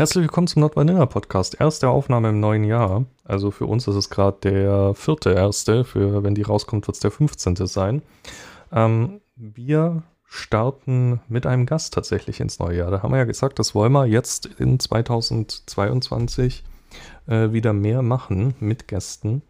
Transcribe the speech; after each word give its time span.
Herzlich 0.00 0.22
willkommen 0.22 0.46
zum 0.46 0.60
Not 0.60 0.76
Vanilla 0.76 1.04
Podcast. 1.04 1.60
Erste 1.60 1.90
Aufnahme 1.90 2.30
im 2.30 2.40
neuen 2.40 2.64
Jahr. 2.64 3.04
Also 3.22 3.50
für 3.50 3.66
uns 3.66 3.86
ist 3.86 3.96
es 3.96 4.08
gerade 4.08 4.38
der 4.42 4.94
vierte 4.94 5.32
erste. 5.32 5.84
Für 5.84 6.24
wenn 6.24 6.34
die 6.34 6.40
rauskommt, 6.40 6.86
wird 6.86 6.94
es 6.94 7.02
der 7.02 7.10
15. 7.10 7.56
sein. 7.66 8.00
Ähm, 8.72 9.20
wir 9.36 10.02
starten 10.24 11.20
mit 11.28 11.44
einem 11.44 11.66
Gast 11.66 11.92
tatsächlich 11.92 12.40
ins 12.40 12.58
neue 12.60 12.78
Jahr. 12.78 12.90
Da 12.90 13.02
haben 13.02 13.12
wir 13.12 13.18
ja 13.18 13.24
gesagt, 13.24 13.58
das 13.58 13.74
wollen 13.74 13.92
wir 13.92 14.06
jetzt 14.06 14.46
in 14.46 14.80
2022 14.80 16.64
äh, 17.26 17.52
wieder 17.52 17.74
mehr 17.74 18.00
machen 18.00 18.54
mit 18.58 18.88
Gästen. 18.88 19.42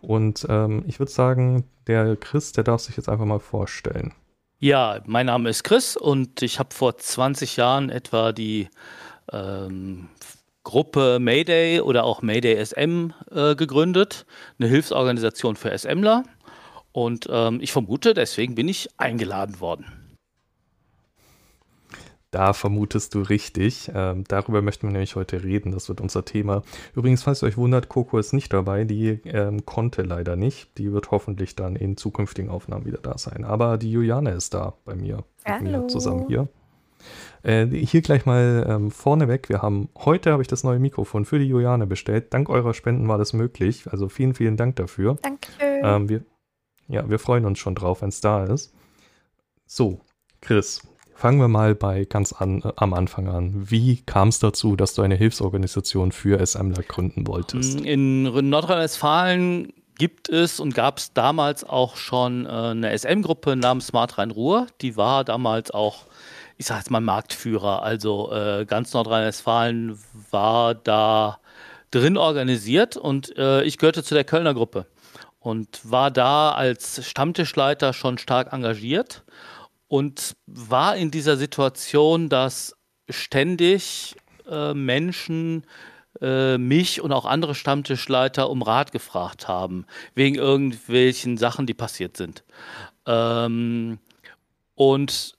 Und 0.00 0.46
ähm, 0.48 0.84
ich 0.86 1.00
würde 1.00 1.12
sagen, 1.12 1.64
der 1.86 2.16
Chris, 2.16 2.52
der 2.52 2.64
darf 2.64 2.80
sich 2.80 2.96
jetzt 2.96 3.10
einfach 3.10 3.26
mal 3.26 3.40
vorstellen. 3.40 4.14
Ja, 4.58 5.02
mein 5.04 5.26
Name 5.26 5.50
ist 5.50 5.64
Chris 5.64 5.98
und 5.98 6.40
ich 6.40 6.58
habe 6.58 6.74
vor 6.74 6.96
20 6.96 7.58
Jahren 7.58 7.90
etwa 7.90 8.32
die 8.32 8.68
ähm, 9.32 10.08
Gruppe 10.64 11.18
Mayday 11.18 11.80
oder 11.80 12.04
auch 12.04 12.22
Mayday 12.22 12.62
SM 12.64 13.12
äh, 13.30 13.54
gegründet, 13.54 14.26
eine 14.58 14.68
Hilfsorganisation 14.68 15.56
für 15.56 15.76
SMler. 15.76 16.24
Und 16.92 17.26
ähm, 17.30 17.60
ich 17.62 17.72
vermute, 17.72 18.12
deswegen 18.12 18.54
bin 18.54 18.68
ich 18.68 18.88
eingeladen 18.98 19.60
worden. 19.60 19.86
Da 22.30 22.52
vermutest 22.52 23.14
du 23.14 23.22
richtig. 23.22 23.90
Ähm, 23.94 24.24
darüber 24.28 24.60
möchten 24.60 24.86
wir 24.86 24.92
nämlich 24.92 25.16
heute 25.16 25.42
reden. 25.42 25.72
Das 25.72 25.88
wird 25.88 26.02
unser 26.02 26.26
Thema. 26.26 26.62
Übrigens, 26.94 27.22
falls 27.22 27.42
ihr 27.42 27.46
euch 27.46 27.56
wundert, 27.56 27.88
Coco 27.88 28.18
ist 28.18 28.34
nicht 28.34 28.52
dabei. 28.52 28.84
Die 28.84 29.20
ähm, 29.24 29.64
konnte 29.64 30.02
leider 30.02 30.36
nicht. 30.36 30.76
Die 30.76 30.92
wird 30.92 31.10
hoffentlich 31.10 31.56
dann 31.56 31.74
in 31.76 31.96
zukünftigen 31.96 32.50
Aufnahmen 32.50 32.84
wieder 32.84 32.98
da 32.98 33.16
sein. 33.16 33.44
Aber 33.44 33.78
die 33.78 33.90
Juliane 33.90 34.32
ist 34.32 34.52
da 34.52 34.74
bei 34.84 34.94
mir. 34.94 35.24
Hallo. 35.46 35.62
Mit 35.62 35.72
mir 35.72 35.86
zusammen 35.86 36.26
hier. 36.28 36.48
Äh, 37.48 37.66
hier 37.66 38.02
gleich 38.02 38.26
mal 38.26 38.66
ähm, 38.68 38.90
vorneweg. 38.90 39.48
Wir 39.48 39.62
haben 39.62 39.88
heute 39.96 40.32
habe 40.32 40.42
ich 40.42 40.48
das 40.48 40.64
neue 40.64 40.78
Mikrofon 40.78 41.24
für 41.24 41.38
die 41.38 41.46
Juliane 41.46 41.86
bestellt. 41.86 42.34
Dank 42.34 42.50
eurer 42.50 42.74
Spenden 42.74 43.08
war 43.08 43.16
das 43.16 43.32
möglich. 43.32 43.90
Also 43.90 44.08
vielen, 44.08 44.34
vielen 44.34 44.58
Dank 44.58 44.76
dafür. 44.76 45.16
Danke. 45.22 45.48
Ähm, 45.62 46.08
wir, 46.08 46.24
ja, 46.88 47.08
wir 47.08 47.18
freuen 47.18 47.46
uns 47.46 47.58
schon 47.58 47.74
drauf, 47.74 48.02
wenn 48.02 48.10
es 48.10 48.20
da 48.20 48.44
ist. 48.44 48.74
So, 49.66 50.00
Chris, 50.40 50.82
Fangen 51.18 51.40
wir 51.40 51.48
mal 51.48 51.74
bei 51.74 52.04
ganz 52.04 52.32
an, 52.32 52.62
äh, 52.62 52.72
am 52.76 52.94
Anfang 52.94 53.26
an. 53.26 53.68
Wie 53.68 54.02
kam 54.02 54.28
es 54.28 54.38
dazu, 54.38 54.76
dass 54.76 54.94
du 54.94 55.02
eine 55.02 55.16
Hilfsorganisation 55.16 56.12
für 56.12 56.38
SMler 56.46 56.84
gründen 56.84 57.26
wolltest? 57.26 57.80
Mm, 57.80 57.84
in 57.84 58.50
Nordrhein-Westfalen 58.50 59.72
gibt 59.98 60.28
es 60.28 60.60
und 60.60 60.76
gab 60.76 60.98
es 60.98 61.12
damals 61.14 61.64
auch 61.64 61.96
schon 61.96 62.46
äh, 62.46 62.50
eine 62.50 62.96
SM-Gruppe 62.96 63.56
namens 63.56 63.88
Smart 63.88 64.16
Rhein-Ruhr. 64.16 64.68
Die 64.80 64.96
war 64.96 65.24
damals 65.24 65.72
auch, 65.72 66.04
ich 66.58 66.66
sage 66.66 66.80
jetzt 66.80 66.90
mal, 66.90 67.00
Marktführer. 67.00 67.82
Also 67.82 68.32
äh, 68.32 68.66
ganz 68.66 68.92
Nordrhein-Westfalen 68.92 69.98
war 70.30 70.74
da 70.74 71.38
drin 71.90 72.18
organisiert 72.18 72.96
und 72.96 73.36
äh, 73.38 73.62
ich 73.62 73.78
gehörte 73.78 74.02
zu 74.02 74.14
der 74.14 74.24
Kölner 74.24 74.52
Gruppe 74.52 74.86
und 75.38 75.80
war 75.84 76.10
da 76.10 76.50
als 76.52 77.06
Stammtischleiter 77.08 77.92
schon 77.92 78.18
stark 78.18 78.52
engagiert 78.52 79.22
und 79.86 80.36
war 80.46 80.96
in 80.96 81.10
dieser 81.10 81.36
Situation, 81.36 82.28
dass 82.28 82.76
ständig 83.08 84.16
äh, 84.50 84.74
Menschen 84.74 85.64
äh, 86.20 86.58
mich 86.58 87.00
und 87.00 87.12
auch 87.12 87.24
andere 87.24 87.54
Stammtischleiter 87.54 88.50
um 88.50 88.62
Rat 88.62 88.90
gefragt 88.90 89.46
haben, 89.46 89.86
wegen 90.14 90.34
irgendwelchen 90.34 91.38
Sachen, 91.38 91.66
die 91.66 91.74
passiert 91.74 92.16
sind. 92.16 92.42
Ähm, 93.06 94.00
und 94.74 95.37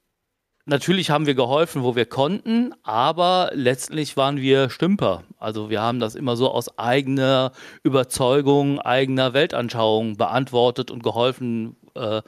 natürlich 0.70 1.10
haben 1.10 1.26
wir 1.26 1.36
geholfen, 1.36 1.84
wo 1.84 1.96
wir 1.96 2.06
konnten, 2.06 2.74
aber 2.84 3.52
letztlich 3.54 4.16
waren 4.16 4.38
wir 4.38 4.70
Stümper. 4.70 5.24
Also 5.38 5.70
wir 5.70 5.82
haben 5.82 6.00
das 6.00 6.16
immer 6.16 6.38
so 6.38 6.50
aus 6.52 6.78
eigener 6.78 7.52
Überzeugung, 7.84 8.80
eigener 8.80 9.34
Weltanschauung 9.34 10.18
beantwortet 10.18 10.92
und 10.92 11.04
geholfen. 11.04 11.76
Äh, 11.96 12.22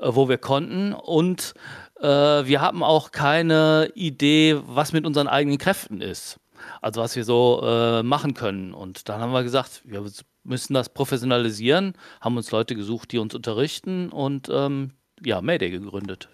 äh, 0.00 0.14
wo 0.14 0.28
wir 0.28 0.38
konnten. 0.38 0.92
Und 0.92 1.54
äh, 2.00 2.06
wir 2.06 2.60
haben 2.60 2.82
auch 2.82 3.10
keine 3.10 3.90
Idee, 3.94 4.56
was 4.66 4.92
mit 4.92 5.06
unseren 5.06 5.28
eigenen 5.28 5.58
Kräften 5.58 6.00
ist. 6.00 6.38
Also 6.80 7.00
was 7.00 7.16
wir 7.16 7.24
so 7.24 7.62
äh, 7.64 8.02
machen 8.02 8.34
können. 8.34 8.74
Und 8.74 9.08
dann 9.08 9.20
haben 9.20 9.32
wir 9.32 9.42
gesagt, 9.42 9.82
wir 9.84 10.04
müssen 10.42 10.74
das 10.74 10.88
professionalisieren, 10.88 11.94
haben 12.20 12.36
uns 12.36 12.50
Leute 12.50 12.74
gesucht, 12.74 13.12
die 13.12 13.18
uns 13.18 13.34
unterrichten 13.34 14.10
und 14.10 14.48
ähm, 14.50 14.92
ja, 15.24 15.40
Mayday 15.40 15.70
gegründet. 15.70 16.28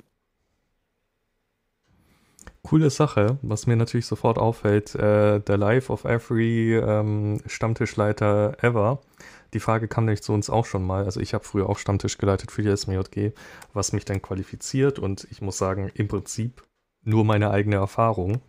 Coole 2.67 2.91
Sache, 2.91 3.39
was 3.43 3.67
mir 3.67 3.77
natürlich 3.77 4.07
sofort 4.07 4.39
auffällt, 4.39 4.95
äh, 4.95 5.41
der 5.41 5.57
Life 5.57 5.93
of 5.93 6.05
Every 6.05 6.77
ähm, 6.77 7.41
Stammtischleiter 7.47 8.57
ever 8.61 9.01
die 9.55 9.61
Frage 9.61 9.89
kam 9.89 10.05
nämlich 10.05 10.23
zu 10.23 10.33
uns 10.33 10.51
auch 10.51 10.67
schon 10.67 10.85
mal. 10.85 11.05
Also 11.05 11.21
ich 11.21 11.35
habe 11.35 11.45
früher 11.45 11.69
auch 11.69 11.79
Stammtisch 11.79 12.19
geleitet 12.19 12.51
für 12.51 12.63
die 12.63 12.77
SMJG, 12.77 13.33
was 13.73 13.93
mich 13.93 14.05
dann 14.05 14.23
qualifiziert 14.23 14.99
und 14.99 15.27
ich 15.31 15.41
muss 15.41 15.59
sagen, 15.59 15.91
im 15.95 16.09
Prinzip 16.09 16.63
nur 17.05 17.25
meine 17.25 17.51
eigene 17.51 17.77
Erfahrung. 17.77 18.43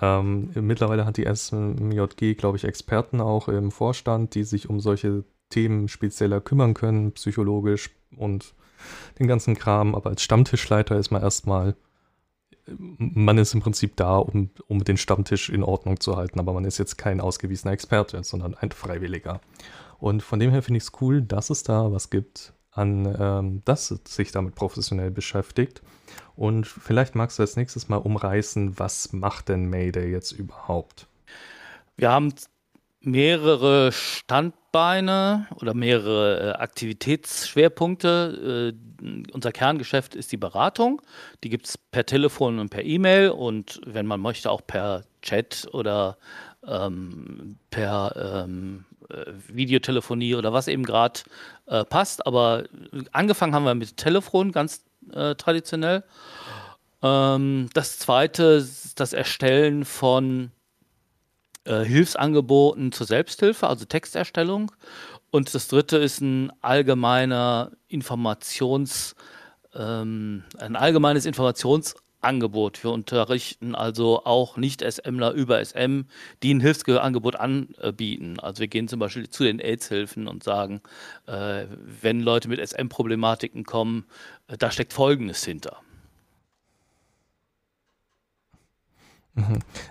Ähm, 0.00 0.50
mittlerweile 0.54 1.04
hat 1.04 1.18
die 1.18 1.26
SMJG, 1.32 2.34
glaube 2.34 2.56
ich, 2.56 2.64
Experten 2.64 3.20
auch 3.20 3.48
im 3.48 3.70
Vorstand, 3.70 4.34
die 4.34 4.44
sich 4.44 4.68
um 4.68 4.80
solche 4.80 5.24
Themen 5.50 5.88
spezieller 5.88 6.40
kümmern 6.40 6.74
können, 6.74 7.12
psychologisch 7.12 7.90
und 8.16 8.54
den 9.18 9.26
ganzen 9.26 9.56
Kram. 9.56 9.94
Aber 9.94 10.10
als 10.10 10.22
Stammtischleiter 10.22 10.96
ist 10.96 11.10
man 11.10 11.22
erstmal, 11.22 11.76
man 12.66 13.38
ist 13.38 13.54
im 13.54 13.60
Prinzip 13.60 13.96
da, 13.96 14.16
um, 14.16 14.50
um 14.68 14.84
den 14.84 14.96
Stammtisch 14.96 15.48
in 15.48 15.62
Ordnung 15.62 16.00
zu 16.00 16.16
halten, 16.16 16.38
aber 16.38 16.52
man 16.52 16.64
ist 16.64 16.78
jetzt 16.78 16.96
kein 16.98 17.20
ausgewiesener 17.20 17.72
Experte, 17.72 18.22
sondern 18.24 18.54
ein 18.54 18.70
Freiwilliger. 18.70 19.40
Und 19.98 20.22
von 20.22 20.40
dem 20.40 20.50
her 20.50 20.62
finde 20.62 20.78
ich 20.78 20.84
es 20.84 20.92
cool, 21.00 21.22
dass 21.22 21.50
es 21.50 21.62
da 21.62 21.92
was 21.92 22.10
gibt, 22.10 22.52
an 22.72 23.16
ähm, 23.18 23.62
das 23.64 23.88
sich 24.06 24.32
damit 24.32 24.54
professionell 24.54 25.10
beschäftigt. 25.10 25.82
Und 26.36 26.66
vielleicht 26.66 27.14
magst 27.14 27.38
du 27.38 27.42
als 27.42 27.56
nächstes 27.56 27.88
mal 27.88 27.96
umreißen, 27.96 28.78
was 28.78 29.12
macht 29.12 29.48
denn 29.48 29.66
Mayday 29.66 30.10
jetzt 30.10 30.32
überhaupt? 30.32 31.06
Wir 31.96 32.10
haben 32.10 32.32
mehrere 33.00 33.92
Standbeine 34.70 35.48
oder 35.56 35.74
mehrere 35.74 36.40
äh, 36.40 36.52
Aktivitätsschwerpunkte. 36.52 38.72
Äh, 39.02 39.22
unser 39.32 39.50
Kerngeschäft 39.50 40.14
ist 40.14 40.30
die 40.30 40.36
Beratung. 40.36 41.02
Die 41.42 41.48
gibt 41.48 41.66
es 41.66 41.76
per 41.76 42.06
Telefon 42.06 42.60
und 42.60 42.68
per 42.68 42.84
E-Mail 42.84 43.30
und 43.30 43.80
wenn 43.84 44.06
man 44.06 44.20
möchte 44.20 44.50
auch 44.50 44.60
per 44.64 45.02
Chat 45.22 45.66
oder 45.72 46.18
ähm, 46.66 47.56
per 47.70 48.44
ähm, 48.46 48.84
äh, 49.08 49.24
Videotelefonie 49.48 50.36
oder 50.36 50.52
was 50.52 50.68
eben 50.68 50.84
gerade 50.84 51.20
äh, 51.66 51.84
passt. 51.84 52.24
Aber 52.26 52.64
angefangen 53.10 53.54
haben 53.54 53.64
wir 53.64 53.74
mit 53.74 53.96
Telefon, 53.96 54.52
ganz 54.52 54.84
äh, 55.12 55.34
traditionell. 55.34 56.04
Ähm, 57.02 57.70
das 57.74 57.98
zweite 57.98 58.44
ist 58.44 59.00
das 59.00 59.14
Erstellen 59.14 59.84
von 59.84 60.52
äh, 61.64 61.84
Hilfsangeboten 61.84 62.92
zur 62.92 63.06
Selbsthilfe, 63.06 63.66
also 63.66 63.84
Texterstellung. 63.84 64.72
Und 65.30 65.54
das 65.54 65.68
dritte 65.68 65.98
ist 65.98 66.20
ein 66.20 66.52
allgemeiner 66.60 67.72
Informations, 67.88 69.14
ähm, 69.74 70.44
ein 70.58 70.76
allgemeines 70.76 71.26
Informations 71.26 71.94
Angebot. 72.20 72.84
Wir 72.84 72.90
unterrichten 72.90 73.74
also 73.74 74.24
auch 74.24 74.56
Nicht-SMler 74.56 75.32
über 75.32 75.64
SM, 75.64 76.02
die 76.42 76.54
ein 76.54 76.60
Hilfsangebot 76.60 77.36
anbieten. 77.36 78.38
Also 78.40 78.60
wir 78.60 78.68
gehen 78.68 78.88
zum 78.88 79.00
Beispiel 79.00 79.28
zu 79.30 79.44
den 79.44 79.58
AIDS-Hilfen 79.58 80.28
und 80.28 80.42
sagen, 80.42 80.82
äh, 81.26 81.64
wenn 82.02 82.20
Leute 82.20 82.48
mit 82.48 82.60
SM-Problematiken 82.60 83.64
kommen, 83.64 84.04
äh, 84.48 84.58
da 84.58 84.70
steckt 84.70 84.92
Folgendes 84.92 85.44
hinter. 85.44 85.80
Mhm. 85.82 85.90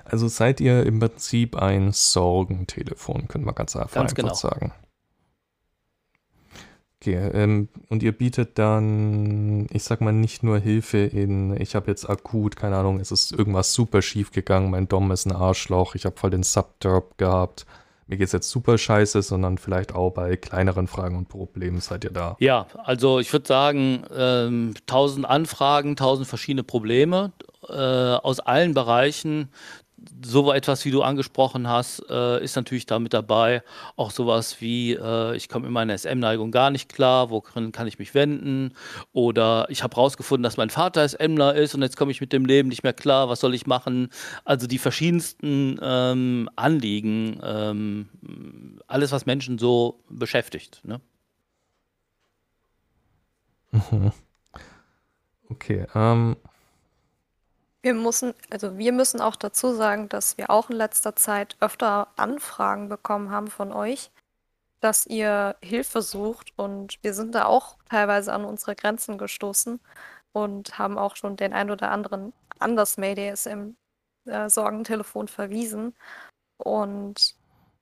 Also 0.06 0.28
seid 0.28 0.60
ihr 0.60 0.86
im 0.86 1.00
Prinzip 1.00 1.56
ein 1.56 1.92
Sorgentelefon, 1.92 3.28
können 3.28 3.46
wir 3.46 3.54
ganz 3.54 3.76
einfach, 3.76 3.94
ganz 3.94 4.16
genau. 4.16 4.34
sagen. 4.34 4.74
Okay, 7.02 7.16
ähm, 7.16 7.70
und 7.88 8.04
ihr 8.04 8.12
bietet 8.12 8.60
dann, 8.60 9.68
ich 9.72 9.84
sag 9.84 10.02
mal, 10.02 10.12
nicht 10.12 10.44
nur 10.44 10.60
Hilfe 10.60 10.98
in, 10.98 11.56
ich 11.60 11.74
habe 11.74 11.90
jetzt 11.90 12.10
akut, 12.10 12.58
keine 12.58 12.76
Ahnung, 12.76 13.00
es 13.00 13.12
ist 13.12 13.32
irgendwas 13.32 13.74
super 13.74 14.02
schief 14.02 14.32
gegangen, 14.32 14.72
mein 14.72 14.90
Dom 14.90 15.10
ist 15.12 15.26
ein 15.26 15.32
Arschloch, 15.32 15.96
ich 15.96 16.06
habe 16.06 16.18
voll 16.18 16.32
den 16.32 16.44
Subderb 16.44 17.18
gehabt, 17.18 17.66
mir 18.08 18.18
geht's 18.18 18.34
jetzt 18.34 18.50
super 18.50 18.78
scheiße, 18.78 19.22
sondern 19.22 19.58
vielleicht 19.58 19.96
auch 19.96 20.10
bei 20.10 20.36
kleineren 20.36 20.88
Fragen 20.88 21.16
und 21.16 21.30
Problemen 21.30 21.80
seid 21.80 22.04
ihr 22.04 22.10
da. 22.10 22.36
Ja, 22.40 22.68
also 22.84 23.20
ich 23.20 23.32
würde 23.32 23.48
sagen, 23.48 24.04
ähm, 24.14 24.74
tausend 24.86 25.26
Anfragen, 25.26 25.96
tausend 25.96 26.28
verschiedene 26.28 26.64
Probleme 26.64 27.32
äh, 27.70 28.18
aus 28.22 28.40
allen 28.40 28.74
Bereichen 28.74 29.50
so 30.24 30.52
etwas, 30.52 30.86
wie 30.86 30.92
du 30.92 31.02
angesprochen 31.02 31.68
hast, 31.68 32.04
äh, 32.10 32.44
ist 32.44 32.56
natürlich 32.56 32.86
da 32.86 33.00
mit 33.00 33.14
dabei. 33.14 33.64
Auch 33.96 34.12
sowas 34.12 34.62
wie, 34.62 34.94
äh, 34.94 35.36
ich 35.36 35.50
komme 35.50 35.68
in 35.68 35.74
meiner 35.74 35.98
SM-Neigung 35.98 36.52
gar 36.52 36.72
nicht 36.72 36.94
klar, 36.94 37.30
worin 37.30 37.72
kann 37.72 37.88
ich 37.88 38.00
mich 38.00 38.14
wenden? 38.14 38.74
Oder 39.12 39.66
ich 39.70 39.84
habe 39.84 39.96
herausgefunden, 39.96 40.44
dass 40.44 40.58
mein 40.58 40.70
Vater 40.70 41.08
SMler 41.08 41.56
ist 41.56 41.76
und 41.76 41.82
jetzt 41.82 41.98
komme 41.98 42.12
ich 42.12 42.22
mit 42.22 42.34
dem 42.34 42.46
Leben 42.46 42.70
nicht 42.70 42.84
mehr 42.84 42.94
klar, 42.94 43.30
was 43.30 43.40
soll 43.40 43.54
ich 43.54 43.68
machen? 43.68 44.10
Also 44.46 44.68
die 44.68 44.78
verschiedensten 44.78 45.80
ähm, 45.82 46.50
Anliegen, 46.56 47.40
ähm, 47.44 48.10
alles, 48.88 49.12
was 49.12 49.26
Menschen 49.26 49.58
so 49.58 50.00
beschäftigt. 50.10 50.82
Ne? 50.84 51.02
Okay, 55.52 55.88
ähm, 55.96 56.36
wir 57.82 57.94
müssen, 57.94 58.34
also 58.50 58.78
wir 58.78 58.92
müssen 58.92 59.22
auch 59.22 59.36
dazu 59.36 59.74
sagen, 59.74 60.10
dass 60.10 60.38
wir 60.38 60.50
auch 60.50 60.70
in 60.70 60.76
letzter 60.76 61.16
Zeit 61.16 61.56
öfter 61.60 62.10
Anfragen 62.18 62.90
bekommen 62.90 63.32
haben 63.32 63.48
von 63.48 63.72
euch, 63.72 64.12
dass 64.82 65.06
ihr 65.06 65.56
Hilfe 65.62 66.02
sucht 66.02 66.54
und 66.58 66.98
wir 67.04 67.14
sind 67.14 67.36
da 67.36 67.46
auch 67.46 67.78
teilweise 67.90 68.34
an 68.34 68.46
unsere 68.46 68.76
Grenzen 68.76 69.18
gestoßen 69.18 69.80
und 70.34 70.78
haben 70.78 70.98
auch 70.98 71.16
schon 71.16 71.38
den 71.38 71.54
ein 71.54 71.72
oder 71.72 71.92
anderen 71.92 72.34
an 72.60 72.76
das 72.76 72.98
May-DSM 72.98 73.76
äh, 74.26 74.50
Sorgentelefon 74.50 75.28
verwiesen. 75.28 75.96
Und 76.58 77.36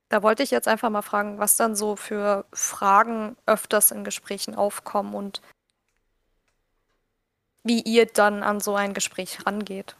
da 0.10 0.24
wollte 0.24 0.44
ich 0.44 0.52
jetzt 0.52 0.68
einfach 0.68 0.90
mal 0.90 1.02
fragen, 1.02 1.40
was 1.40 1.58
dann 1.58 1.76
so 1.76 1.96
für 1.96 2.46
Fragen 2.54 3.36
öfters 3.46 3.92
in 3.92 4.04
Gesprächen 4.04 4.56
aufkommen 4.56 5.16
und 5.16 5.42
wie 7.68 7.82
ihr 7.82 8.06
dann 8.06 8.44
an 8.44 8.60
so 8.60 8.76
ein 8.76 8.94
Gespräch 8.94 9.46
rangeht. 9.46 9.96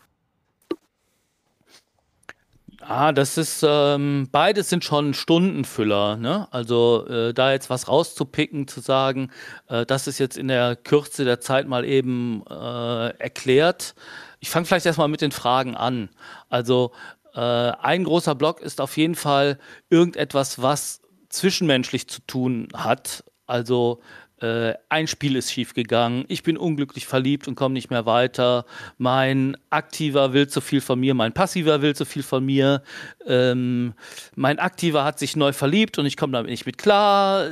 Ah, 2.80 3.12
das 3.12 3.38
ist, 3.38 3.66
ähm, 3.68 4.30
beides 4.32 4.70
sind 4.70 4.84
schon 4.84 5.14
Stundenfüller, 5.14 6.16
ne? 6.16 6.48
Also 6.52 7.06
äh, 7.08 7.34
da 7.34 7.52
jetzt 7.52 7.70
was 7.70 7.88
rauszupicken, 7.88 8.68
zu 8.68 8.80
sagen, 8.80 9.32
äh, 9.68 9.86
das 9.86 10.08
ist 10.08 10.20
jetzt 10.20 10.38
in 10.38 10.48
der 10.48 10.76
Kürze 10.78 11.26
der 11.26 11.42
Zeit 11.42 11.68
mal 11.68 11.84
eben 11.84 12.44
äh, 12.50 13.10
erklärt. 13.20 13.94
Ich 14.40 14.50
fange 14.50 14.66
vielleicht 14.66 14.86
erstmal 14.86 15.10
mit 15.10 15.22
den 15.22 15.32
Fragen 15.32 15.76
an. 15.76 16.10
Also 16.50 16.92
äh, 17.34 17.40
ein 17.40 18.04
großer 18.04 18.36
Block 18.36 18.62
ist 18.62 18.80
auf 18.80 18.96
jeden 18.96 19.16
Fall 19.16 19.60
irgendetwas, 19.90 20.62
was 20.62 21.02
zwischenmenschlich 21.30 22.08
zu 22.08 22.22
tun 22.22 22.70
hat. 22.74 23.24
Also 23.48 24.02
äh, 24.42 24.74
ein 24.90 25.08
Spiel 25.08 25.36
ist 25.36 25.52
schiefgegangen, 25.52 26.26
ich 26.28 26.44
bin 26.44 26.58
unglücklich 26.58 27.08
verliebt 27.08 27.48
und 27.48 27.56
komme 27.56 27.74
nicht 27.74 27.90
mehr 27.90 28.06
weiter, 28.06 28.66
mein 28.98 29.58
Aktiver 29.70 30.34
will 30.34 30.48
zu 30.48 30.62
viel 30.62 30.82
von 30.82 31.00
mir, 31.00 31.14
mein 31.14 31.34
Passiver 31.34 31.82
will 31.82 31.96
zu 31.96 32.06
viel 32.06 32.24
von 32.24 32.46
mir, 32.46 32.84
ähm, 33.26 33.94
mein 34.36 34.60
Aktiver 34.60 35.04
hat 35.04 35.18
sich 35.20 35.36
neu 35.36 35.54
verliebt 35.54 35.98
und 35.98 36.06
ich 36.06 36.18
komme 36.18 36.34
damit 36.34 36.52
nicht 36.52 36.66
mit 36.66 36.78
klar. 36.78 37.50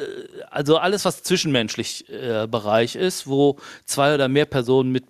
Also 0.52 0.78
alles, 0.78 1.06
was 1.06 1.24
zwischenmenschlich 1.24 2.10
äh, 2.10 2.48
Bereich 2.48 2.96
ist, 2.96 3.28
wo 3.28 3.58
zwei 3.86 4.14
oder 4.14 4.28
mehr 4.28 4.46
Personen 4.46 4.92
mit 4.92 5.06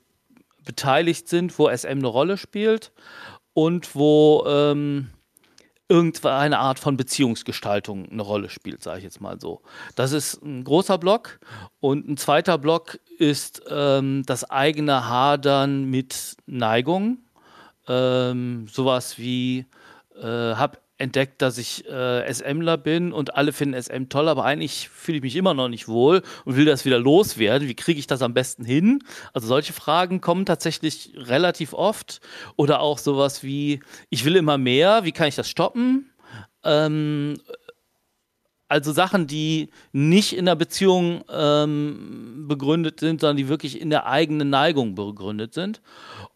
beteiligt 0.64 1.30
sind, 1.30 1.58
wo 1.60 1.70
SM 1.70 1.88
eine 1.88 2.08
Rolle 2.08 2.38
spielt 2.38 2.92
und 3.54 3.96
wo 3.96 4.44
ähm, 4.48 5.10
irgendeine 5.88 6.60
Art 6.60 6.80
von 6.80 6.98
Beziehungsgestaltung 6.98 8.10
eine 8.10 8.22
Rolle 8.22 8.50
spielt, 8.50 8.82
sage 8.82 9.00
ich 9.00 9.04
jetzt 9.04 9.22
mal 9.22 9.40
so. 9.40 9.62
Das 9.96 10.12
ist 10.12 10.42
ein 10.42 10.64
großer 10.64 10.98
Block. 10.98 11.40
Und 11.80 12.08
ein 12.08 12.18
zweiter 12.18 12.58
Block 12.58 13.00
ist 13.18 13.62
ähm, 13.70 14.24
das 14.26 14.50
eigene 14.50 15.08
Hadern 15.08 15.86
mit 15.86 16.38
Neigung. 16.48 17.20
Ähm, 17.88 18.68
sowas 18.68 19.20
wie, 19.20 19.68
äh, 20.20 20.24
habe 20.24 20.80
entdeckt, 20.98 21.42
dass 21.42 21.58
ich 21.58 21.86
äh, 21.90 22.32
SMler 22.32 22.78
bin 22.78 23.12
und 23.12 23.36
alle 23.36 23.52
finden 23.52 23.82
SM 23.82 24.08
toll, 24.08 24.30
aber 24.30 24.46
eigentlich 24.46 24.90
fühle 24.90 25.18
ich 25.18 25.24
mich 25.24 25.36
immer 25.36 25.54
noch 25.54 25.68
nicht 25.68 25.88
wohl 25.88 26.22
und 26.46 26.56
will 26.56 26.66
das 26.66 26.86
wieder 26.86 27.00
loswerden. 27.00 27.68
Wie 27.68 27.76
kriege 27.76 28.00
ich 28.00 28.08
das 28.08 28.22
am 28.22 28.34
besten 28.34 28.64
hin? 28.64 29.04
Also 29.34 29.48
solche 29.48 29.74
Fragen 29.74 30.22
kommen 30.22 30.46
tatsächlich 30.46 31.14
relativ 31.16 31.74
oft. 31.74 32.22
Oder 32.56 32.80
auch 32.80 32.98
sowas 32.98 33.44
wie, 33.44 33.82
ich 34.10 34.24
will 34.24 34.36
immer 34.38 34.58
mehr, 34.58 35.04
wie 35.04 35.12
kann 35.12 35.28
ich 35.28 35.36
das 35.36 35.50
stoppen? 35.50 36.12
Ähm, 36.64 37.36
also 38.68 38.92
Sachen, 38.94 39.28
die 39.28 39.70
nicht 39.92 40.36
in 40.36 40.46
der 40.46 40.56
Beziehung 40.56 41.24
ähm, 41.30 42.46
begründet 42.48 43.00
sind, 43.00 43.22
sondern 43.22 43.38
die 43.38 43.48
wirklich 43.48 43.80
in 43.80 43.90
der 43.90 44.08
eigenen 44.08 44.50
Neigung 44.50 44.96
begründet 44.96 45.54
sind. 45.54 45.82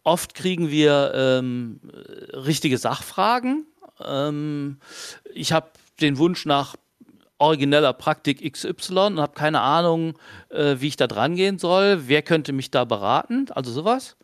Oft 0.04 0.34
kriegen 0.34 0.70
wir 0.70 1.12
ähm, 1.14 1.80
richtige 2.32 2.78
Sachfragen, 2.78 3.66
ähm, 4.06 4.78
ich 5.32 5.52
habe 5.52 5.70
den 6.00 6.18
Wunsch 6.18 6.46
nach 6.46 6.76
origineller 7.38 7.92
Praktik 7.92 8.52
XY 8.52 8.98
und 8.98 9.20
habe 9.20 9.32
keine 9.34 9.60
Ahnung, 9.60 10.18
äh, 10.50 10.76
wie 10.78 10.88
ich 10.88 10.96
da 10.96 11.06
dran 11.06 11.34
gehen 11.34 11.58
soll. 11.58 12.02
Wer 12.06 12.22
könnte 12.22 12.52
mich 12.52 12.70
da 12.70 12.84
beraten? 12.84 13.46
Also 13.50 13.72
sowas. 13.72 14.16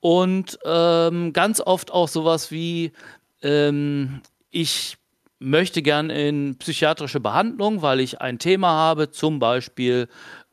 Und 0.00 0.58
ähm, 0.64 1.32
ganz 1.32 1.60
oft 1.60 1.90
auch 1.90 2.08
sowas 2.08 2.50
wie, 2.52 2.92
ähm, 3.42 4.20
ich 4.50 4.96
möchte 5.38 5.82
gern 5.82 6.10
in 6.10 6.56
psychiatrische 6.58 7.20
Behandlung, 7.20 7.82
weil 7.82 8.00
ich 8.00 8.20
ein 8.20 8.38
Thema 8.38 8.68
habe, 8.68 9.10
zum 9.10 9.38
Beispiel 9.38 10.08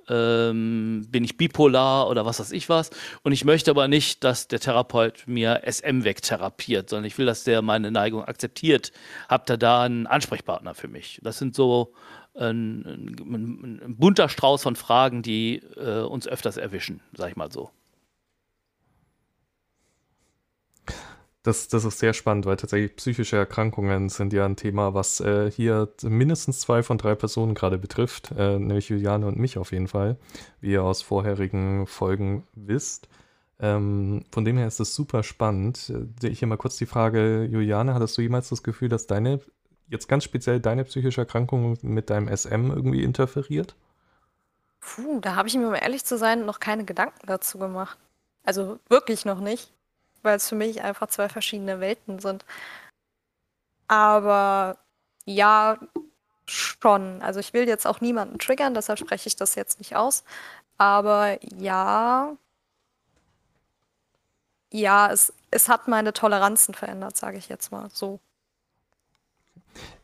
ähm, 0.10 1.06
bin 1.10 1.24
ich 1.24 1.38
bipolar 1.38 2.10
oder 2.10 2.26
was 2.26 2.40
weiß 2.40 2.52
ich 2.52 2.70
was. 2.70 2.90
Und 3.24 3.32
ich 3.32 3.46
möchte 3.46 3.72
aber 3.72 3.88
nicht, 3.88 4.24
dass 4.24 4.48
der 4.48 4.60
Therapeut 4.60 5.24
mir 5.26 5.62
SM 5.66 6.04
wegtherapiert, 6.04 6.90
sondern 6.90 7.06
ich 7.06 7.18
will, 7.18 7.26
dass 7.26 7.44
der 7.44 7.62
meine 7.62 7.92
Neigung 7.92 8.24
akzeptiert. 8.24 8.92
Habt 9.30 9.50
ihr 9.50 9.58
da 9.58 9.84
einen 9.84 10.08
Ansprechpartner 10.08 10.76
für 10.76 10.88
mich? 10.88 11.20
Das 11.24 11.38
sind 11.38 11.56
so 11.56 11.94
ein, 12.36 13.16
ein, 13.20 13.82
ein 13.84 13.96
bunter 13.98 14.30
Strauß 14.30 14.64
von 14.64 14.76
Fragen, 14.76 15.22
die 15.22 15.62
äh, 15.78 16.02
uns 16.02 16.28
öfters 16.28 16.58
erwischen, 16.58 17.02
sag 17.14 17.30
ich 17.30 17.36
mal 17.36 17.52
so. 17.52 17.72
Das, 21.44 21.68
das 21.68 21.84
ist 21.84 22.00
sehr 22.00 22.14
spannend, 22.14 22.46
weil 22.46 22.56
tatsächlich 22.56 22.96
psychische 22.96 23.36
Erkrankungen 23.36 24.08
sind 24.08 24.32
ja 24.32 24.46
ein 24.46 24.56
Thema, 24.56 24.94
was 24.94 25.20
äh, 25.20 25.52
hier 25.52 25.90
mindestens 26.02 26.62
zwei 26.62 26.84
von 26.84 26.98
drei 26.98 27.16
Personen 27.16 27.54
gerade 27.54 27.78
betrifft, 27.78 28.32
äh, 28.38 28.58
nämlich 28.58 28.88
Juliane 28.88 29.28
und 29.28 29.38
mich 29.38 29.58
auf 29.58 29.74
jeden 29.74 29.90
Fall, 29.90 30.18
wie 30.62 30.72
ihr 30.72 30.84
aus 30.84 31.02
vorherigen 31.02 31.86
Folgen 31.86 32.48
wisst. 32.54 33.10
Ähm, 33.60 34.24
von 34.32 34.46
dem 34.46 34.58
her 34.58 34.68
ist 34.68 34.80
es 34.80 34.96
super 34.96 35.22
spannend. 35.22 35.92
Äh, 36.22 36.30
ich 36.30 36.40
hier 36.40 36.48
mal 36.48 36.58
kurz 36.58 36.78
die 36.78 36.86
Frage, 36.86 37.44
Juliane, 37.44 37.94
hattest 37.94 38.18
du 38.18 38.22
jemals 38.22 38.48
das 38.48 38.64
Gefühl, 38.64 38.88
dass 38.88 39.06
deine, 39.06 39.42
jetzt 39.90 40.08
ganz 40.08 40.24
speziell 40.24 40.62
deine 40.62 40.86
psychische 40.86 41.22
Erkrankung 41.22 41.78
mit 41.82 42.10
deinem 42.10 42.34
SM 42.34 42.72
irgendwie 42.72 43.04
interferiert? 43.04 43.76
Puh, 44.80 45.20
da 45.20 45.36
habe 45.36 45.50
ich 45.50 45.56
mir, 45.56 45.68
um 45.68 45.76
ehrlich 45.76 46.06
zu 46.06 46.18
sein, 46.18 46.46
noch 46.46 46.62
keine 46.62 46.86
Gedanken 46.86 47.28
dazu 47.28 47.58
gemacht. 47.58 47.98
Also 48.46 48.80
wirklich 48.88 49.26
noch 49.26 49.42
nicht 49.42 49.74
weil 50.24 50.38
es 50.38 50.50
für 50.50 50.56
mich 50.56 50.82
einfach 50.82 51.08
zwei 51.08 51.30
verschiedene 51.30 51.80
Welten 51.80 52.20
sind. 52.20 52.46
Aber 53.88 54.78
ja, 55.26 55.78
schon. 56.46 57.22
Also 57.22 57.40
ich 57.40 57.54
will 57.54 57.68
jetzt 57.68 57.88
auch 57.88 58.02
niemanden 58.02 58.40
triggern, 58.40 58.74
deshalb 58.74 59.00
spreche 59.00 59.28
ich 59.28 59.36
das 59.36 59.56
jetzt 59.56 59.80
nicht 59.80 59.96
aus. 59.96 60.24
Aber 60.78 61.38
ja, 61.58 62.36
ja, 64.72 65.12
es, 65.12 65.32
es 65.52 65.70
hat 65.70 65.88
meine 65.88 66.14
Toleranzen 66.14 66.74
verändert, 66.74 67.16
sage 67.16 67.38
ich 67.38 67.48
jetzt 67.48 67.72
mal 67.72 67.90
so. 67.94 68.20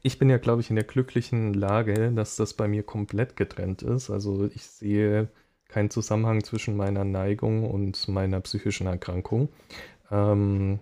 Ich 0.02 0.18
bin 0.20 0.30
ja, 0.30 0.38
glaube 0.38 0.62
ich, 0.62 0.70
in 0.70 0.76
der 0.76 0.86
glücklichen 0.86 1.54
Lage, 1.54 2.12
dass 2.12 2.36
das 2.36 2.54
bei 2.54 2.68
mir 2.68 2.84
komplett 2.84 3.36
getrennt 3.36 3.82
ist. 3.82 4.10
Also 4.10 4.46
ich 4.54 4.66
sehe 4.66 5.30
keinen 5.68 5.90
Zusammenhang 5.90 6.44
zwischen 6.44 6.76
meiner 6.78 7.04
Neigung 7.04 7.70
und 7.70 8.08
meiner 8.08 8.40
psychischen 8.42 8.88
Erkrankung. 8.88 9.50
Ähm, 10.12 10.80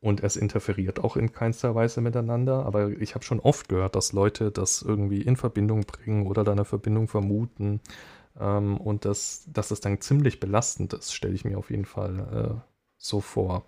und 0.00 0.22
es 0.22 0.36
interferiert 0.36 1.00
auch 1.02 1.16
in 1.16 1.32
keinster 1.32 1.74
Weise 1.74 2.00
miteinander. 2.02 2.66
Aber 2.66 2.90
ich 2.90 3.14
habe 3.14 3.24
schon 3.24 3.40
oft 3.40 3.68
gehört, 3.68 3.96
dass 3.96 4.12
Leute 4.12 4.50
das 4.52 4.82
irgendwie 4.82 5.22
in 5.22 5.36
Verbindung 5.36 5.82
bringen 5.82 6.26
oder 6.26 6.44
da 6.44 6.52
eine 6.52 6.64
Verbindung 6.66 7.08
vermuten. 7.08 7.80
Ähm, 8.38 8.76
und 8.78 9.04
dass, 9.06 9.46
dass 9.52 9.68
das 9.68 9.80
dann 9.80 10.00
ziemlich 10.00 10.40
belastend 10.40 10.92
ist, 10.94 11.14
stelle 11.14 11.34
ich 11.34 11.44
mir 11.44 11.58
auf 11.58 11.70
jeden 11.70 11.86
Fall 11.86 12.60
äh, 12.60 12.70
so 12.98 13.20
vor. 13.20 13.66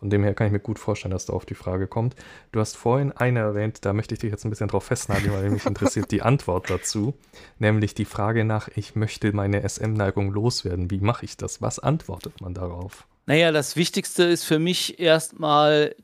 Von 0.00 0.08
dem 0.08 0.24
her 0.24 0.34
kann 0.34 0.46
ich 0.46 0.52
mir 0.52 0.60
gut 0.60 0.78
vorstellen, 0.78 1.12
dass 1.12 1.26
da 1.26 1.34
auf 1.34 1.44
die 1.44 1.54
Frage 1.54 1.86
kommt. 1.86 2.16
Du 2.52 2.60
hast 2.60 2.76
vorhin 2.76 3.12
eine 3.12 3.40
erwähnt, 3.40 3.84
da 3.84 3.92
möchte 3.92 4.14
ich 4.14 4.20
dich 4.20 4.30
jetzt 4.30 4.44
ein 4.44 4.50
bisschen 4.50 4.68
drauf 4.68 4.84
festnageln, 4.84 5.32
weil 5.32 5.50
mich 5.50 5.66
interessiert 5.66 6.10
die 6.10 6.22
Antwort 6.22 6.70
dazu. 6.70 7.14
Nämlich 7.58 7.94
die 7.94 8.06
Frage 8.06 8.46
nach, 8.46 8.68
ich 8.74 8.96
möchte 8.96 9.32
meine 9.34 9.68
SM-Neigung 9.68 10.32
loswerden. 10.32 10.90
Wie 10.90 11.00
mache 11.00 11.26
ich 11.26 11.36
das? 11.36 11.60
Was 11.60 11.78
antwortet 11.78 12.40
man 12.40 12.54
darauf? 12.54 13.06
Naja, 13.26 13.52
das 13.52 13.76
Wichtigste 13.76 14.24
ist 14.24 14.44
für 14.44 14.58
mich 14.58 14.98
erstmal 14.98 15.94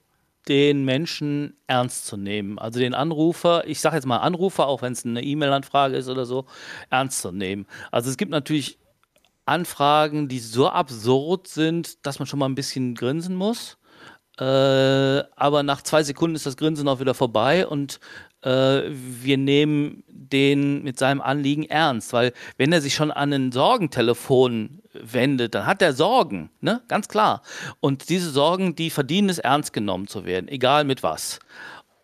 den 0.46 0.84
Menschen 0.84 1.56
ernst 1.66 2.06
zu 2.06 2.18
nehmen. 2.18 2.58
Also 2.58 2.78
den 2.78 2.94
Anrufer, 2.94 3.66
ich 3.66 3.80
sage 3.80 3.96
jetzt 3.96 4.06
mal 4.06 4.18
Anrufer, 4.18 4.66
auch 4.68 4.82
wenn 4.82 4.92
es 4.92 5.06
eine 5.06 5.22
E-Mail-Anfrage 5.22 5.96
ist 5.96 6.08
oder 6.08 6.26
so, 6.26 6.44
ernst 6.90 7.22
zu 7.22 7.32
nehmen. 7.32 7.66
Also 7.90 8.10
es 8.10 8.18
gibt 8.18 8.30
natürlich 8.30 8.78
Anfragen, 9.46 10.28
die 10.28 10.40
so 10.40 10.68
absurd 10.68 11.48
sind, 11.48 12.04
dass 12.04 12.18
man 12.18 12.26
schon 12.26 12.38
mal 12.38 12.46
ein 12.46 12.54
bisschen 12.54 12.94
grinsen 12.94 13.36
muss. 13.36 13.78
Äh, 14.38 14.44
aber 14.44 15.62
nach 15.62 15.82
zwei 15.82 16.02
Sekunden 16.02 16.36
ist 16.36 16.46
das 16.46 16.56
Grinsen 16.56 16.88
auch 16.88 17.00
wieder 17.00 17.14
vorbei 17.14 17.66
und 17.66 18.00
äh, 18.42 18.82
wir 18.90 19.38
nehmen 19.38 20.04
den 20.08 20.82
mit 20.82 20.98
seinem 20.98 21.20
Anliegen 21.20 21.64
ernst, 21.64 22.12
weil 22.12 22.32
wenn 22.58 22.72
er 22.72 22.80
sich 22.80 22.94
schon 22.94 23.10
an 23.10 23.32
ein 23.32 23.52
Sorgentelefon 23.52 24.82
wendet, 24.92 25.54
dann 25.54 25.66
hat 25.66 25.80
er 25.80 25.92
Sorgen, 25.92 26.50
ne? 26.60 26.82
Ganz 26.88 27.08
klar. 27.08 27.42
Und 27.80 28.08
diese 28.08 28.30
Sorgen, 28.30 28.74
die 28.74 28.90
verdienen 28.90 29.28
es, 29.28 29.38
ernst 29.38 29.72
genommen 29.72 30.06
zu 30.06 30.24
werden, 30.24 30.48
egal 30.48 30.84
mit 30.84 31.02
was. 31.02 31.38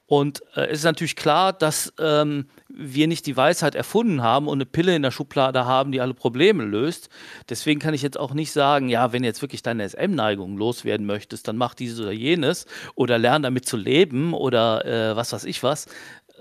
Und 0.06 0.42
äh, 0.56 0.66
es 0.66 0.80
ist 0.80 0.84
natürlich 0.84 1.16
klar, 1.16 1.52
dass 1.52 1.92
ähm, 1.98 2.46
wir 2.74 3.06
nicht 3.06 3.26
die 3.26 3.36
Weisheit 3.36 3.74
erfunden 3.74 4.22
haben 4.22 4.48
und 4.48 4.58
eine 4.58 4.66
Pille 4.66 4.96
in 4.96 5.02
der 5.02 5.10
Schublade 5.10 5.66
haben, 5.66 5.92
die 5.92 6.00
alle 6.00 6.14
Probleme 6.14 6.64
löst. 6.64 7.10
Deswegen 7.48 7.80
kann 7.80 7.94
ich 7.94 8.02
jetzt 8.02 8.18
auch 8.18 8.34
nicht 8.34 8.52
sagen, 8.52 8.88
ja, 8.88 9.12
wenn 9.12 9.22
du 9.22 9.28
jetzt 9.28 9.42
wirklich 9.42 9.62
deine 9.62 9.88
SM-Neigung 9.88 10.56
loswerden 10.56 11.06
möchtest, 11.06 11.48
dann 11.48 11.56
mach 11.56 11.74
dieses 11.74 12.00
oder 12.00 12.12
jenes 12.12 12.66
oder 12.94 13.18
lern 13.18 13.42
damit 13.42 13.66
zu 13.66 13.76
leben 13.76 14.34
oder 14.34 14.84
äh, 14.84 15.16
was 15.16 15.32
weiß 15.32 15.44
ich 15.44 15.62
was. 15.62 15.86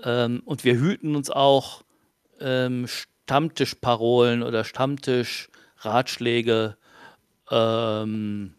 Ähm, 0.04 0.42
und 0.44 0.64
wir 0.64 0.76
hüten 0.76 1.16
uns 1.16 1.30
auch 1.30 1.82
ähm, 2.40 2.86
Stammtischparolen 2.88 4.42
oder 4.42 4.64
Stammtischratschläge 4.64 6.76
ähm, 7.50 8.54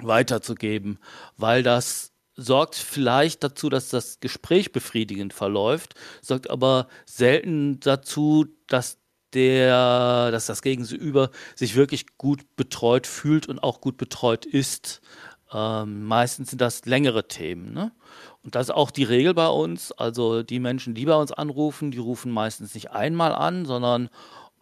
weiterzugeben, 0.00 0.98
weil 1.36 1.62
das 1.62 2.07
sorgt 2.38 2.76
vielleicht 2.76 3.42
dazu, 3.42 3.68
dass 3.68 3.90
das 3.90 4.20
Gespräch 4.20 4.70
befriedigend 4.72 5.34
verläuft, 5.34 5.94
sorgt 6.22 6.48
aber 6.48 6.86
selten 7.04 7.80
dazu, 7.80 8.46
dass 8.68 8.98
der, 9.34 10.30
dass 10.30 10.46
das 10.46 10.62
Gegenüber 10.62 11.30
sich 11.56 11.74
wirklich 11.74 12.16
gut 12.16 12.56
betreut 12.56 13.06
fühlt 13.06 13.48
und 13.48 13.58
auch 13.58 13.80
gut 13.80 13.96
betreut 13.96 14.46
ist. 14.46 15.00
Ähm, 15.52 16.04
meistens 16.04 16.50
sind 16.50 16.60
das 16.60 16.86
längere 16.86 17.26
Themen. 17.26 17.74
Ne? 17.74 17.92
Und 18.44 18.54
das 18.54 18.68
ist 18.68 18.74
auch 18.74 18.92
die 18.92 19.04
Regel 19.04 19.34
bei 19.34 19.48
uns. 19.48 19.90
Also 19.92 20.42
die 20.44 20.60
Menschen, 20.60 20.94
die 20.94 21.06
bei 21.06 21.16
uns 21.16 21.32
anrufen, 21.32 21.90
die 21.90 21.98
rufen 21.98 22.30
meistens 22.30 22.74
nicht 22.74 22.92
einmal 22.92 23.32
an, 23.32 23.66
sondern 23.66 24.10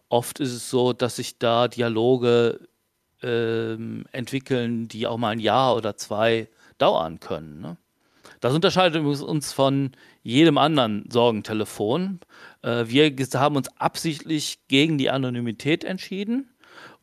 oft 0.09 0.39
ist 0.39 0.53
es 0.53 0.69
so, 0.69 0.93
dass 0.93 1.17
sich 1.17 1.37
da 1.37 1.67
Dialoge 1.67 2.67
ähm, 3.21 4.05
entwickeln, 4.11 4.87
die 4.87 5.05
auch 5.05 5.17
mal 5.17 5.29
ein 5.29 5.39
Jahr 5.39 5.75
oder 5.75 5.95
zwei 5.95 6.49
dauern 6.77 7.19
können. 7.19 7.61
Ne? 7.61 7.77
Das 8.39 8.53
unterscheidet 8.53 9.03
uns 9.03 9.53
von 9.53 9.91
jedem 10.23 10.57
anderen 10.57 11.09
Sorgentelefon. 11.09 12.19
Äh, 12.61 12.85
wir 12.87 13.15
haben 13.35 13.55
uns 13.55 13.69
absichtlich 13.77 14.59
gegen 14.67 14.97
die 14.97 15.09
Anonymität 15.09 15.83
entschieden 15.83 16.49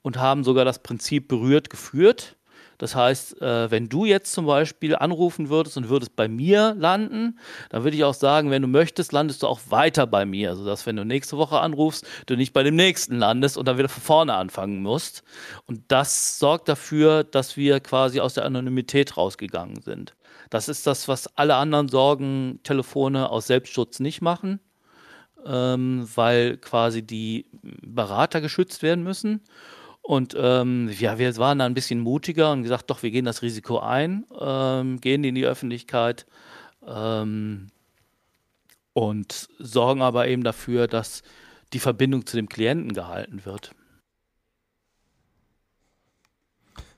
und 0.02 0.18
haben 0.18 0.44
sogar 0.44 0.64
das 0.64 0.82
Prinzip 0.82 1.28
berührt 1.28 1.70
geführt. 1.70 2.36
Das 2.84 2.94
heißt, 2.94 3.40
äh, 3.40 3.70
wenn 3.70 3.88
du 3.88 4.04
jetzt 4.04 4.34
zum 4.34 4.44
Beispiel 4.44 4.94
anrufen 4.94 5.48
würdest 5.48 5.78
und 5.78 5.88
würdest 5.88 6.16
bei 6.16 6.28
mir 6.28 6.74
landen, 6.78 7.38
dann 7.70 7.82
würde 7.82 7.96
ich 7.96 8.04
auch 8.04 8.12
sagen, 8.12 8.50
wenn 8.50 8.60
du 8.60 8.68
möchtest, 8.68 9.12
landest 9.12 9.42
du 9.42 9.46
auch 9.46 9.60
weiter 9.70 10.06
bei 10.06 10.26
mir, 10.26 10.54
sodass 10.54 10.84
wenn 10.84 10.96
du 10.96 11.02
nächste 11.06 11.38
Woche 11.38 11.60
anrufst, 11.60 12.06
du 12.26 12.36
nicht 12.36 12.52
bei 12.52 12.62
dem 12.62 12.76
nächsten 12.76 13.16
landest 13.16 13.56
und 13.56 13.66
dann 13.66 13.78
wieder 13.78 13.88
von 13.88 14.02
vorne 14.02 14.34
anfangen 14.34 14.82
musst. 14.82 15.22
Und 15.64 15.80
das 15.88 16.38
sorgt 16.38 16.68
dafür, 16.68 17.24
dass 17.24 17.56
wir 17.56 17.80
quasi 17.80 18.20
aus 18.20 18.34
der 18.34 18.44
Anonymität 18.44 19.16
rausgegangen 19.16 19.80
sind. 19.80 20.14
Das 20.50 20.68
ist 20.68 20.86
das, 20.86 21.08
was 21.08 21.38
alle 21.38 21.54
anderen 21.54 21.88
Sorgentelefone 21.88 23.30
aus 23.30 23.46
Selbstschutz 23.46 23.98
nicht 23.98 24.20
machen, 24.20 24.60
ähm, 25.46 26.06
weil 26.14 26.58
quasi 26.58 27.00
die 27.00 27.46
Berater 27.62 28.42
geschützt 28.42 28.82
werden 28.82 29.04
müssen. 29.04 29.40
Und 30.06 30.36
ähm, 30.38 30.90
ja, 30.98 31.18
wir 31.18 31.34
waren 31.38 31.60
da 31.60 31.64
ein 31.64 31.72
bisschen 31.72 31.98
mutiger 31.98 32.52
und 32.52 32.62
gesagt, 32.62 32.90
doch, 32.90 33.02
wir 33.02 33.10
gehen 33.10 33.24
das 33.24 33.40
Risiko 33.40 33.78
ein, 33.78 34.26
ähm, 34.38 35.00
gehen 35.00 35.24
in 35.24 35.34
die 35.34 35.46
Öffentlichkeit 35.46 36.26
ähm, 36.86 37.68
und 38.92 39.48
sorgen 39.58 40.02
aber 40.02 40.28
eben 40.28 40.44
dafür, 40.44 40.88
dass 40.88 41.22
die 41.72 41.78
Verbindung 41.78 42.26
zu 42.26 42.36
dem 42.36 42.50
Klienten 42.50 42.92
gehalten 42.92 43.46
wird. 43.46 43.74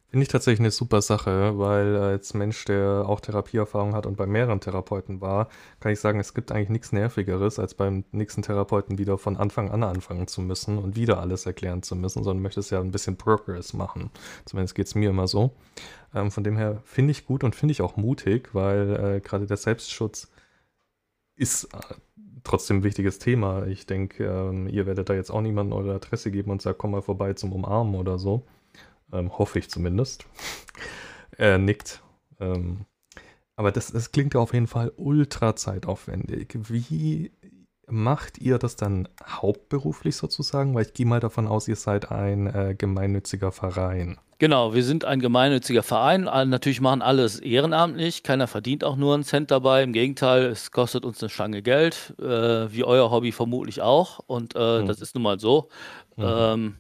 Finde 0.09 0.23
ich 0.23 0.29
tatsächlich 0.29 0.61
eine 0.61 0.71
super 0.71 1.03
Sache, 1.03 1.59
weil 1.59 1.97
als 1.97 2.33
Mensch, 2.33 2.65
der 2.65 3.05
auch 3.09 3.19
Therapieerfahrung 3.19 3.93
hat 3.95 4.07
und 4.07 4.17
bei 4.17 4.27
mehreren 4.27 4.61
Therapeuten 4.61 5.21
war, 5.21 5.49
kann 5.81 5.91
ich 5.91 5.99
sagen, 5.99 6.21
es 6.21 6.33
gibt 6.33 6.53
eigentlich 6.53 6.69
nichts 6.69 6.93
Nervigeres, 6.93 7.59
als 7.59 7.75
beim 7.75 8.05
nächsten 8.13 8.43
Therapeuten 8.43 8.99
wieder 8.99 9.19
von 9.19 9.37
Anfang 9.37 9.71
an 9.71 9.83
anfangen 9.83 10.29
zu 10.29 10.41
müssen 10.41 10.79
und 10.79 10.95
wieder 10.95 11.19
alles 11.19 11.45
erklären 11.45 11.83
zu 11.83 11.97
müssen, 11.97 12.23
sondern 12.23 12.43
möchtest 12.43 12.71
ja 12.71 12.81
ein 12.81 12.93
bisschen 12.93 13.17
Progress 13.17 13.73
machen. 13.73 14.11
Zumindest 14.45 14.77
geht 14.77 14.87
es 14.87 14.95
mir 14.95 15.11
immer 15.11 15.27
so. 15.27 15.57
Ähm, 16.15 16.31
von 16.31 16.45
dem 16.45 16.57
her 16.57 16.81
finde 16.85 17.11
ich 17.11 17.27
gut 17.27 17.43
und 17.43 17.57
finde 17.57 17.73
ich 17.73 17.83
auch 17.83 17.97
mutig, 17.97 18.55
weil 18.55 19.17
äh, 19.17 19.21
gerade 19.21 19.47
der 19.47 19.57
Selbstschutz 19.57 20.31
ist 21.35 21.65
äh, 21.75 21.95
trotzdem 22.45 22.79
ein 22.79 22.85
wichtiges 22.85 23.19
Thema. 23.19 23.67
Ich 23.67 23.87
denke, 23.87 24.25
ähm, 24.25 24.69
ihr 24.69 24.87
werdet 24.87 25.09
da 25.09 25.15
jetzt 25.15 25.31
auch 25.31 25.41
niemandem 25.41 25.77
eure 25.77 25.95
Adresse 25.97 26.31
geben 26.31 26.53
und 26.53 26.63
sagt, 26.63 26.79
komm 26.79 26.93
mal 26.93 27.03
vorbei 27.03 27.33
zum 27.35 27.53
Umarmen 27.53 27.97
oder 27.97 28.19
so. 28.19 28.47
Ähm, 29.13 29.39
hoffe 29.39 29.59
ich 29.59 29.71
zumindest. 29.71 30.27
er 31.37 31.59
nickt. 31.59 32.03
Ähm, 32.41 32.87
aber 33.57 33.73
das, 33.73 33.93
das 33.93 34.13
klingt 34.13 34.35
ja 34.35 34.41
auf 34.41 34.53
jeden 34.53 34.67
Fall 34.67 34.93
ultra 34.97 35.57
zeitaufwendig. 35.57 36.59
Wie 36.69 37.33
macht 37.87 38.39
ihr 38.39 38.59
das 38.59 38.77
dann 38.77 39.09
hauptberuflich 39.25 40.17
sozusagen? 40.17 40.75
Weil 40.75 40.87
ich 40.87 40.95
gehe 40.95 41.07
mal 41.07 41.21
davon 41.21 41.47
aus, 41.47 41.69
ihr 41.69 41.77
seid 41.77 42.11
ein 42.11 42.47
äh, 42.47 42.75
gemeinnütziger 42.77 43.53
Verein. 43.53 44.19
Genau, 44.39 44.75
wir 44.75 44.85
sind 44.85 45.07
ein 45.07 45.21
gemeinnütziger 45.21 45.83
Verein. 45.83 46.25
Natürlich 46.25 46.83
machen 46.83 47.01
alles 47.01 47.41
ehrenamtlich. 47.41 48.23
Keiner 48.23 48.47
verdient 48.47 48.85
auch 48.85 48.97
nur 48.97 49.15
einen 49.15 49.25
Cent 49.25 49.51
dabei. 49.51 49.83
Im 49.83 49.95
Gegenteil, 49.95 50.45
es 50.45 50.73
kostet 50.73 51.07
uns 51.07 51.23
eine 51.23 51.31
Stange 51.31 51.63
Geld, 51.63 52.15
äh, 52.21 52.71
wie 52.71 52.85
euer 52.85 53.11
Hobby 53.11 53.33
vermutlich 53.33 53.81
auch. 53.81 54.21
Und 54.27 54.55
äh, 54.55 54.81
hm. 54.81 54.87
das 54.87 55.01
ist 55.01 55.15
nun 55.15 55.23
mal 55.23 55.41
so. 55.41 55.71
Mhm. 56.17 56.25
Ähm, 56.27 56.77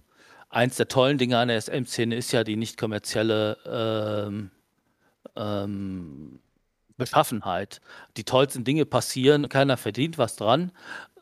eins 0.57 0.77
der 0.77 0.89
tollen 0.89 1.19
Dinge 1.19 1.39
an 1.39 1.49
der 1.49 1.61
SM-Szene 1.61 2.17
ist 2.17 2.33
ja 2.33 2.43
die 2.43 2.57
nicht 2.57 2.79
kommerzielle 2.79 3.59
ähm, 3.67 4.51
ähm, 5.37 6.41
Beschaffenheit. 6.97 7.83
Die 8.17 8.25
tollsten 8.25 8.65
Dinge 8.65 8.87
passieren, 8.87 9.51
keiner 9.51 9.77
verdient 9.77 10.17
was 10.17 10.37
dran, 10.37 10.73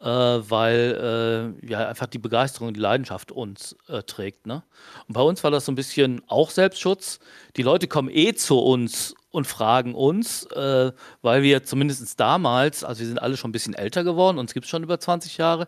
äh, 0.00 0.06
weil 0.06 1.58
äh, 1.60 1.68
ja 1.68 1.88
einfach 1.88 2.06
die 2.06 2.18
Begeisterung 2.18 2.68
und 2.68 2.74
die 2.74 2.80
Leidenschaft 2.80 3.32
uns 3.32 3.76
äh, 3.88 4.04
trägt. 4.04 4.46
Ne? 4.46 4.62
Und 5.08 5.14
bei 5.14 5.22
uns 5.22 5.42
war 5.42 5.50
das 5.50 5.64
so 5.64 5.72
ein 5.72 5.76
bisschen 5.76 6.22
auch 6.28 6.50
Selbstschutz. 6.50 7.18
Die 7.56 7.62
Leute 7.62 7.88
kommen 7.88 8.10
eh 8.12 8.34
zu 8.34 8.60
uns 8.60 9.16
und 9.32 9.48
fragen 9.48 9.96
uns, 9.96 10.44
äh, 10.52 10.92
weil 11.22 11.42
wir 11.42 11.64
zumindest 11.64 12.20
damals, 12.20 12.84
also 12.84 13.00
wir 13.00 13.08
sind 13.08 13.20
alle 13.20 13.36
schon 13.36 13.48
ein 13.48 13.52
bisschen 13.52 13.74
älter 13.74 14.04
geworden, 14.04 14.38
uns 14.38 14.54
gibt 14.54 14.66
es 14.66 14.70
schon 14.70 14.84
über 14.84 15.00
20 15.00 15.38
Jahre, 15.38 15.66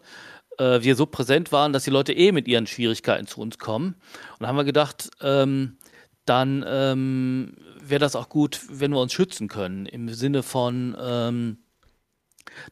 äh, 0.58 0.82
wir 0.82 0.96
so 0.96 1.06
präsent 1.06 1.52
waren, 1.52 1.72
dass 1.72 1.84
die 1.84 1.90
Leute 1.90 2.12
eh 2.12 2.32
mit 2.32 2.48
ihren 2.48 2.66
Schwierigkeiten 2.66 3.26
zu 3.26 3.40
uns 3.40 3.58
kommen. 3.58 3.94
Und 4.32 4.40
da 4.40 4.48
haben 4.48 4.56
wir 4.56 4.64
gedacht, 4.64 5.10
ähm, 5.20 5.78
dann 6.24 6.64
ähm, 6.66 7.56
wäre 7.80 8.00
das 8.00 8.16
auch 8.16 8.28
gut, 8.28 8.60
wenn 8.68 8.92
wir 8.92 9.00
uns 9.00 9.12
schützen 9.12 9.48
können, 9.48 9.86
im 9.86 10.08
Sinne 10.08 10.42
von, 10.42 10.96
ähm, 11.00 11.58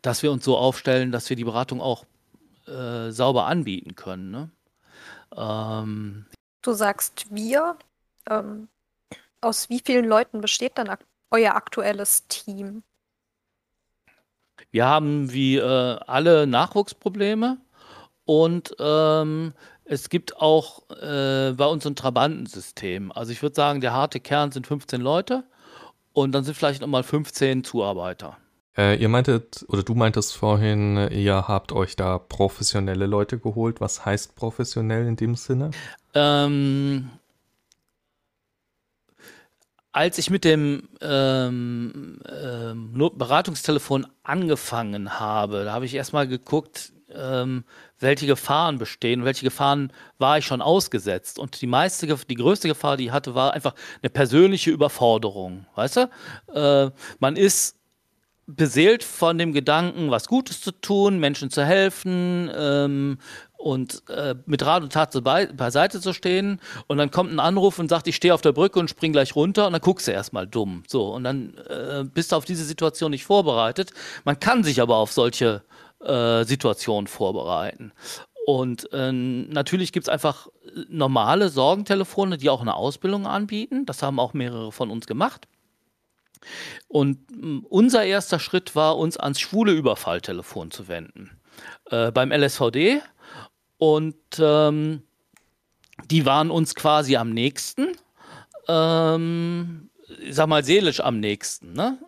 dass 0.02 0.22
wir 0.22 0.32
uns 0.32 0.44
so 0.44 0.56
aufstellen, 0.56 1.12
dass 1.12 1.28
wir 1.30 1.36
die 1.36 1.44
Beratung 1.44 1.80
auch 1.80 2.04
äh, 2.66 3.10
sauber 3.10 3.46
anbieten 3.46 3.94
können. 3.94 4.30
Ne? 4.30 4.50
Ähm, 5.36 6.26
du 6.62 6.72
sagst 6.72 7.26
wir. 7.30 7.76
Ähm, 8.28 8.68
aus 9.40 9.68
wie 9.68 9.82
vielen 9.84 10.06
Leuten 10.06 10.40
besteht 10.40 10.78
dann 10.78 10.88
ak 10.88 11.04
euer 11.30 11.54
aktuelles 11.54 12.26
Team? 12.28 12.82
Wir 14.70 14.86
haben 14.86 15.32
wie 15.32 15.56
äh, 15.56 15.98
alle 16.06 16.46
Nachwuchsprobleme. 16.46 17.58
Und 18.24 18.74
ähm, 18.78 19.52
es 19.84 20.08
gibt 20.08 20.38
auch 20.38 20.88
äh, 20.90 21.52
bei 21.52 21.66
uns 21.66 21.86
ein 21.86 21.96
Trabantensystem. 21.96 23.12
Also 23.12 23.32
ich 23.32 23.42
würde 23.42 23.54
sagen, 23.54 23.80
der 23.80 23.92
harte 23.92 24.20
Kern 24.20 24.50
sind 24.50 24.66
15 24.66 25.00
Leute 25.00 25.44
und 26.12 26.32
dann 26.32 26.44
sind 26.44 26.54
vielleicht 26.54 26.80
nochmal 26.80 27.02
15 27.02 27.64
Zuarbeiter. 27.64 28.38
Äh, 28.76 28.96
ihr 28.96 29.08
meintet, 29.08 29.64
oder 29.68 29.82
du 29.82 29.94
meintest 29.94 30.34
vorhin, 30.36 30.96
ihr 31.10 31.46
habt 31.46 31.72
euch 31.72 31.96
da 31.96 32.18
professionelle 32.18 33.06
Leute 33.06 33.38
geholt. 33.38 33.80
Was 33.80 34.04
heißt 34.04 34.34
professionell 34.34 35.06
in 35.06 35.16
dem 35.16 35.36
Sinne? 35.36 35.70
Ähm, 36.14 37.10
als 39.92 40.18
ich 40.18 40.30
mit 40.30 40.44
dem 40.44 40.88
ähm, 41.00 42.18
ähm, 42.28 43.10
Beratungstelefon 43.14 44.06
angefangen 44.24 45.20
habe, 45.20 45.64
da 45.64 45.72
habe 45.72 45.84
ich 45.84 45.94
erstmal 45.94 46.26
geguckt, 46.26 46.92
ähm, 47.14 47.64
welche 48.04 48.26
Gefahren 48.26 48.78
bestehen, 48.78 49.24
welche 49.24 49.44
Gefahren 49.44 49.92
war 50.18 50.38
ich 50.38 50.46
schon 50.46 50.62
ausgesetzt. 50.62 51.40
Und 51.40 51.60
die 51.60 51.66
meiste, 51.66 52.06
die 52.06 52.34
größte 52.36 52.68
Gefahr, 52.68 52.96
die 52.96 53.06
ich 53.06 53.12
hatte, 53.12 53.34
war 53.34 53.52
einfach 53.52 53.74
eine 54.00 54.10
persönliche 54.10 54.70
Überforderung. 54.70 55.66
Weißt 55.74 55.96
du? 55.96 56.10
Äh, 56.54 56.90
man 57.18 57.34
ist 57.34 57.76
beseelt 58.46 59.02
von 59.02 59.38
dem 59.38 59.52
Gedanken, 59.52 60.10
was 60.10 60.28
Gutes 60.28 60.60
zu 60.60 60.70
tun, 60.70 61.18
Menschen 61.18 61.50
zu 61.50 61.64
helfen 61.64 62.50
ähm, 62.54 63.18
und 63.56 64.02
äh, 64.10 64.34
mit 64.44 64.64
Rat 64.64 64.82
und 64.82 64.92
Tat 64.92 65.18
bei, 65.24 65.46
beiseite 65.46 66.00
zu 66.00 66.12
stehen. 66.12 66.60
Und 66.86 66.98
dann 66.98 67.10
kommt 67.10 67.32
ein 67.32 67.40
Anruf 67.40 67.78
und 67.78 67.88
sagt, 67.88 68.06
ich 68.06 68.16
stehe 68.16 68.34
auf 68.34 68.42
der 68.42 68.52
Brücke 68.52 68.78
und 68.78 68.90
spring 68.90 69.12
gleich 69.12 69.34
runter 69.34 69.66
und 69.66 69.72
dann 69.72 69.80
guckst 69.80 70.06
du 70.06 70.12
erstmal 70.12 70.46
dumm. 70.46 70.82
So, 70.86 71.14
und 71.14 71.24
dann 71.24 71.54
äh, 71.70 72.04
bist 72.04 72.32
du 72.32 72.36
auf 72.36 72.44
diese 72.44 72.64
Situation 72.64 73.12
nicht 73.12 73.24
vorbereitet. 73.24 73.92
Man 74.24 74.38
kann 74.38 74.62
sich 74.62 74.82
aber 74.82 74.96
auf 74.96 75.12
solche 75.12 75.62
äh, 76.04 76.44
Situationen 76.44 77.06
vorbereiten. 77.06 77.92
Und 78.46 78.92
äh, 78.92 79.10
natürlich 79.10 79.92
gibt 79.92 80.06
es 80.06 80.08
einfach 80.08 80.48
normale 80.88 81.48
Sorgentelefone, 81.48 82.36
die 82.36 82.50
auch 82.50 82.60
eine 82.60 82.74
Ausbildung 82.74 83.26
anbieten. 83.26 83.86
Das 83.86 84.02
haben 84.02 84.20
auch 84.20 84.34
mehrere 84.34 84.70
von 84.70 84.90
uns 84.90 85.06
gemacht. 85.06 85.48
Und 86.88 87.18
unser 87.70 88.04
erster 88.04 88.38
Schritt 88.38 88.76
war, 88.76 88.98
uns 88.98 89.16
ans 89.16 89.40
schwule 89.40 89.72
Überfalltelefon 89.72 90.70
zu 90.70 90.88
wenden. 90.88 91.30
Äh, 91.90 92.12
beim 92.12 92.32
LSVD. 92.32 93.00
Und 93.78 94.16
ähm, 94.38 95.02
die 96.10 96.26
waren 96.26 96.50
uns 96.50 96.74
quasi 96.74 97.16
am 97.16 97.30
nächsten. 97.30 97.96
Ähm, 98.68 99.90
ich 100.20 100.34
sag 100.34 100.48
mal, 100.48 100.64
seelisch 100.64 101.00
am 101.00 101.18
nächsten. 101.20 101.72
Ne? 101.72 101.98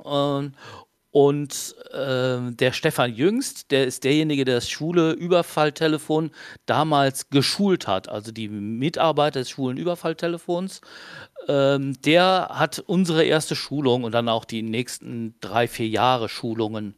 Und, 1.19 1.75
äh, 1.93 2.53
der 2.53 2.73
Stefan 2.73 3.15
Jüngst, 3.15 3.71
der 3.71 3.87
ist 3.87 4.05
derjenige, 4.05 4.45
der 4.45 4.57
das 4.57 4.69
schwule 4.69 5.13
Überfalltelefon 5.13 6.31
damals 6.67 7.31
geschult 7.31 7.87
hat, 7.87 8.11
also 8.11 8.33
die 8.33 8.51
Mitarbeiter 8.51 9.41
des 9.41 9.49
schwulen 9.49 9.79
Überfalltelefons. 9.79 10.83
Ähm, 11.49 11.99
der 12.03 12.49
hat 12.51 12.81
unsere 12.81 13.25
erste 13.25 13.57
Schulung 13.57 14.05
und 14.05 14.13
dann 14.13 14.29
auch 14.29 14.45
die 14.45 14.61
nächsten 14.61 15.37
drei, 15.41 15.69
vier 15.69 15.89
Jahre 15.89 16.29
Schulungen 16.29 16.97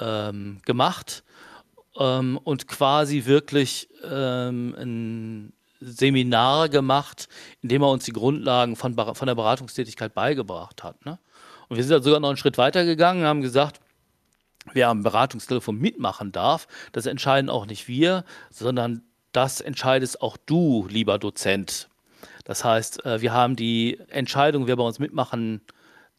ähm, 0.00 0.58
gemacht 0.66 1.24
ähm, 1.98 2.38
und 2.44 2.68
quasi 2.68 3.24
wirklich 3.24 3.88
ähm, 4.04 4.74
ein 4.78 5.52
Seminar 5.80 6.68
gemacht, 6.68 7.30
in 7.62 7.70
dem 7.70 7.80
er 7.80 7.88
uns 7.88 8.04
die 8.04 8.12
Grundlagen 8.12 8.76
von, 8.76 8.94
von 9.14 9.26
der 9.26 9.34
Beratungstätigkeit 9.34 10.12
beigebracht 10.12 10.84
hat. 10.84 11.06
Ne? 11.06 11.18
Und 11.68 11.76
wir 11.76 11.84
sind 11.84 11.92
da 11.92 12.02
sogar 12.02 12.20
noch 12.20 12.28
einen 12.28 12.36
Schritt 12.36 12.58
weiter 12.58 12.84
gegangen 12.84 13.20
und 13.20 13.26
haben 13.26 13.40
gesagt, 13.42 13.80
wer 14.72 14.88
am 14.88 15.02
Beratungstelefon 15.02 15.78
mitmachen 15.78 16.32
darf, 16.32 16.66
das 16.92 17.06
entscheiden 17.06 17.50
auch 17.50 17.66
nicht 17.66 17.88
wir, 17.88 18.24
sondern 18.50 19.02
das 19.32 19.60
entscheidest 19.60 20.22
auch 20.22 20.36
du, 20.36 20.86
lieber 20.88 21.18
Dozent. 21.18 21.88
Das 22.44 22.64
heißt, 22.64 23.04
äh, 23.04 23.20
wir 23.20 23.32
haben 23.32 23.56
die 23.56 23.98
Entscheidung, 24.08 24.66
wer 24.66 24.76
bei 24.76 24.84
uns 24.84 24.98
mitmachen 24.98 25.60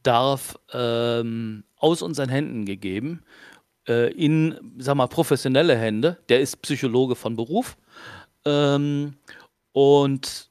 darf, 0.03 0.59
ähm, 0.71 1.63
aus 1.77 2.01
unseren 2.01 2.29
Händen 2.29 2.65
gegeben, 2.65 3.23
äh, 3.87 4.11
in, 4.13 4.75
sag 4.77 4.95
mal, 4.95 5.07
professionelle 5.07 5.77
Hände. 5.77 6.17
Der 6.29 6.41
ist 6.41 6.61
Psychologe 6.61 7.15
von 7.15 7.35
Beruf. 7.35 7.77
Ähm, 8.45 9.15
und 9.71 10.46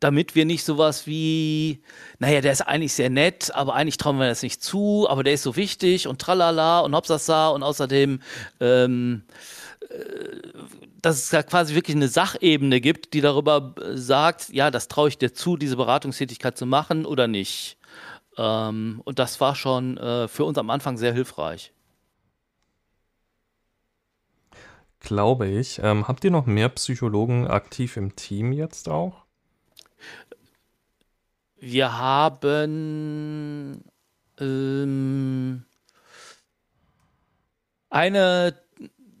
damit 0.00 0.34
wir 0.34 0.46
nicht 0.46 0.64
sowas 0.64 1.06
wie, 1.06 1.82
naja, 2.18 2.40
der 2.40 2.52
ist 2.52 2.62
eigentlich 2.62 2.94
sehr 2.94 3.10
nett, 3.10 3.54
aber 3.54 3.74
eigentlich 3.74 3.98
trauen 3.98 4.18
wir 4.18 4.26
das 4.26 4.42
nicht 4.42 4.62
zu, 4.62 5.06
aber 5.08 5.22
der 5.22 5.34
ist 5.34 5.42
so 5.42 5.56
wichtig 5.56 6.08
und 6.08 6.20
tralala 6.20 6.80
und 6.80 6.94
hopsasa 6.94 7.48
und 7.50 7.62
außerdem, 7.62 8.20
ähm, 8.60 9.22
äh, 9.82 9.94
dass 11.02 11.16
es 11.16 11.28
da 11.30 11.42
quasi 11.42 11.74
wirklich 11.74 11.96
eine 11.96 12.08
Sachebene 12.08 12.80
gibt, 12.80 13.14
die 13.14 13.20
darüber 13.20 13.74
sagt, 13.92 14.48
ja, 14.50 14.70
das 14.70 14.88
traue 14.88 15.08
ich 15.08 15.18
dir 15.18 15.32
zu, 15.32 15.56
diese 15.56 15.76
Beratungstätigkeit 15.76 16.56
zu 16.58 16.66
machen 16.66 17.06
oder 17.06 17.28
nicht. 17.28 17.76
Ähm, 18.36 19.02
und 19.04 19.18
das 19.18 19.40
war 19.40 19.54
schon 19.54 19.96
äh, 19.98 20.28
für 20.28 20.44
uns 20.44 20.58
am 20.58 20.70
Anfang 20.70 20.96
sehr 20.96 21.12
hilfreich. 21.12 21.72
Glaube 25.00 25.48
ich. 25.48 25.80
Ähm, 25.82 26.06
habt 26.08 26.24
ihr 26.24 26.30
noch 26.30 26.46
mehr 26.46 26.68
Psychologen 26.68 27.46
aktiv 27.46 27.96
im 27.96 28.16
Team 28.16 28.52
jetzt 28.52 28.88
auch? 28.88 29.24
Wir 31.60 31.98
haben 31.98 33.84
ähm, 34.40 35.64
eine, 37.90 38.54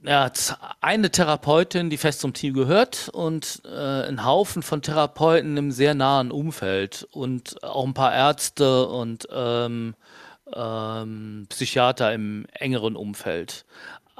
ja, 0.02 0.32
eine 0.80 1.10
Therapeutin, 1.10 1.90
die 1.90 1.98
fest 1.98 2.20
zum 2.20 2.32
Team 2.32 2.54
gehört 2.54 3.10
und 3.10 3.60
äh, 3.66 3.68
einen 3.68 4.24
Haufen 4.24 4.62
von 4.62 4.80
Therapeuten 4.80 5.58
im 5.58 5.70
sehr 5.70 5.94
nahen 5.94 6.30
Umfeld 6.30 7.06
und 7.10 7.62
auch 7.62 7.84
ein 7.84 7.92
paar 7.92 8.14
Ärzte 8.14 8.86
und 8.88 9.28
ähm, 9.30 9.94
ähm, 10.54 11.46
Psychiater 11.50 12.14
im 12.14 12.46
engeren 12.54 12.96
Umfeld. 12.96 13.66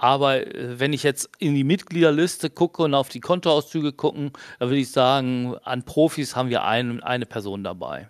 Aber 0.01 0.47
äh, 0.47 0.81
wenn 0.81 0.95
ich 0.95 1.03
jetzt 1.03 1.29
in 1.39 1.55
die 1.55 1.63
Mitgliederliste 1.63 2.49
gucke 2.49 2.83
und 2.85 2.95
auf 2.95 3.11
die 3.11 3.21
Kontoauszüge 3.21 3.93
gucken, 3.93 4.33
da 4.59 4.67
würde 4.67 4.79
ich 4.79 4.91
sagen, 4.91 5.55
an 5.63 5.85
Profis 5.85 6.35
haben 6.35 6.49
wir 6.49 6.65
ein, 6.65 7.03
eine 7.03 7.27
Person 7.27 7.63
dabei. 7.63 8.09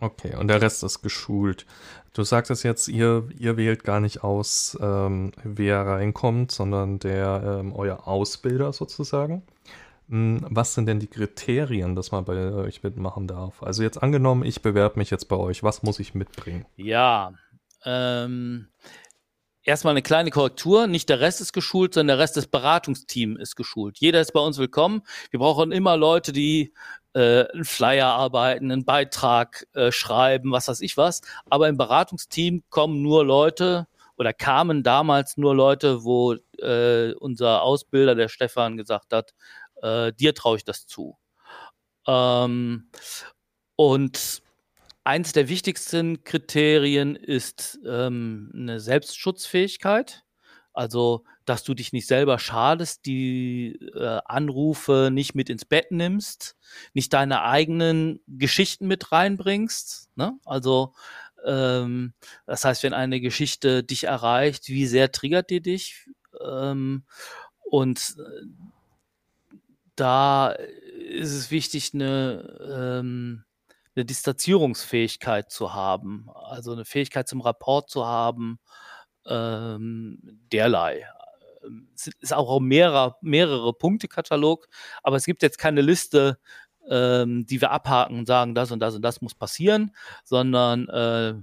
Okay, 0.00 0.36
und 0.36 0.46
der 0.46 0.62
Rest 0.62 0.84
ist 0.84 1.02
geschult. 1.02 1.66
Du 2.14 2.22
sagtest 2.22 2.62
jetzt, 2.62 2.86
ihr, 2.86 3.28
ihr 3.36 3.56
wählt 3.56 3.82
gar 3.82 3.98
nicht 3.98 4.22
aus, 4.22 4.78
ähm, 4.80 5.32
wer 5.42 5.84
reinkommt, 5.86 6.52
sondern 6.52 7.00
der 7.00 7.60
ähm, 7.60 7.72
euer 7.72 8.06
Ausbilder 8.06 8.72
sozusagen. 8.72 9.42
Hm, 10.08 10.46
was 10.48 10.74
sind 10.74 10.86
denn 10.86 11.00
die 11.00 11.08
Kriterien, 11.08 11.96
dass 11.96 12.12
man 12.12 12.24
bei 12.24 12.52
euch 12.52 12.84
mitmachen 12.84 13.26
darf? 13.26 13.60
Also 13.64 13.82
jetzt 13.82 14.00
angenommen, 14.00 14.44
ich 14.44 14.62
bewerbe 14.62 15.00
mich 15.00 15.10
jetzt 15.10 15.26
bei 15.26 15.36
euch, 15.36 15.64
was 15.64 15.82
muss 15.82 15.98
ich 15.98 16.14
mitbringen? 16.14 16.64
Ja, 16.76 17.34
ähm, 17.84 18.68
erstmal 19.62 19.92
eine 19.92 20.02
kleine 20.02 20.30
Korrektur. 20.30 20.86
Nicht 20.86 21.08
der 21.08 21.20
Rest 21.20 21.40
ist 21.40 21.52
geschult, 21.52 21.94
sondern 21.94 22.16
der 22.16 22.22
Rest 22.22 22.36
des 22.36 22.46
Beratungsteams 22.46 23.40
ist 23.40 23.56
geschult. 23.56 23.98
Jeder 23.98 24.20
ist 24.20 24.32
bei 24.32 24.40
uns 24.40 24.58
willkommen. 24.58 25.02
Wir 25.30 25.40
brauchen 25.40 25.72
immer 25.72 25.96
Leute, 25.96 26.32
die 26.32 26.72
äh, 27.14 27.46
einen 27.48 27.64
Flyer 27.64 28.08
arbeiten, 28.08 28.70
einen 28.70 28.84
Beitrag 28.84 29.66
äh, 29.74 29.92
schreiben, 29.92 30.52
was 30.52 30.68
weiß 30.68 30.80
ich 30.80 30.96
was. 30.96 31.22
Aber 31.48 31.68
im 31.68 31.76
Beratungsteam 31.76 32.62
kommen 32.70 33.02
nur 33.02 33.24
Leute 33.24 33.86
oder 34.16 34.32
kamen 34.32 34.82
damals 34.82 35.36
nur 35.36 35.54
Leute, 35.54 36.04
wo 36.04 36.34
äh, 36.58 37.12
unser 37.14 37.62
Ausbilder, 37.62 38.14
der 38.14 38.28
Stefan, 38.28 38.76
gesagt 38.76 39.12
hat, 39.12 39.34
äh, 39.82 40.12
dir 40.12 40.34
traue 40.34 40.58
ich 40.58 40.64
das 40.64 40.86
zu. 40.86 41.16
Ähm, 42.06 42.90
und 43.76 44.42
eins 45.10 45.32
der 45.32 45.48
wichtigsten 45.48 46.22
Kriterien 46.22 47.16
ist 47.16 47.80
ähm, 47.84 48.52
eine 48.54 48.78
Selbstschutzfähigkeit. 48.78 50.22
Also, 50.72 51.24
dass 51.44 51.64
du 51.64 51.74
dich 51.74 51.92
nicht 51.92 52.06
selber 52.06 52.38
schadest, 52.38 53.06
die 53.06 53.72
äh, 53.96 54.20
Anrufe 54.24 55.10
nicht 55.12 55.34
mit 55.34 55.50
ins 55.50 55.64
Bett 55.64 55.90
nimmst, 55.90 56.56
nicht 56.94 57.12
deine 57.12 57.42
eigenen 57.42 58.20
Geschichten 58.28 58.86
mit 58.86 59.10
reinbringst. 59.10 60.10
Ne? 60.14 60.38
Also, 60.44 60.94
ähm, 61.44 62.14
das 62.46 62.64
heißt, 62.64 62.84
wenn 62.84 62.94
eine 62.94 63.20
Geschichte 63.20 63.82
dich 63.82 64.04
erreicht, 64.04 64.68
wie 64.68 64.86
sehr 64.86 65.10
triggert 65.10 65.50
die 65.50 65.60
dich? 65.60 66.06
Ähm, 66.40 67.02
und 67.68 68.14
äh, 68.16 68.46
da 69.96 70.52
ist 70.52 71.32
es 71.32 71.50
wichtig, 71.50 71.94
eine 71.94 73.00
ähm, 73.00 73.44
eine 74.00 74.06
Distanzierungsfähigkeit 74.06 75.50
zu 75.50 75.74
haben, 75.74 76.28
also 76.34 76.72
eine 76.72 76.84
Fähigkeit 76.86 77.28
zum 77.28 77.42
Rapport 77.42 77.90
zu 77.90 78.06
haben, 78.06 78.58
ähm, 79.26 80.18
derlei. 80.50 81.06
Ähm, 81.64 81.88
es 81.94 82.08
ist 82.20 82.32
auch 82.32 82.60
mehrere, 82.60 83.16
mehrere 83.20 83.74
Punkte-Katalog, 83.74 84.68
aber 85.02 85.16
es 85.16 85.26
gibt 85.26 85.42
jetzt 85.42 85.58
keine 85.58 85.82
Liste, 85.82 86.38
ähm, 86.88 87.44
die 87.44 87.60
wir 87.60 87.70
abhaken 87.72 88.18
und 88.18 88.26
sagen, 88.26 88.54
das 88.54 88.70
und 88.70 88.80
das 88.80 88.94
und 88.94 89.02
das 89.02 89.20
muss 89.20 89.34
passieren, 89.34 89.94
sondern 90.24 90.88
äh, 90.88 91.34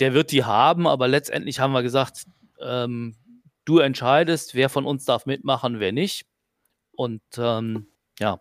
der 0.00 0.14
wird 0.14 0.32
die 0.32 0.44
haben, 0.44 0.88
aber 0.88 1.06
letztendlich 1.06 1.60
haben 1.60 1.72
wir 1.72 1.84
gesagt, 1.84 2.24
ähm, 2.60 3.14
du 3.64 3.78
entscheidest, 3.78 4.56
wer 4.56 4.68
von 4.68 4.84
uns 4.84 5.04
darf 5.04 5.26
mitmachen, 5.26 5.78
wer 5.78 5.92
nicht. 5.92 6.26
Und 6.90 7.22
ähm, 7.38 7.86
ja, 8.18 8.40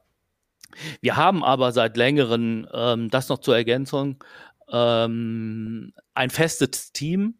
wir 1.02 1.16
haben 1.16 1.44
aber 1.44 1.72
seit 1.72 1.98
längerem, 1.98 2.68
ähm, 2.74 3.10
das 3.10 3.30
noch 3.30 3.40
zur 3.40 3.56
Ergänzung, 3.56 4.24
ähm, 4.72 5.94
ein 6.14 6.30
festes 6.30 6.92
Team. 6.92 7.36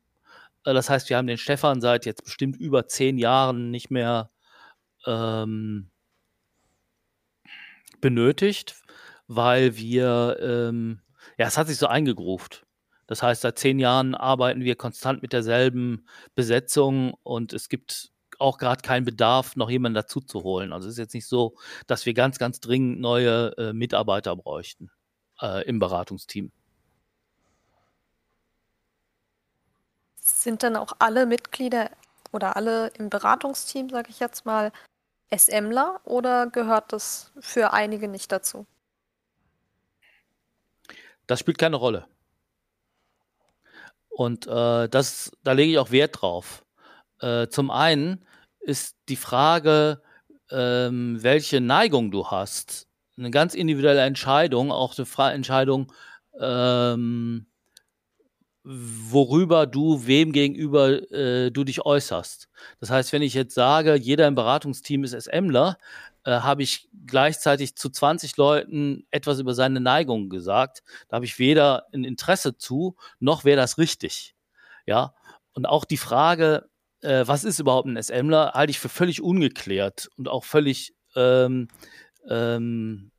Äh, 0.66 0.74
das 0.74 0.90
heißt, 0.90 1.10
wir 1.10 1.18
haben 1.18 1.28
den 1.28 1.38
Stefan 1.38 1.82
seit 1.82 2.06
jetzt 2.06 2.24
bestimmt 2.24 2.58
über 2.58 2.88
zehn 2.88 3.18
Jahren 3.18 3.72
nicht 3.72 3.92
mehr 3.92 4.32
ähm, 5.06 5.90
benötigt, 8.02 8.76
weil 9.28 9.78
wir, 9.78 10.38
ähm, 10.42 11.02
ja, 11.38 11.48
es 11.48 11.58
hat 11.58 11.68
sich 11.68 11.78
so 11.78 11.88
eingegruft. 11.88 12.66
Das 13.08 13.22
heißt, 13.22 13.42
seit 13.42 13.60
zehn 13.60 13.80
Jahren 13.80 14.16
arbeiten 14.16 14.62
wir 14.62 14.76
konstant 14.76 15.22
mit 15.22 15.34
derselben 15.34 16.06
Besetzung 16.36 17.14
und 17.24 17.54
es 17.54 17.70
gibt 17.70 18.13
auch 18.44 18.58
gerade 18.58 18.82
keinen 18.82 19.06
Bedarf, 19.06 19.56
noch 19.56 19.70
jemanden 19.70 19.96
dazu 19.96 20.20
zu 20.20 20.44
holen. 20.44 20.74
Also 20.74 20.88
es 20.88 20.96
ist 20.96 21.00
jetzt 21.00 21.14
nicht 21.14 21.28
so, 21.28 21.56
dass 21.88 22.06
wir 22.06 22.14
ganz, 22.14 22.38
ganz 22.38 22.60
dringend 22.60 23.00
neue 23.00 23.56
äh, 23.58 23.74
Mitarbeiter 23.74 24.36
bräuchten 24.36 24.92
äh, 25.42 25.66
im 25.66 25.80
Beratungsteam. 25.80 26.52
Sind 30.20 30.62
dann 30.62 30.76
auch 30.76 30.94
alle 31.00 31.26
Mitglieder 31.26 31.90
oder 32.34 32.58
alle 32.58 32.88
im 32.98 33.10
Beratungsteam, 33.10 33.90
sage 33.90 34.10
ich 34.10 34.20
jetzt 34.20 34.46
mal, 34.46 34.74
SMler 35.36 36.02
oder 36.04 36.48
gehört 36.48 36.92
das 36.92 37.32
für 37.40 37.72
einige 37.72 38.10
nicht 38.10 38.32
dazu? 38.32 38.66
Das 41.28 41.40
spielt 41.40 41.58
keine 41.58 41.78
Rolle. 41.78 42.08
Und 44.10 44.48
äh, 44.48 44.90
das, 44.90 45.32
da 45.44 45.54
lege 45.54 45.72
ich 45.72 45.80
auch 45.80 45.92
Wert 45.92 46.22
drauf. 46.22 46.66
Äh, 47.22 47.48
zum 47.48 47.72
einen 47.72 48.26
ist 48.64 48.96
die 49.10 49.16
Frage, 49.16 50.02
ähm, 50.52 51.18
welche 51.22 51.62
Neigung 51.62 52.12
du 52.12 52.28
hast, 52.28 52.88
eine 53.18 53.32
ganz 53.32 53.54
individuelle 53.54 54.02
Entscheidung, 54.02 54.72
auch 54.72 54.98
eine 54.98 55.06
freie 55.06 55.34
Entscheidung, 55.34 55.92
ähm, 56.40 57.46
worüber 58.64 59.68
du 59.68 60.08
wem 60.08 60.32
gegenüber 60.32 61.12
äh, 61.12 61.52
du 61.52 61.64
dich 61.64 61.86
äußerst. 61.86 62.48
Das 62.80 62.90
heißt, 62.90 63.12
wenn 63.12 63.22
ich 63.22 63.34
jetzt 63.34 63.54
sage, 63.56 63.96
jeder 63.96 64.28
im 64.28 64.36
Beratungsteam 64.36 65.04
ist 65.04 65.14
SMler, 65.14 65.78
äh, 66.24 66.32
habe 66.32 66.64
ich 66.64 66.90
gleichzeitig 67.06 67.76
zu 67.76 67.90
20 67.90 68.38
Leuten 68.38 69.06
etwas 69.12 69.40
über 69.40 69.54
seine 69.54 69.82
Neigungen 69.82 70.30
gesagt. 70.30 70.82
Da 71.10 71.16
habe 71.16 71.26
ich 71.26 71.40
weder 71.40 71.88
ein 71.94 72.06
Interesse 72.06 72.58
zu, 72.58 72.96
noch 73.20 73.44
wäre 73.44 73.58
das 73.58 73.78
richtig. 73.78 74.36
Ja. 74.86 75.14
Und 75.54 75.66
auch 75.66 75.84
die 75.86 75.98
Frage, 75.98 76.70
äh, 77.04 77.28
was 77.28 77.44
ist 77.44 77.60
überhaupt 77.60 77.88
ein 77.88 78.02
SMler, 78.02 78.54
halte 78.54 78.72
ich 78.72 78.80
für 78.80 78.90
völlig 78.90 79.22
ungeklärt 79.22 80.10
und 80.18 80.28
auch 80.28 80.44
völlig 80.44 80.94
ähm, 81.16 81.68
ähm, 82.30 83.12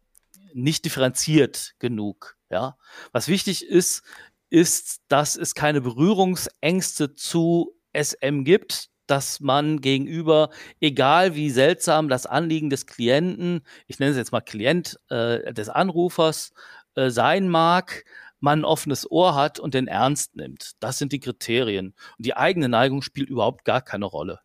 nicht 0.53 0.85
differenziert 0.85 1.75
genug. 1.79 2.37
Ja. 2.51 2.77
Was 3.13 3.29
wichtig 3.29 3.67
ist, 3.67 4.03
ist, 4.51 5.01
dass 5.09 5.37
es 5.37 5.55
keine 5.55 5.81
Berührungsängste 5.81 7.15
zu 7.15 7.75
SM 7.93 8.45
gibt, 8.45 8.89
dass 9.07 9.41
man 9.41 9.81
gegenüber, 9.81 10.51
egal 10.81 11.35
wie 11.35 11.51
seltsam 11.51 12.09
das 12.09 12.27
Anliegen 12.27 12.71
des 12.71 12.87
Klienten, 12.87 13.63
ich 13.87 13.99
nenne 13.99 14.13
es 14.13 14.17
jetzt 14.17 14.33
mal 14.33 14.41
Klient 14.41 14.99
äh, 15.11 15.53
des 15.53 15.69
Anrufers, 15.69 16.53
äh, 16.95 17.11
sein 17.11 17.49
mag, 17.49 18.05
man 18.45 18.61
ein 18.61 18.65
offenes 18.65 19.11
Ohr 19.11 19.35
hat 19.35 19.59
und 19.59 19.75
den 19.75 19.89
ernst 19.89 20.37
nimmt. 20.37 20.73
Das 20.79 20.99
sind 20.99 21.11
die 21.13 21.19
Kriterien. 21.19 21.95
Und 22.17 22.27
die 22.27 22.37
eigene 22.37 22.69
Neigung 22.69 23.03
spielt 23.03 23.31
überhaupt 23.31 23.65
gar 23.65 23.81
keine 23.81 24.05
Rolle. 24.05 24.41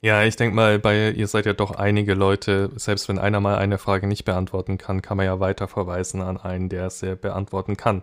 Ja, 0.00 0.22
ich 0.22 0.36
denke 0.36 0.54
mal, 0.54 0.78
bei 0.78 1.12
ihr 1.12 1.26
seid 1.26 1.46
ja 1.46 1.54
doch 1.54 1.70
einige 1.70 2.12
Leute, 2.12 2.70
selbst 2.76 3.08
wenn 3.08 3.18
einer 3.18 3.40
mal 3.40 3.56
eine 3.56 3.78
Frage 3.78 4.06
nicht 4.06 4.26
beantworten 4.26 4.76
kann, 4.76 5.00
kann 5.00 5.16
man 5.16 5.24
ja 5.24 5.40
weiter 5.40 5.66
verweisen 5.66 6.20
an 6.20 6.36
einen, 6.36 6.68
der 6.68 6.88
es 6.88 7.00
ja 7.00 7.14
beantworten 7.14 7.78
kann. 7.78 8.02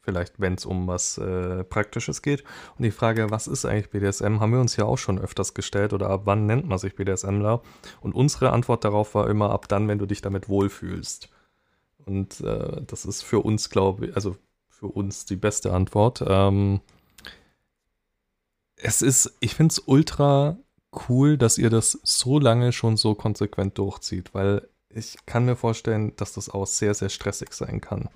Vielleicht, 0.00 0.38
wenn 0.38 0.54
es 0.54 0.64
um 0.64 0.86
was 0.86 1.18
äh, 1.18 1.64
Praktisches 1.64 2.22
geht. 2.22 2.44
Und 2.78 2.84
die 2.84 2.92
Frage, 2.92 3.30
was 3.30 3.48
ist 3.48 3.64
eigentlich 3.64 3.90
BDSM, 3.90 4.38
haben 4.38 4.52
wir 4.52 4.60
uns 4.60 4.76
ja 4.76 4.84
auch 4.84 4.96
schon 4.96 5.18
öfters 5.18 5.52
gestellt 5.52 5.92
oder 5.92 6.08
ab 6.08 6.22
wann 6.24 6.46
nennt 6.46 6.68
man 6.68 6.78
sich 6.78 6.94
BDSMler? 6.94 7.62
Und 8.00 8.14
unsere 8.14 8.52
Antwort 8.52 8.84
darauf 8.84 9.16
war 9.16 9.28
immer 9.28 9.50
ab 9.50 9.66
dann, 9.66 9.88
wenn 9.88 9.98
du 9.98 10.06
dich 10.06 10.22
damit 10.22 10.48
wohlfühlst. 10.48 11.30
Und 12.06 12.40
äh, 12.40 12.82
das 12.86 13.04
ist 13.04 13.22
für 13.22 13.40
uns, 13.40 13.70
glaube 13.70 14.06
ich, 14.06 14.14
also 14.14 14.36
für 14.68 14.86
uns 14.86 15.26
die 15.26 15.36
beste 15.36 15.72
Antwort. 15.72 16.24
Ähm, 16.26 16.80
es 18.76 19.02
ist, 19.02 19.36
ich 19.40 19.54
finde 19.54 19.72
es 19.72 19.78
ultra 19.78 20.56
cool, 21.08 21.36
dass 21.36 21.58
ihr 21.58 21.70
das 21.70 21.98
so 22.02 22.38
lange 22.38 22.72
schon 22.72 22.96
so 22.96 23.14
konsequent 23.14 23.78
durchzieht, 23.78 24.34
weil 24.34 24.68
ich 24.88 25.18
kann 25.26 25.44
mir 25.44 25.56
vorstellen, 25.56 26.14
dass 26.16 26.32
das 26.32 26.48
auch 26.48 26.66
sehr, 26.66 26.94
sehr 26.94 27.10
stressig 27.10 27.52
sein 27.52 27.80
kann. 27.80 28.08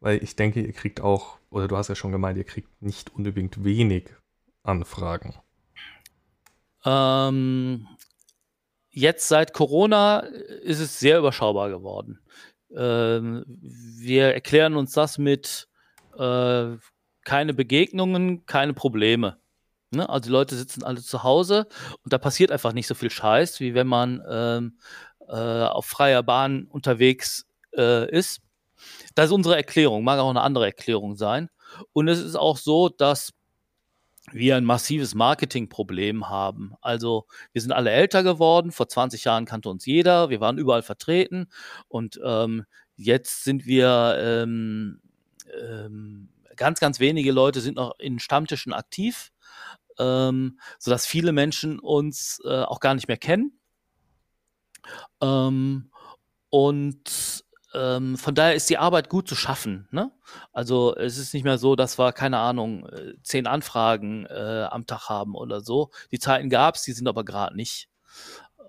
Weil 0.00 0.22
ich 0.22 0.36
denke, 0.36 0.60
ihr 0.60 0.72
kriegt 0.72 1.00
auch, 1.00 1.38
oder 1.50 1.66
du 1.66 1.76
hast 1.76 1.88
ja 1.88 1.96
schon 1.96 2.12
gemeint, 2.12 2.38
ihr 2.38 2.44
kriegt 2.44 2.82
nicht 2.82 3.12
unbedingt 3.14 3.64
wenig 3.64 4.10
Anfragen. 4.62 5.34
Ähm, 6.84 7.88
jetzt 8.90 9.26
seit 9.26 9.52
Corona 9.52 10.20
ist 10.20 10.78
es 10.78 11.00
sehr 11.00 11.18
überschaubar 11.18 11.68
geworden. 11.68 12.20
Ähm, 12.76 13.44
wir 13.46 14.34
erklären 14.34 14.76
uns 14.76 14.92
das 14.92 15.18
mit 15.18 15.68
äh, 16.18 16.76
keine 17.24 17.54
Begegnungen, 17.54 18.46
keine 18.46 18.74
Probleme. 18.74 19.38
Ne? 19.90 20.08
Also 20.08 20.26
die 20.26 20.32
Leute 20.32 20.56
sitzen 20.56 20.82
alle 20.84 21.00
zu 21.00 21.22
Hause 21.22 21.66
und 22.04 22.12
da 22.12 22.18
passiert 22.18 22.50
einfach 22.50 22.72
nicht 22.72 22.86
so 22.86 22.94
viel 22.94 23.10
Scheiß, 23.10 23.60
wie 23.60 23.74
wenn 23.74 23.86
man 23.86 24.22
ähm, 24.28 24.78
äh, 25.28 25.64
auf 25.64 25.86
freier 25.86 26.22
Bahn 26.22 26.66
unterwegs 26.66 27.46
äh, 27.76 28.10
ist. 28.10 28.40
Das 29.14 29.26
ist 29.26 29.32
unsere 29.32 29.56
Erklärung, 29.56 30.04
mag 30.04 30.18
auch 30.20 30.30
eine 30.30 30.42
andere 30.42 30.66
Erklärung 30.66 31.16
sein. 31.16 31.48
Und 31.92 32.08
es 32.08 32.20
ist 32.20 32.36
auch 32.36 32.56
so, 32.56 32.88
dass 32.88 33.32
wir 34.32 34.56
ein 34.56 34.64
massives 34.64 35.14
Marketingproblem 35.14 36.28
haben. 36.28 36.74
Also 36.80 37.26
wir 37.52 37.62
sind 37.62 37.72
alle 37.72 37.90
älter 37.90 38.22
geworden, 38.22 38.72
vor 38.72 38.88
20 38.88 39.24
Jahren 39.24 39.44
kannte 39.44 39.68
uns 39.68 39.86
jeder, 39.86 40.30
wir 40.30 40.40
waren 40.40 40.58
überall 40.58 40.82
vertreten 40.82 41.48
und 41.88 42.20
ähm, 42.24 42.64
jetzt 42.96 43.44
sind 43.44 43.66
wir 43.66 44.16
ähm, 44.20 45.00
ähm, 45.60 46.28
ganz, 46.56 46.80
ganz 46.80 47.00
wenige 47.00 47.32
Leute 47.32 47.60
sind 47.60 47.76
noch 47.76 47.98
in 47.98 48.18
Stammtischen 48.18 48.72
aktiv 48.72 49.30
ähm, 49.98 50.58
sodass 50.78 51.06
viele 51.06 51.32
Menschen 51.32 51.78
uns 51.78 52.40
äh, 52.44 52.62
auch 52.62 52.80
gar 52.80 52.94
nicht 52.94 53.08
mehr 53.08 53.16
kennen. 53.16 53.58
Ähm, 55.20 55.90
und 56.50 57.44
ähm, 57.74 58.16
von 58.16 58.34
daher 58.34 58.54
ist 58.54 58.70
die 58.70 58.78
Arbeit 58.78 59.08
gut 59.08 59.28
zu 59.28 59.34
schaffen. 59.34 59.88
Ne? 59.90 60.10
Also 60.52 60.94
es 60.96 61.18
ist 61.18 61.34
nicht 61.34 61.44
mehr 61.44 61.58
so, 61.58 61.76
dass 61.76 61.98
wir, 61.98 62.12
keine 62.12 62.38
Ahnung, 62.38 62.86
äh, 62.86 63.14
zehn 63.22 63.46
Anfragen 63.46 64.26
äh, 64.26 64.66
am 64.70 64.86
Tag 64.86 65.08
haben 65.08 65.34
oder 65.34 65.60
so. 65.60 65.90
Die 66.10 66.18
Zeiten 66.18 66.50
gab 66.50 66.76
es, 66.76 66.82
die 66.82 66.92
sind 66.92 67.08
aber 67.08 67.24
gerade 67.24 67.56
nicht. 67.56 67.88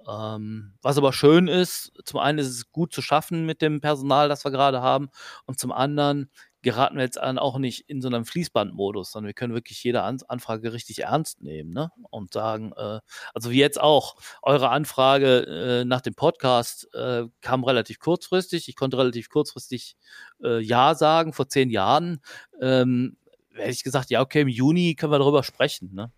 Ähm, 0.07 0.73
was 0.81 0.97
aber 0.97 1.13
schön 1.13 1.47
ist, 1.47 1.91
zum 2.03 2.19
einen 2.19 2.39
ist 2.39 2.47
es 2.47 2.71
gut 2.71 2.93
zu 2.93 3.01
schaffen 3.01 3.45
mit 3.45 3.61
dem 3.61 3.79
Personal, 3.79 4.27
das 4.27 4.43
wir 4.43 4.51
gerade 4.51 4.81
haben, 4.81 5.09
und 5.45 5.59
zum 5.59 5.71
anderen 5.71 6.31
geraten 6.61 6.97
wir 6.97 7.03
jetzt 7.03 7.21
auch 7.21 7.57
nicht 7.57 7.89
in 7.89 8.01
so 8.01 8.07
einem 8.07 8.25
Fließbandmodus, 8.25 9.11
sondern 9.11 9.27
wir 9.27 9.33
können 9.33 9.53
wirklich 9.53 9.83
jede 9.83 10.03
An 10.03 10.19
Anfrage 10.27 10.73
richtig 10.73 10.99
ernst 10.99 11.41
nehmen 11.41 11.71
ne? 11.71 11.91
und 12.09 12.33
sagen, 12.33 12.73
äh, 12.75 12.99
also 13.33 13.51
wie 13.51 13.59
jetzt 13.59 13.79
auch, 13.79 14.15
eure 14.41 14.69
Anfrage 14.69 15.81
äh, 15.81 15.85
nach 15.85 16.01
dem 16.01 16.15
Podcast 16.15 16.93
äh, 16.93 17.23
kam 17.41 17.63
relativ 17.63 17.99
kurzfristig. 17.99 18.67
Ich 18.67 18.75
konnte 18.75 18.97
relativ 18.97 19.29
kurzfristig 19.29 19.95
äh, 20.43 20.59
Ja 20.59 20.95
sagen, 20.95 21.33
vor 21.33 21.47
zehn 21.47 21.69
Jahren. 21.69 22.21
Ähm, 22.61 23.17
hätte 23.53 23.71
ich 23.71 23.83
gesagt, 23.83 24.09
ja, 24.09 24.21
okay, 24.21 24.41
im 24.41 24.47
Juni 24.47 24.95
können 24.95 25.13
wir 25.13 25.19
darüber 25.19 25.43
sprechen. 25.43 25.93
Ne? 25.93 26.11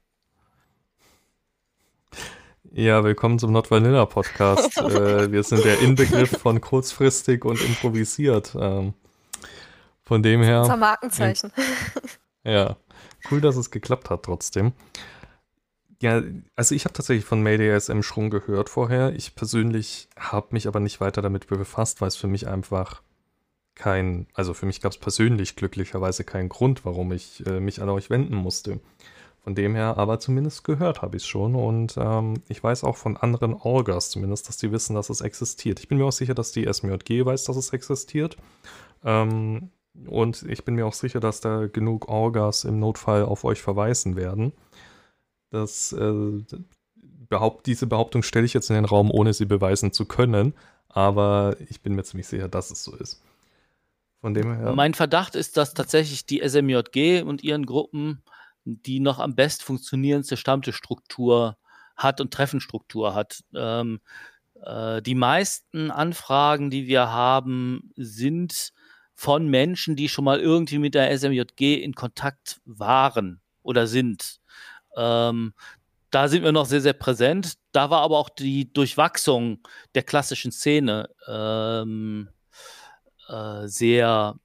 Ja, 2.72 3.04
willkommen 3.04 3.38
zum 3.38 3.52
Not 3.52 3.70
Vanilla 3.70 4.06
Podcast. 4.06 4.78
äh, 4.78 5.32
wir 5.32 5.44
sind 5.44 5.66
der 5.66 5.80
Inbegriff 5.82 6.32
von 6.32 6.62
kurzfristig 6.62 7.46
und 7.46 7.62
improvisiert. 7.62 8.56
Ähm, 8.58 8.94
von 10.12 10.24
dem 10.24 10.44
her. 10.44 10.60
Unser 10.64 10.76
Markenzeichen. 10.76 11.54
Ja, 12.44 12.76
cool, 13.30 13.40
dass 13.40 13.56
es 13.56 13.70
geklappt 13.70 14.10
hat 14.10 14.24
trotzdem. 14.24 14.74
Ja, 16.02 16.22
also 16.56 16.76
ich 16.76 16.84
habe 16.84 16.94
tatsächlich 16.94 17.24
von 17.24 17.42
Mayday 17.44 17.80
SM 17.80 18.02
schon 18.02 18.30
gehört 18.30 18.68
vorher. 18.68 19.14
Ich 19.16 19.36
persönlich 19.36 20.10
habe 20.18 20.48
mich 20.50 20.68
aber 20.68 20.82
nicht 20.82 21.00
weiter 21.00 21.22
damit 21.22 21.48
befasst, 21.48 22.02
weil 22.02 22.08
es 22.08 22.16
für 22.16 22.28
mich 22.28 22.48
einfach 22.48 23.04
kein, 23.76 24.28
also 24.34 24.54
für 24.54 24.66
mich 24.66 24.82
gab 24.82 24.92
es 24.92 24.98
persönlich 24.98 25.56
glücklicherweise 25.56 26.24
keinen 26.24 26.50
Grund, 26.50 26.84
warum 26.84 27.14
ich 27.14 27.46
äh, 27.46 27.62
mich 27.62 27.82
an 27.82 27.88
euch 27.88 28.10
wenden 28.10 28.36
musste. 28.36 28.82
Von 29.44 29.56
dem 29.56 29.76
her, 29.76 29.98
aber 29.98 30.20
zumindest 30.20 30.66
gehört 30.66 31.04
habe 31.04 31.16
ich 31.16 31.24
es 31.24 31.30
schon 31.30 31.56
und 31.56 31.96
ähm, 31.98 32.42
ich 32.50 32.62
weiß 32.62 32.84
auch 32.84 32.98
von 32.98 33.16
anderen 33.16 33.54
Orgas 33.54 34.10
zumindest, 34.10 34.50
dass 34.50 34.58
die 34.58 34.74
wissen, 34.74 34.96
dass 34.96 35.10
es 35.10 35.22
existiert. 35.22 35.80
Ich 35.80 35.88
bin 35.88 36.00
mir 36.00 36.06
auch 36.06 36.12
sicher, 36.12 36.34
dass 36.34 36.52
die 36.52 36.66
SMJG 36.66 37.24
weiß, 37.24 37.46
dass 37.46 37.56
es 37.56 37.72
existiert. 37.72 38.36
Ähm, 39.06 39.70
und 40.08 40.44
ich 40.44 40.64
bin 40.64 40.76
mir 40.76 40.86
auch 40.86 40.94
sicher, 40.94 41.20
dass 41.20 41.42
da 41.42 41.68
genug 41.68 42.08
Orgas 42.08 42.64
im 42.64 42.80
Notfall 42.80 43.24
auf 43.24 43.44
euch 43.44 43.62
verweisen 43.62 44.16
werden. 44.16 44.54
Das, 45.50 45.92
äh, 45.94 46.44
behaupt, 47.30 47.66
diese 47.66 47.88
Behauptung 47.88 48.24
stelle 48.24 48.46
ich 48.46 48.54
jetzt 48.54 48.70
in 48.70 48.76
den 48.76 48.86
Raum, 48.86 49.12
ohne 49.12 49.34
sie 49.34 49.46
beweisen 49.46 49.92
zu 49.92 50.06
können. 50.06 50.54
Aber 50.88 51.56
ich 51.70 51.82
bin 51.82 51.96
mir 51.96 52.04
ziemlich 52.04 52.28
sicher, 52.28 52.48
dass 52.48 52.72
es 52.72 52.84
so 52.84 52.96
ist. 52.96 53.22
Von 54.20 54.34
dem 54.34 54.54
her. 54.56 54.74
Mein 54.74 54.94
Verdacht 54.94 55.36
ist, 55.36 55.58
dass 55.58 55.74
tatsächlich 55.74 56.26
die 56.26 56.42
SMJG 56.48 57.24
und 57.24 57.44
ihren 57.44 57.66
Gruppen 57.66 58.22
die 58.66 59.00
noch 59.00 59.20
am 59.20 59.36
best 59.36 59.64
funktionierendste 59.64 60.38
Stammtischstruktur 60.38 61.58
hat 61.96 62.22
und 62.22 62.34
Treffenstruktur 62.34 63.14
hat. 63.14 63.44
Ähm, 63.56 64.00
äh, 64.64 65.02
die 65.02 65.16
meisten 65.16 65.92
Anfragen, 65.92 66.70
die 66.70 66.88
wir 66.88 67.12
haben, 67.12 67.92
sind 67.96 68.74
von 69.22 69.48
Menschen, 69.48 69.96
die 69.96 70.10
schon 70.10 70.26
mal 70.26 70.40
irgendwie 70.40 70.80
mit 70.80 70.96
der 70.96 71.16
SMJG 71.16 71.76
in 71.76 71.94
Kontakt 71.94 72.60
waren 72.66 73.40
oder 73.62 73.86
sind. 73.86 74.40
Ähm, 74.98 75.54
da 76.10 76.28
sind 76.28 76.44
wir 76.44 76.52
noch 76.52 76.66
sehr, 76.66 76.82
sehr 76.82 76.94
präsent. 76.94 77.54
Da 77.72 77.92
war 77.92 78.02
aber 78.02 78.18
auch 78.18 78.30
die 78.30 78.74
Durchwachsung 78.74 79.60
der 79.94 80.02
klassischen 80.02 80.52
Szene 80.52 81.08
ähm, 81.28 82.30
äh, 83.30 83.68
sehr, 83.68 84.40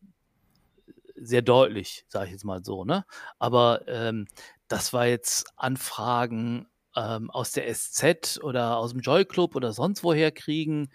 sehr 1.15 1.41
deutlich, 1.41 2.05
sage 2.09 2.27
ich 2.27 2.33
jetzt 2.33 2.45
mal 2.45 2.63
so. 2.63 2.85
Ne? 2.85 3.07
Aber 3.39 3.81
ähm, 3.89 4.29
das 4.69 4.93
war 4.93 5.07
jetzt 5.07 5.47
Anfragen 5.57 6.67
ähm, 6.95 7.31
aus 7.31 7.53
der 7.53 7.73
SZ 7.73 8.41
oder 8.43 8.77
aus 8.77 8.91
dem 8.91 9.01
Joy 9.01 9.25
Club 9.25 9.57
oder 9.57 9.73
sonst 9.73 10.05
woher 10.05 10.33
kriegen. 10.33 10.91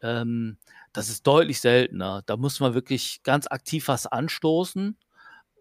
Ähm, 0.00 0.56
das 0.96 1.10
ist 1.10 1.26
deutlich 1.26 1.60
seltener. 1.60 2.22
Da 2.24 2.38
muss 2.38 2.58
man 2.58 2.72
wirklich 2.72 3.22
ganz 3.22 3.46
aktiv 3.46 3.88
was 3.88 4.06
anstoßen. 4.06 4.96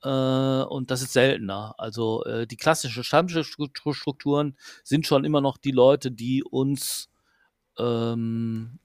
Äh, 0.02 0.08
und 0.08 0.92
das 0.92 1.02
ist 1.02 1.12
seltener. 1.12 1.76
Also 1.78 2.24
äh, 2.24 2.48
die 2.48 2.56
klassischen 2.56 3.04
Stammtischstrukturen 3.04 4.56
sind 4.84 5.06
schon 5.06 5.26
immer 5.26 5.42
noch 5.42 5.58
die 5.58 5.72
Leute, 5.72 6.12
die 6.12 6.42
uns 6.44 7.10
ähm, 7.78 8.80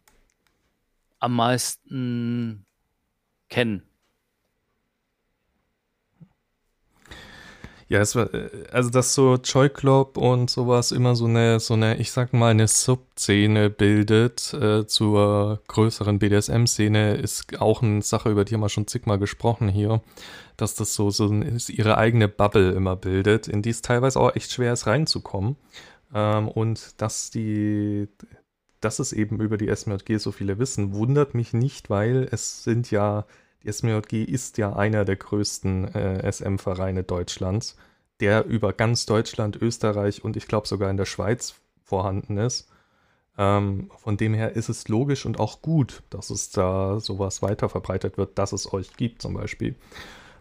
am 1.20 1.36
meisten 1.36 2.66
kennen. 3.48 3.89
Ja, 7.90 7.98
es 7.98 8.14
war, 8.14 8.32
äh, 8.32 8.48
also 8.70 8.88
dass 8.88 9.14
so 9.14 9.34
Joy 9.34 9.68
Club 9.68 10.16
und 10.16 10.48
sowas 10.48 10.92
immer 10.92 11.16
so 11.16 11.24
eine, 11.24 11.58
so 11.58 11.74
eine, 11.74 11.96
ich 11.96 12.12
sag 12.12 12.32
mal, 12.32 12.52
eine 12.52 12.68
Subszene 12.68 13.68
bildet 13.68 14.54
äh, 14.54 14.86
zur 14.86 15.60
größeren 15.66 16.20
BDSM-Szene, 16.20 17.16
ist 17.16 17.60
auch 17.60 17.82
eine 17.82 18.00
Sache, 18.02 18.30
über 18.30 18.44
die 18.44 18.54
haben 18.54 18.60
wir 18.60 18.68
schon 18.68 18.86
zigmal 18.86 19.18
gesprochen 19.18 19.68
hier, 19.68 20.02
dass 20.56 20.76
das 20.76 20.94
so, 20.94 21.10
so 21.10 21.32
ihre 21.32 21.98
eigene 21.98 22.28
Bubble 22.28 22.70
immer 22.70 22.94
bildet, 22.94 23.48
in 23.48 23.60
die 23.60 23.70
es 23.70 23.82
teilweise 23.82 24.20
auch 24.20 24.36
echt 24.36 24.52
schwer 24.52 24.72
ist 24.72 24.86
reinzukommen. 24.86 25.56
Ähm, 26.14 26.46
und 26.46 27.00
dass 27.02 27.30
die, 27.30 28.06
dass 28.80 29.00
es 29.00 29.12
eben 29.12 29.40
über 29.40 29.56
die 29.56 29.74
SMJG 29.74 30.18
so 30.18 30.30
viele 30.30 30.60
wissen, 30.60 30.94
wundert 30.94 31.34
mich 31.34 31.52
nicht, 31.54 31.90
weil 31.90 32.28
es 32.30 32.62
sind 32.62 32.92
ja 32.92 33.26
die 33.62 33.72
SMJG 33.72 34.24
ist 34.24 34.58
ja 34.58 34.74
einer 34.74 35.04
der 35.04 35.16
größten 35.16 35.94
äh, 35.94 36.32
SM-Vereine 36.32 37.04
Deutschlands, 37.04 37.76
der 38.20 38.46
über 38.46 38.72
ganz 38.72 39.06
Deutschland, 39.06 39.60
Österreich 39.60 40.24
und 40.24 40.36
ich 40.36 40.46
glaube 40.46 40.66
sogar 40.66 40.90
in 40.90 40.96
der 40.96 41.06
Schweiz 41.06 41.54
vorhanden 41.82 42.36
ist. 42.36 42.68
Ähm, 43.38 43.90
von 43.96 44.16
dem 44.16 44.34
her 44.34 44.54
ist 44.56 44.68
es 44.68 44.88
logisch 44.88 45.24
und 45.24 45.40
auch 45.40 45.62
gut, 45.62 46.02
dass 46.10 46.30
es 46.30 46.50
da 46.50 47.00
sowas 47.00 47.42
weiter 47.42 47.68
verbreitet 47.68 48.18
wird, 48.18 48.38
dass 48.38 48.52
es 48.52 48.72
euch 48.72 48.96
gibt 48.96 49.22
zum 49.22 49.34
Beispiel. 49.34 49.76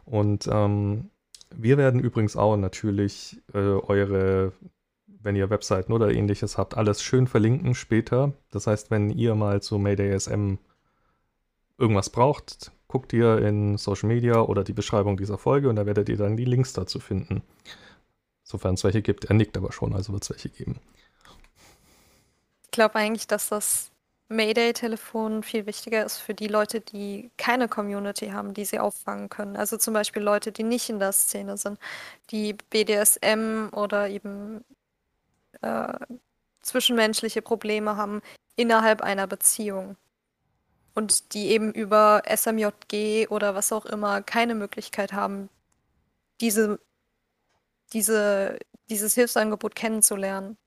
Und 0.05 0.49
ähm, 0.51 1.10
wir 1.55 1.77
werden 1.77 1.99
übrigens 1.99 2.36
auch 2.36 2.58
natürlich 2.58 3.41
äh, 3.53 3.58
eure, 3.58 4.53
wenn 5.08 5.36
ihr 5.36 5.49
Webseiten 5.49 5.93
oder 5.93 6.12
ähnliches 6.12 6.58
habt, 6.58 6.77
alles 6.77 7.01
schön 7.01 7.27
verlinken 7.27 7.75
später. 7.75 8.34
Das 8.51 8.67
heißt, 8.67 8.91
wenn 8.91 9.10
ihr 9.10 9.36
mal 9.36 9.62
zu 9.62 9.77
Mayday 9.77 10.17
SM 10.19 10.55
irgendwas 11.77 12.10
braucht, 12.10 12.71
guckt 12.89 13.13
ihr 13.13 13.38
in 13.38 13.78
Social 13.78 14.10
Media 14.10 14.41
oder 14.41 14.65
die 14.65 14.73
Beschreibung 14.73 15.15
dieser 15.15 15.38
Folge 15.38 15.69
und 15.69 15.78
da 15.78 15.86
werdet 15.86 16.10
ihr 16.10 16.17
dann 16.17 16.36
die 16.36 16.43
Links 16.43 16.73
dazu 16.73 16.99
finden. 16.99 17.43
Sofern 18.43 18.73
es 18.73 18.84
welche 18.84 19.02
gibt. 19.02 19.25
Er 19.25 19.36
nickt 19.36 19.56
aber 19.56 19.71
schon, 19.71 19.93
also 19.93 20.12
wird 20.12 20.23
es 20.23 20.32
welche 20.32 20.49
geben. 20.49 20.82
Ich 22.65 22.71
glaube 22.71 22.95
eigentlich, 22.95 23.28
dass 23.28 23.49
das 23.49 23.91
Mayday-Telefon 24.28 25.43
viel 25.43 25.67
wichtiger 25.67 26.04
ist 26.04 26.17
für 26.17 26.34
die 26.34 26.47
Leute, 26.47 26.82
die 26.82 27.30
keine 27.38 27.67
Community 27.67 28.30
haben, 28.30 28.54
die 28.54 28.65
sie 28.65 28.80
auffangen 28.80 29.30
können. 29.30 29.56
Also 29.56 29.78
zum 29.78 29.93
Beispiel 29.93 30.23
Leute, 30.23 30.52
die 30.52 30.63
nicht 30.63 30.89
in 30.89 30.99
der 30.99 31.12
Szene 31.12 31.58
sind, 31.58 31.80
die 32.32 32.54
BDSM 32.54 33.69
oder 33.71 34.10
eben 34.10 34.63
äh, 35.62 35.93
zwischenmenschliche 36.62 37.41
Probleme 37.41 37.97
haben 37.97 38.21
innerhalb 38.56 39.02
einer 39.02 39.28
Beziehung 39.28 39.95
und 40.99 41.33
die 41.33 41.47
eben 41.47 41.71
über 41.71 42.23
SMJG 42.27 43.29
oder 43.29 43.55
was 43.55 43.71
auch 43.71 43.85
immer 43.85 44.21
keine 44.21 44.53
Möglichkeit 44.53 45.13
haben, 45.13 45.47
diese, 46.41 46.77
diese, 47.93 48.59
dieses 48.89 49.15
Hilfsangebot 49.15 49.75
kennenzulernen. 49.75 50.57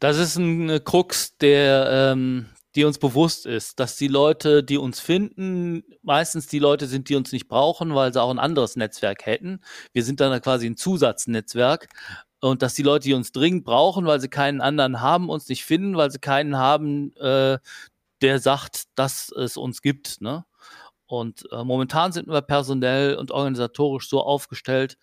Das 0.00 0.18
ist 0.18 0.36
ein 0.36 0.82
Krux, 0.82 1.36
der, 1.36 1.88
ähm, 2.12 2.46
die 2.74 2.82
uns 2.82 2.98
bewusst 2.98 3.46
ist, 3.46 3.78
dass 3.78 3.94
die 3.96 4.08
Leute, 4.08 4.64
die 4.64 4.76
uns 4.76 4.98
finden, 4.98 5.84
meistens 6.02 6.48
die 6.48 6.58
Leute 6.58 6.88
sind, 6.88 7.08
die 7.10 7.14
uns 7.14 7.30
nicht 7.30 7.46
brauchen, 7.46 7.94
weil 7.94 8.12
sie 8.12 8.20
auch 8.20 8.30
ein 8.30 8.40
anderes 8.40 8.74
Netzwerk 8.74 9.24
hätten. 9.24 9.60
Wir 9.92 10.02
sind 10.02 10.18
dann 10.18 10.40
quasi 10.42 10.66
ein 10.66 10.76
Zusatznetzwerk. 10.76 11.86
Und 12.42 12.62
dass 12.62 12.72
die 12.72 12.82
Leute, 12.82 13.04
die 13.04 13.14
uns 13.14 13.32
dringend 13.32 13.64
brauchen, 13.64 14.06
weil 14.06 14.18
sie 14.18 14.30
keinen 14.30 14.62
anderen 14.62 15.02
haben, 15.02 15.28
uns 15.28 15.48
nicht 15.48 15.64
finden, 15.64 15.96
weil 15.96 16.10
sie 16.10 16.18
keinen 16.18 16.56
haben, 16.56 17.14
äh, 17.16 17.58
der 18.22 18.38
sagt, 18.38 18.84
dass 18.94 19.30
es 19.32 19.56
uns 19.56 19.82
gibt. 19.82 20.20
Ne? 20.20 20.44
Und 21.06 21.44
äh, 21.52 21.64
momentan 21.64 22.12
sind 22.12 22.28
wir 22.28 22.42
personell 22.42 23.16
und 23.16 23.30
organisatorisch 23.30 24.08
so 24.08 24.22
aufgestellt, 24.22 24.96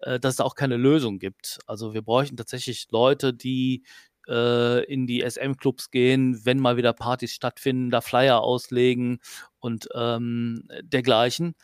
äh, 0.00 0.20
dass 0.20 0.34
es 0.34 0.40
auch 0.40 0.54
keine 0.54 0.76
Lösung 0.76 1.18
gibt. 1.18 1.58
Also 1.66 1.94
wir 1.94 2.02
bräuchten 2.02 2.36
tatsächlich 2.36 2.88
Leute, 2.90 3.34
die 3.34 3.84
äh, 4.28 4.84
in 4.84 5.06
die 5.06 5.22
SM-Clubs 5.28 5.90
gehen, 5.90 6.44
wenn 6.44 6.58
mal 6.58 6.76
wieder 6.76 6.92
Partys 6.92 7.32
stattfinden, 7.32 7.90
da 7.90 8.00
Flyer 8.00 8.40
auslegen 8.40 9.20
und 9.58 9.88
ähm, 9.94 10.68
dergleichen. 10.82 11.54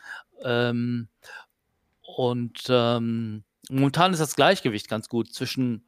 Ähm, 0.43 1.07
und 2.01 2.63
ähm, 2.69 3.43
momentan 3.69 4.13
ist 4.13 4.19
das 4.19 4.35
Gleichgewicht 4.35 4.89
ganz 4.89 5.09
gut 5.09 5.33
zwischen 5.33 5.87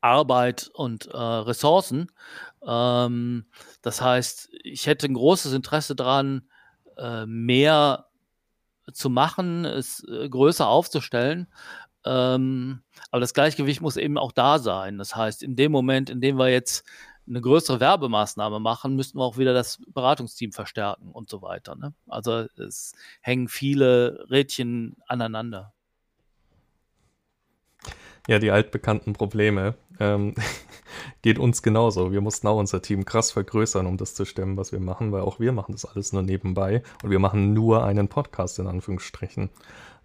Arbeit 0.00 0.70
und 0.74 1.06
äh, 1.06 1.16
Ressourcen. 1.16 2.10
Ähm, 2.66 3.46
das 3.82 4.00
heißt, 4.00 4.50
ich 4.62 4.86
hätte 4.86 5.06
ein 5.06 5.14
großes 5.14 5.52
Interesse 5.52 5.94
daran, 5.94 6.48
äh, 6.96 7.26
mehr 7.26 8.06
zu 8.92 9.10
machen, 9.10 9.64
es 9.64 10.04
äh, 10.08 10.28
größer 10.28 10.68
aufzustellen. 10.68 11.48
Ähm, 12.04 12.82
aber 13.10 13.20
das 13.20 13.34
Gleichgewicht 13.34 13.80
muss 13.80 13.96
eben 13.96 14.18
auch 14.18 14.32
da 14.32 14.58
sein. 14.58 14.98
Das 14.98 15.16
heißt, 15.16 15.42
in 15.42 15.56
dem 15.56 15.72
Moment, 15.72 16.10
in 16.10 16.20
dem 16.20 16.38
wir 16.38 16.48
jetzt 16.48 16.84
eine 17.28 17.40
größere 17.40 17.78
Werbemaßnahme 17.78 18.58
machen, 18.58 18.96
müssten 18.96 19.18
wir 19.18 19.24
auch 19.24 19.38
wieder 19.38 19.54
das 19.54 19.80
Beratungsteam 19.88 20.52
verstärken 20.52 21.12
und 21.12 21.28
so 21.30 21.42
weiter. 21.42 21.76
Ne? 21.76 21.94
Also 22.08 22.46
es 22.56 22.92
hängen 23.20 23.48
viele 23.48 24.26
Rädchen 24.30 24.96
aneinander. 25.06 25.72
Ja, 28.28 28.38
die 28.38 28.50
altbekannten 28.50 29.12
Probleme. 29.12 29.74
Ähm, 29.98 30.34
geht 31.22 31.38
uns 31.38 31.62
genauso. 31.62 32.12
Wir 32.12 32.20
mussten 32.20 32.46
auch 32.46 32.58
unser 32.58 32.82
Team 32.82 33.04
krass 33.04 33.30
vergrößern, 33.30 33.86
um 33.86 33.96
das 33.96 34.14
zu 34.14 34.24
stemmen, 34.24 34.56
was 34.56 34.72
wir 34.72 34.80
machen, 34.80 35.12
weil 35.12 35.22
auch 35.22 35.38
wir 35.40 35.52
machen 35.52 35.72
das 35.72 35.84
alles 35.84 36.12
nur 36.12 36.22
nebenbei 36.22 36.82
und 37.02 37.10
wir 37.10 37.18
machen 37.18 37.52
nur 37.52 37.84
einen 37.84 38.08
Podcast 38.08 38.58
in 38.58 38.66
Anführungsstrichen. 38.66 39.50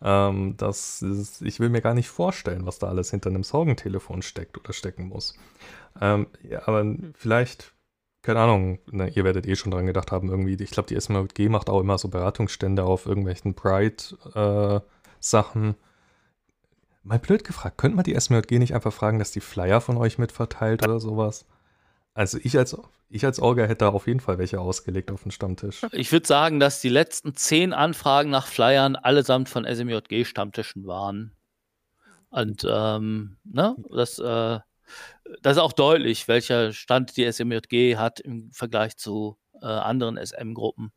Ähm, 0.01 0.55
das 0.57 1.01
ist, 1.01 1.41
ich 1.41 1.59
will 1.59 1.69
mir 1.69 1.81
gar 1.81 1.93
nicht 1.93 2.09
vorstellen, 2.09 2.65
was 2.65 2.79
da 2.79 2.87
alles 2.87 3.11
hinter 3.11 3.29
einem 3.29 3.43
Sorgentelefon 3.43 4.21
steckt 4.21 4.57
oder 4.57 4.73
stecken 4.73 5.07
muss. 5.07 5.37
Ähm, 6.01 6.27
ja, 6.43 6.67
aber 6.67 6.85
vielleicht, 7.13 7.73
keine 8.21 8.41
Ahnung, 8.41 8.79
na, 8.91 9.07
ihr 9.07 9.23
werdet 9.23 9.47
eh 9.47 9.55
schon 9.55 9.71
dran 9.71 9.85
gedacht 9.85 10.11
haben, 10.11 10.29
irgendwie, 10.29 10.61
ich 10.61 10.71
glaube, 10.71 10.87
die 10.87 10.95
SMG 10.95 11.49
macht 11.49 11.69
auch 11.69 11.79
immer 11.79 11.97
so 11.97 12.09
Beratungsstände 12.09 12.83
auf 12.83 13.05
irgendwelchen 13.05 13.53
Pride-Sachen. 13.55 14.83
Äh, 15.69 15.73
Mal 17.05 17.19
blöd 17.19 17.43
gefragt, 17.43 17.77
könnte 17.77 17.95
man 17.95 18.03
die 18.03 18.19
SMJG 18.19 18.57
nicht 18.57 18.73
einfach 18.73 18.91
fragen, 18.91 19.19
dass 19.19 19.29
die 19.29 19.39
Flyer 19.39 19.79
von 19.79 19.95
euch 19.95 20.17
mitverteilt 20.17 20.83
oder 20.83 20.99
sowas? 20.99 21.45
Also 22.15 22.39
ich 22.41 22.57
als, 22.57 22.75
ich 23.09 23.23
als 23.25 23.39
Orga 23.39 23.65
hätte 23.65 23.85
da 23.85 23.89
auf 23.89 24.07
jeden 24.07 24.21
Fall 24.21 24.39
welche 24.39 24.59
ausgelegt 24.59 25.11
auf 25.11 25.21
den 25.21 25.31
Stammtisch. 25.31 25.85
Ich 25.91 26.11
würde 26.11 26.25
sagen, 26.25 26.59
dass 26.59 26.81
die 26.81 26.89
letzten 26.89 27.35
zehn 27.35 27.73
Anfragen 27.73 28.31
nach 28.31 28.47
Flyern 28.47 28.95
allesamt 28.95 29.49
von 29.49 29.65
SMJG-Stammtischen 29.65 30.87
waren. 30.87 31.31
Und 32.29 32.65
ähm, 32.67 33.37
ne, 33.43 33.75
das, 33.91 34.17
äh, 34.17 34.59
das 35.43 35.57
ist 35.57 35.61
auch 35.61 35.73
deutlich, 35.73 36.27
welcher 36.27 36.73
Stand 36.73 37.17
die 37.17 37.31
SMJG 37.31 37.97
hat 37.97 38.19
im 38.19 38.51
Vergleich 38.51 38.97
zu 38.97 39.37
äh, 39.61 39.67
anderen 39.67 40.17
SM-Gruppen 40.17 40.91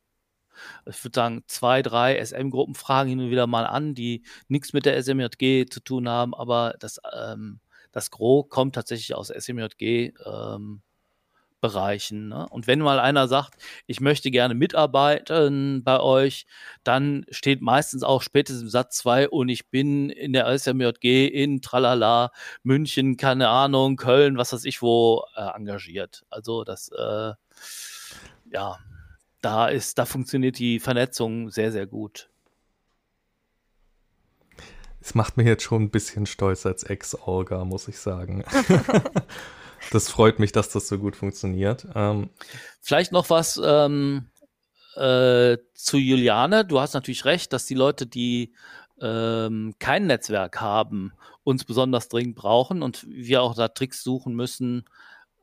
ich 0.86 1.02
würde 1.04 1.14
sagen, 1.14 1.44
zwei, 1.46 1.82
drei 1.82 2.22
SM-Gruppen 2.24 2.74
fragen 2.74 3.08
hin 3.10 3.20
und 3.20 3.30
wieder 3.30 3.46
mal 3.46 3.66
an, 3.66 3.94
die 3.94 4.22
nichts 4.48 4.72
mit 4.72 4.86
der 4.86 5.02
SMJG 5.02 5.66
zu 5.70 5.80
tun 5.80 6.08
haben, 6.08 6.34
aber 6.34 6.74
das, 6.78 7.00
ähm, 7.16 7.60
das 7.92 8.10
Gros 8.10 8.48
kommt 8.48 8.74
tatsächlich 8.74 9.14
aus 9.14 9.28
SMJG. 9.28 10.12
Ähm, 10.24 10.82
Bereichen. 11.60 12.28
Ne? 12.28 12.46
Und 12.50 12.66
wenn 12.66 12.78
mal 12.78 13.00
einer 13.00 13.28
sagt, 13.28 13.60
ich 13.86 14.00
möchte 14.00 14.30
gerne 14.30 14.54
mitarbeiten 14.54 15.82
bei 15.82 16.00
euch, 16.00 16.46
dann 16.84 17.26
steht 17.30 17.62
meistens 17.62 18.02
auch 18.02 18.22
spätestens 18.22 18.62
im 18.62 18.68
Satz 18.68 18.98
2 18.98 19.28
und 19.28 19.48
ich 19.48 19.68
bin 19.68 20.10
in 20.10 20.32
der 20.32 20.46
SMJG 20.56 21.26
in 21.26 21.60
Tralala, 21.60 22.30
München, 22.62 23.16
keine 23.16 23.48
Ahnung, 23.48 23.96
Köln, 23.96 24.38
was 24.38 24.52
weiß 24.52 24.64
ich 24.64 24.82
wo, 24.82 25.24
äh, 25.36 25.56
engagiert. 25.56 26.24
Also 26.30 26.64
das, 26.64 26.90
äh, 26.90 27.32
ja, 28.50 28.78
da 29.40 29.68
ist, 29.68 29.98
da 29.98 30.04
funktioniert 30.04 30.58
die 30.58 30.80
Vernetzung 30.80 31.50
sehr, 31.50 31.72
sehr 31.72 31.86
gut. 31.86 32.30
Es 35.00 35.14
macht 35.14 35.36
mich 35.36 35.46
jetzt 35.46 35.62
schon 35.62 35.84
ein 35.84 35.90
bisschen 35.90 36.26
stolz 36.26 36.66
als 36.66 36.82
Ex-Orga, 36.82 37.64
muss 37.64 37.88
ich 37.88 37.98
sagen. 37.98 38.44
das 39.92 40.10
freut 40.10 40.38
mich, 40.38 40.52
dass 40.52 40.70
das 40.70 40.88
so 40.88 40.98
gut 40.98 41.16
funktioniert. 41.16 41.86
Ähm, 41.94 42.30
Vielleicht 42.80 43.12
noch 43.12 43.30
was, 43.30 43.60
ähm, 43.64 44.28
äh, 44.96 45.58
zu 45.74 45.96
Juliane, 45.96 46.64
du 46.64 46.80
hast 46.80 46.94
natürlich 46.94 47.24
recht, 47.24 47.52
dass 47.52 47.66
die 47.66 47.74
Leute, 47.74 48.06
die 48.06 48.52
ähm, 49.00 49.74
kein 49.78 50.06
Netzwerk 50.06 50.60
haben, 50.60 51.12
uns 51.44 51.64
besonders 51.64 52.08
dringend 52.08 52.34
brauchen 52.34 52.82
und 52.82 53.06
wir 53.08 53.42
auch 53.42 53.54
da 53.54 53.68
Tricks 53.68 54.02
suchen 54.02 54.34
müssen, 54.34 54.84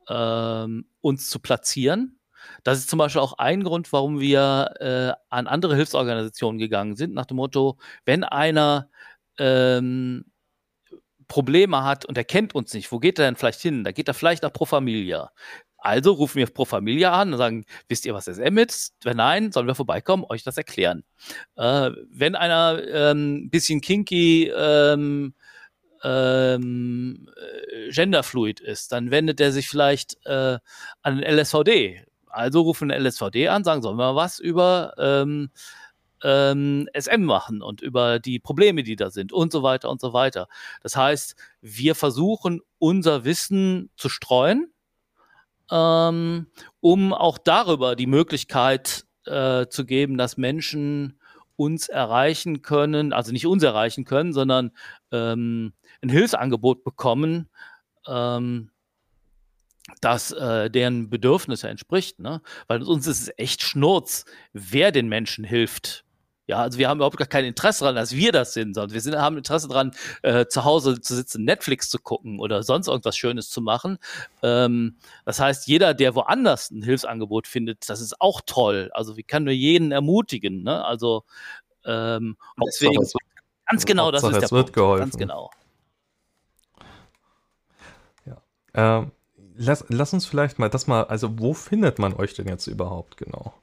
ähm, 0.08 0.86
uns 1.00 1.30
zu 1.30 1.38
platzieren. 1.38 2.15
Das 2.64 2.78
ist 2.78 2.90
zum 2.90 2.98
Beispiel 2.98 3.20
auch 3.20 3.34
ein 3.38 3.62
Grund, 3.62 3.92
warum 3.92 4.20
wir 4.20 4.74
äh, 4.80 5.12
an 5.30 5.46
andere 5.46 5.76
Hilfsorganisationen 5.76 6.58
gegangen 6.58 6.96
sind, 6.96 7.14
nach 7.14 7.26
dem 7.26 7.36
Motto, 7.36 7.78
wenn 8.04 8.24
einer 8.24 8.88
ähm, 9.38 10.24
Probleme 11.28 11.84
hat 11.84 12.04
und 12.04 12.16
er 12.16 12.24
kennt 12.24 12.54
uns 12.54 12.72
nicht, 12.72 12.90
wo 12.92 12.98
geht 12.98 13.18
er 13.18 13.26
denn 13.26 13.36
vielleicht 13.36 13.60
hin? 13.60 13.84
Da 13.84 13.92
geht 13.92 14.08
er 14.08 14.14
vielleicht 14.14 14.42
nach 14.42 14.52
Pro 14.52 14.64
Familia. 14.64 15.30
Also 15.78 16.12
rufen 16.12 16.38
wir 16.38 16.46
Pro 16.46 16.64
Familia 16.64 17.12
an 17.12 17.32
und 17.32 17.38
sagen, 17.38 17.64
wisst 17.88 18.06
ihr, 18.06 18.14
was 18.14 18.24
SM 18.24 18.58
ist? 18.58 18.94
Wenn 19.04 19.18
nein, 19.18 19.52
sollen 19.52 19.66
wir 19.66 19.74
vorbeikommen, 19.74 20.24
euch 20.28 20.42
das 20.42 20.56
erklären. 20.56 21.04
Äh, 21.56 21.90
wenn 22.10 22.34
einer 22.34 22.82
ähm, 22.92 23.50
bisschen 23.50 23.80
kinky 23.80 24.50
ähm, 24.56 25.34
ähm, 26.02 27.28
äh, 27.36 27.90
genderfluid 27.90 28.60
ist, 28.60 28.92
dann 28.92 29.10
wendet 29.10 29.40
er 29.40 29.52
sich 29.52 29.68
vielleicht 29.68 30.16
äh, 30.26 30.58
an 31.02 31.18
den 31.18 31.22
LSVD. 31.22 32.04
Also 32.36 32.60
rufen 32.60 32.90
den 32.90 33.02
LSVD 33.02 33.48
an, 33.48 33.64
sagen, 33.64 33.80
sollen 33.80 33.96
wir 33.96 34.14
was 34.14 34.38
über 34.38 34.92
ähm, 34.98 35.50
ähm, 36.22 36.86
SM 36.92 37.22
machen 37.22 37.62
und 37.62 37.80
über 37.80 38.18
die 38.18 38.38
Probleme, 38.38 38.82
die 38.82 38.94
da 38.94 39.08
sind 39.08 39.32
und 39.32 39.50
so 39.52 39.62
weiter 39.62 39.88
und 39.88 40.02
so 40.02 40.12
weiter. 40.12 40.46
Das 40.82 40.96
heißt, 40.96 41.34
wir 41.62 41.94
versuchen 41.94 42.60
unser 42.78 43.24
Wissen 43.24 43.90
zu 43.96 44.10
streuen, 44.10 44.70
ähm, 45.70 46.48
um 46.80 47.14
auch 47.14 47.38
darüber 47.38 47.96
die 47.96 48.06
Möglichkeit 48.06 49.06
äh, 49.24 49.66
zu 49.68 49.86
geben, 49.86 50.18
dass 50.18 50.36
Menschen 50.36 51.18
uns 51.56 51.88
erreichen 51.88 52.60
können, 52.60 53.14
also 53.14 53.32
nicht 53.32 53.46
uns 53.46 53.62
erreichen 53.62 54.04
können, 54.04 54.34
sondern 54.34 54.72
ähm, 55.10 55.72
ein 56.02 56.10
Hilfsangebot 56.10 56.84
bekommen, 56.84 57.48
ähm, 58.06 58.70
das 60.00 60.32
äh, 60.32 60.70
deren 60.70 61.10
Bedürfnisse 61.10 61.68
entspricht. 61.68 62.18
Ne? 62.18 62.42
Weil 62.66 62.82
uns 62.82 63.06
ist 63.06 63.22
es 63.22 63.32
echt 63.36 63.62
Schnurz, 63.62 64.24
wer 64.52 64.92
den 64.92 65.08
Menschen 65.08 65.44
hilft. 65.44 66.04
Ja, 66.48 66.58
also 66.58 66.78
wir 66.78 66.88
haben 66.88 66.98
überhaupt 66.98 67.16
gar 67.16 67.26
kein 67.26 67.44
Interesse 67.44 67.80
daran, 67.80 67.96
dass 67.96 68.12
wir 68.12 68.30
das 68.30 68.54
sind, 68.54 68.74
sondern 68.74 68.94
wir 68.94 69.00
sind, 69.00 69.16
haben 69.16 69.36
Interesse 69.36 69.66
daran, 69.66 69.90
äh, 70.22 70.46
zu 70.46 70.62
Hause 70.64 71.00
zu 71.00 71.16
sitzen, 71.16 71.44
Netflix 71.44 71.90
zu 71.90 71.98
gucken 71.98 72.38
oder 72.38 72.62
sonst 72.62 72.86
irgendwas 72.86 73.16
Schönes 73.16 73.50
zu 73.50 73.60
machen. 73.60 73.98
Ähm, 74.44 74.96
das 75.24 75.40
heißt, 75.40 75.66
jeder, 75.66 75.92
der 75.92 76.14
woanders 76.14 76.70
ein 76.70 76.82
Hilfsangebot 76.82 77.48
findet, 77.48 77.88
das 77.88 78.00
ist 78.00 78.20
auch 78.20 78.40
toll. 78.46 78.90
Also 78.92 79.16
wir 79.16 79.24
können 79.24 79.46
nur 79.46 79.54
jeden 79.54 79.90
ermutigen. 79.90 80.62
Ne? 80.62 80.84
Also 80.84 81.24
ähm, 81.84 82.36
deswegen 82.64 83.02
es, 83.02 83.12
ganz 83.68 83.84
genau, 83.84 84.12
das 84.12 84.22
ist 84.22 84.40
der 84.40 84.48
Punkt. 84.48 84.72
Geholfen. 84.72 85.00
Ganz 85.00 85.16
genau. 85.16 85.50
Ja. 88.24 88.42
Ähm, 88.74 89.10
lass, 89.56 89.84
lass 89.88 90.12
uns 90.12 90.26
vielleicht 90.26 90.58
mal 90.58 90.68
das 90.68 90.86
mal, 90.86 91.04
also 91.04 91.38
wo 91.38 91.54
findet 91.54 91.98
man 91.98 92.14
euch 92.14 92.34
denn 92.34 92.48
jetzt 92.48 92.66
überhaupt 92.66 93.16
genau? 93.16 93.54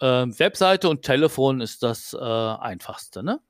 Ähm, 0.00 0.36
Webseite 0.38 0.88
und 0.88 1.02
Telefon 1.02 1.60
ist 1.60 1.82
das 1.82 2.12
äh, 2.12 2.18
einfachste, 2.18 3.22
ne? 3.22 3.40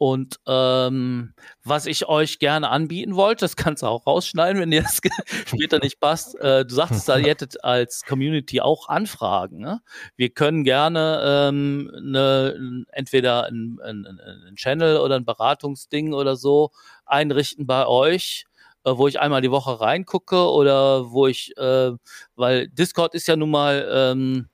Und 0.00 0.38
ähm, 0.46 1.34
was 1.64 1.86
ich 1.86 2.08
euch 2.08 2.38
gerne 2.38 2.70
anbieten 2.70 3.16
wollte, 3.16 3.44
das 3.44 3.56
kannst 3.56 3.82
du 3.82 3.88
auch 3.88 4.06
rausschneiden, 4.06 4.62
wenn 4.62 4.70
dir 4.70 4.82
das 4.82 5.00
später 5.46 5.80
nicht 5.80 5.98
passt. 5.98 6.36
Äh, 6.36 6.64
du 6.64 6.72
sagtest, 6.72 7.08
ihr 7.08 7.16
hättet 7.24 7.64
als 7.64 8.04
Community 8.04 8.60
auch 8.60 8.88
Anfragen. 8.88 9.58
Ne? 9.58 9.80
Wir 10.14 10.30
können 10.30 10.62
gerne 10.62 11.48
ähm, 11.50 11.90
ne, 12.00 12.84
entweder 12.92 13.46
ein, 13.46 13.80
ein, 13.82 14.06
ein 14.06 14.54
Channel 14.54 14.98
oder 14.98 15.16
ein 15.16 15.24
Beratungsding 15.24 16.14
oder 16.14 16.36
so 16.36 16.70
einrichten 17.04 17.66
bei 17.66 17.84
euch 17.84 18.47
wo 18.96 19.08
ich 19.08 19.20
einmal 19.20 19.42
die 19.42 19.50
Woche 19.50 19.80
reingucke 19.80 20.50
oder 20.50 21.10
wo 21.10 21.26
ich, 21.26 21.56
äh, 21.56 21.92
weil 22.36 22.68
Discord 22.68 23.14
ist 23.14 23.28
ja 23.28 23.36
nun 23.36 23.50
mal 23.50 23.88
ähm, 23.92 24.48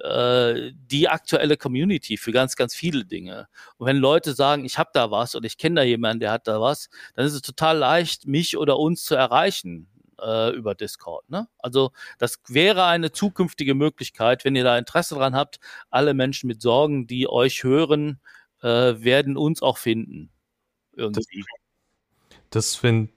äh, 0.00 0.72
die 0.74 1.08
aktuelle 1.08 1.56
Community 1.56 2.16
für 2.16 2.32
ganz, 2.32 2.56
ganz 2.56 2.74
viele 2.74 3.04
Dinge. 3.04 3.48
Und 3.76 3.86
wenn 3.86 3.96
Leute 3.96 4.34
sagen, 4.34 4.64
ich 4.64 4.78
habe 4.78 4.90
da 4.92 5.10
was 5.10 5.34
oder 5.34 5.46
ich 5.46 5.58
kenne 5.58 5.76
da 5.76 5.82
jemanden, 5.82 6.20
der 6.20 6.32
hat 6.32 6.48
da 6.48 6.60
was, 6.60 6.88
dann 7.14 7.26
ist 7.26 7.34
es 7.34 7.42
total 7.42 7.78
leicht, 7.78 8.26
mich 8.26 8.56
oder 8.56 8.78
uns 8.78 9.04
zu 9.04 9.14
erreichen 9.14 9.88
äh, 10.20 10.50
über 10.54 10.74
Discord. 10.74 11.28
Ne? 11.30 11.48
Also 11.58 11.92
das 12.18 12.40
wäre 12.48 12.84
eine 12.86 13.12
zukünftige 13.12 13.74
Möglichkeit, 13.74 14.44
wenn 14.44 14.56
ihr 14.56 14.64
da 14.64 14.78
Interesse 14.78 15.14
dran 15.14 15.34
habt. 15.34 15.60
Alle 15.90 16.14
Menschen 16.14 16.48
mit 16.48 16.62
Sorgen, 16.62 17.06
die 17.06 17.28
euch 17.28 17.62
hören, 17.62 18.20
äh, 18.62 18.68
werden 18.68 19.36
uns 19.36 19.62
auch 19.62 19.78
finden. 19.78 20.30
Irgendwie. 20.96 21.44
Das, 22.30 22.38
das 22.50 22.76
finde 22.76 23.12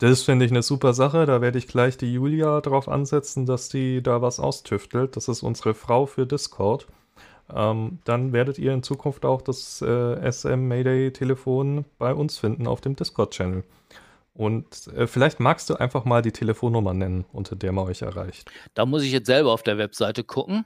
das 0.00 0.22
finde 0.22 0.46
ich 0.46 0.50
eine 0.50 0.62
super 0.62 0.94
Sache. 0.94 1.26
Da 1.26 1.40
werde 1.40 1.58
ich 1.58 1.68
gleich 1.68 1.96
die 1.96 2.12
Julia 2.12 2.60
drauf 2.60 2.88
ansetzen, 2.88 3.46
dass 3.46 3.68
die 3.68 4.02
da 4.02 4.22
was 4.22 4.40
austüftelt. 4.40 5.14
Das 5.16 5.28
ist 5.28 5.42
unsere 5.42 5.74
Frau 5.74 6.06
für 6.06 6.26
Discord. 6.26 6.86
Ähm, 7.54 7.98
dann 8.04 8.32
werdet 8.32 8.58
ihr 8.58 8.72
in 8.72 8.82
Zukunft 8.82 9.24
auch 9.24 9.42
das 9.42 9.82
äh, 9.82 10.32
SM 10.32 10.68
Mayday 10.68 11.12
Telefon 11.12 11.84
bei 11.98 12.14
uns 12.14 12.38
finden 12.38 12.66
auf 12.66 12.80
dem 12.80 12.96
Discord-Channel. 12.96 13.64
Und 14.32 14.86
äh, 14.96 15.06
vielleicht 15.06 15.38
magst 15.38 15.68
du 15.68 15.74
einfach 15.74 16.04
mal 16.04 16.22
die 16.22 16.32
Telefonnummer 16.32 16.94
nennen, 16.94 17.26
unter 17.32 17.56
der 17.56 17.72
man 17.72 17.86
euch 17.86 18.02
erreicht. 18.02 18.50
Da 18.74 18.86
muss 18.86 19.02
ich 19.02 19.12
jetzt 19.12 19.26
selber 19.26 19.52
auf 19.52 19.62
der 19.62 19.76
Webseite 19.76 20.24
gucken. 20.24 20.64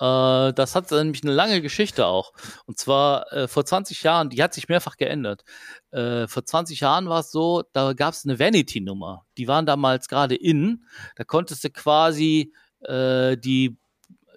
Äh, 0.00 0.52
das 0.52 0.74
hat 0.74 0.90
nämlich 0.90 1.22
eine 1.22 1.32
lange 1.32 1.62
Geschichte 1.62 2.06
auch. 2.06 2.32
Und 2.66 2.78
zwar 2.78 3.32
äh, 3.32 3.48
vor 3.48 3.64
20 3.64 4.02
Jahren, 4.02 4.30
die 4.30 4.42
hat 4.42 4.54
sich 4.54 4.68
mehrfach 4.68 4.96
geändert. 4.96 5.44
Äh, 5.90 6.26
vor 6.26 6.44
20 6.44 6.80
Jahren 6.80 7.08
war 7.08 7.20
es 7.20 7.30
so, 7.30 7.62
da 7.72 7.92
gab 7.92 8.14
es 8.14 8.24
eine 8.24 8.38
Vanity-Nummer. 8.38 9.24
Die 9.38 9.48
waren 9.48 9.66
damals 9.66 10.08
gerade 10.08 10.34
in. 10.34 10.84
Da 11.16 11.24
konntest 11.24 11.62
du 11.64 11.70
quasi 11.70 12.52
äh, 12.80 13.36
die 13.36 13.78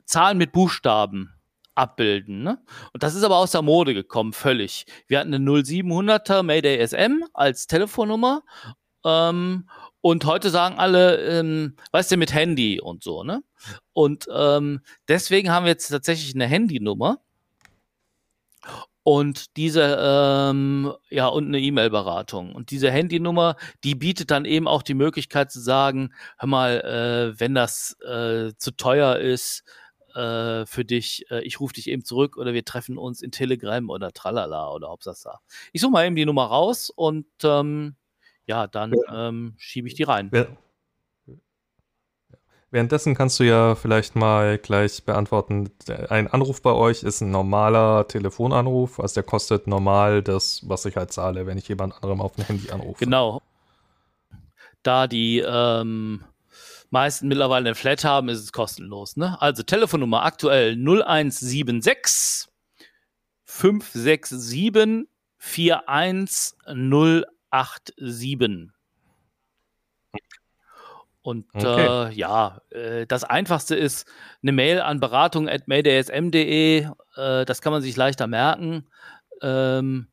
Zahlen 0.05 0.37
mit 0.37 0.51
Buchstaben 0.51 1.35
abbilden. 1.75 2.43
Ne? 2.43 2.63
Und 2.93 3.03
das 3.03 3.15
ist 3.15 3.23
aber 3.23 3.37
aus 3.37 3.51
der 3.51 3.61
Mode 3.61 3.93
gekommen, 3.93 4.33
völlig. 4.33 4.85
Wir 5.07 5.19
hatten 5.19 5.33
eine 5.33 5.45
0700er 5.45 6.43
Mayday 6.43 6.85
SM 6.85 7.23
als 7.33 7.67
Telefonnummer. 7.67 8.43
Ähm, 9.03 9.69
und 10.05 10.23
heute 10.25 10.51
sagen 10.51 10.77
alle, 10.77 11.17
ähm, 11.39 11.73
weißt 11.91 12.11
du, 12.11 12.17
mit 12.17 12.31
Handy 12.31 12.79
und 12.79 13.01
so, 13.01 13.23
ne? 13.23 13.41
Und 13.91 14.27
ähm, 14.31 14.81
deswegen 15.07 15.49
haben 15.49 15.65
wir 15.65 15.71
jetzt 15.71 15.87
tatsächlich 15.87 16.35
eine 16.35 16.45
Handynummer. 16.45 17.17
Und 19.01 19.57
diese, 19.57 19.97
ähm, 19.99 20.93
ja, 21.09 21.25
und 21.25 21.47
eine 21.47 21.59
E-Mail-Beratung. 21.59 22.53
Und 22.53 22.69
diese 22.69 22.91
Handynummer, 22.91 23.55
die 23.83 23.95
bietet 23.95 24.29
dann 24.29 24.45
eben 24.45 24.67
auch 24.67 24.83
die 24.83 24.93
Möglichkeit 24.93 25.51
zu 25.51 25.59
sagen, 25.59 26.13
hör 26.37 26.49
mal, 26.49 26.81
äh, 26.81 27.39
wenn 27.39 27.55
das 27.55 27.97
äh, 28.01 28.51
zu 28.59 28.77
teuer 28.77 29.15
ist 29.15 29.63
äh, 30.13 30.67
für 30.67 30.85
dich, 30.85 31.25
äh, 31.31 31.41
ich 31.41 31.59
rufe 31.59 31.73
dich 31.73 31.89
eben 31.89 32.05
zurück 32.05 32.37
oder 32.37 32.53
wir 32.53 32.63
treffen 32.63 32.99
uns 32.99 33.23
in 33.23 33.31
Telegram 33.31 33.89
oder 33.89 34.11
Tralala 34.11 34.69
oder 34.69 34.89
Hopsasa. 34.89 35.39
Ich 35.73 35.81
suche 35.81 35.93
mal 35.93 36.05
eben 36.05 36.15
die 36.15 36.27
Nummer 36.27 36.45
raus 36.45 36.91
und 36.91 37.25
ähm, 37.43 37.95
ja, 38.45 38.67
dann 38.67 38.93
ähm, 39.13 39.55
schiebe 39.57 39.87
ich 39.87 39.95
die 39.95 40.03
rein. 40.03 40.31
Währenddessen 42.71 43.15
kannst 43.15 43.39
du 43.39 43.45
ja 43.45 43.75
vielleicht 43.75 44.15
mal 44.15 44.57
gleich 44.57 45.05
beantworten, 45.05 45.71
ein 46.09 46.27
Anruf 46.27 46.61
bei 46.61 46.73
euch 46.73 47.03
ist 47.03 47.21
ein 47.21 47.31
normaler 47.31 48.07
Telefonanruf, 48.07 48.99
also 48.99 49.13
der 49.13 49.23
kostet 49.23 49.65
normal 49.65 50.21
das, 50.21 50.67
was 50.67 50.83
ich 50.85 50.97
halt 50.97 51.13
zahle, 51.13 51.45
wenn 51.45 51.57
ich 51.57 51.69
jemand 51.69 51.93
anderem 51.93 52.19
auf 52.19 52.35
dem 52.35 52.43
Handy 52.43 52.71
anrufe. 52.71 53.05
Genau. 53.05 53.41
Da 54.83 55.07
die 55.07 55.39
ähm, 55.39 56.25
meisten 56.89 57.27
mittlerweile 57.27 57.67
eine 57.69 57.75
Flat 57.75 58.03
haben, 58.03 58.29
ist 58.29 58.39
es 58.39 58.51
kostenlos. 58.51 59.15
Ne? 59.15 59.41
Also 59.41 59.63
Telefonnummer 59.63 60.25
aktuell 60.25 60.73
0176 60.73 62.49
567 63.45 65.07
4108 67.51 67.93
87. 67.97 68.71
Und 71.21 71.47
okay. 71.55 72.09
äh, 72.09 72.13
ja, 72.13 72.61
äh, 72.69 73.07
das 73.07 73.23
einfachste 73.23 73.75
ist 73.75 74.07
eine 74.43 74.51
Mail 74.51 74.79
an 74.79 74.99
beratung.maydaysm.de, 74.99 76.87
äh, 77.15 77.45
das 77.45 77.61
kann 77.63 77.73
man 77.73 77.81
sich 77.81 77.95
leichter 77.95 78.27
merken. 78.27 78.85
Ähm, 79.41 80.07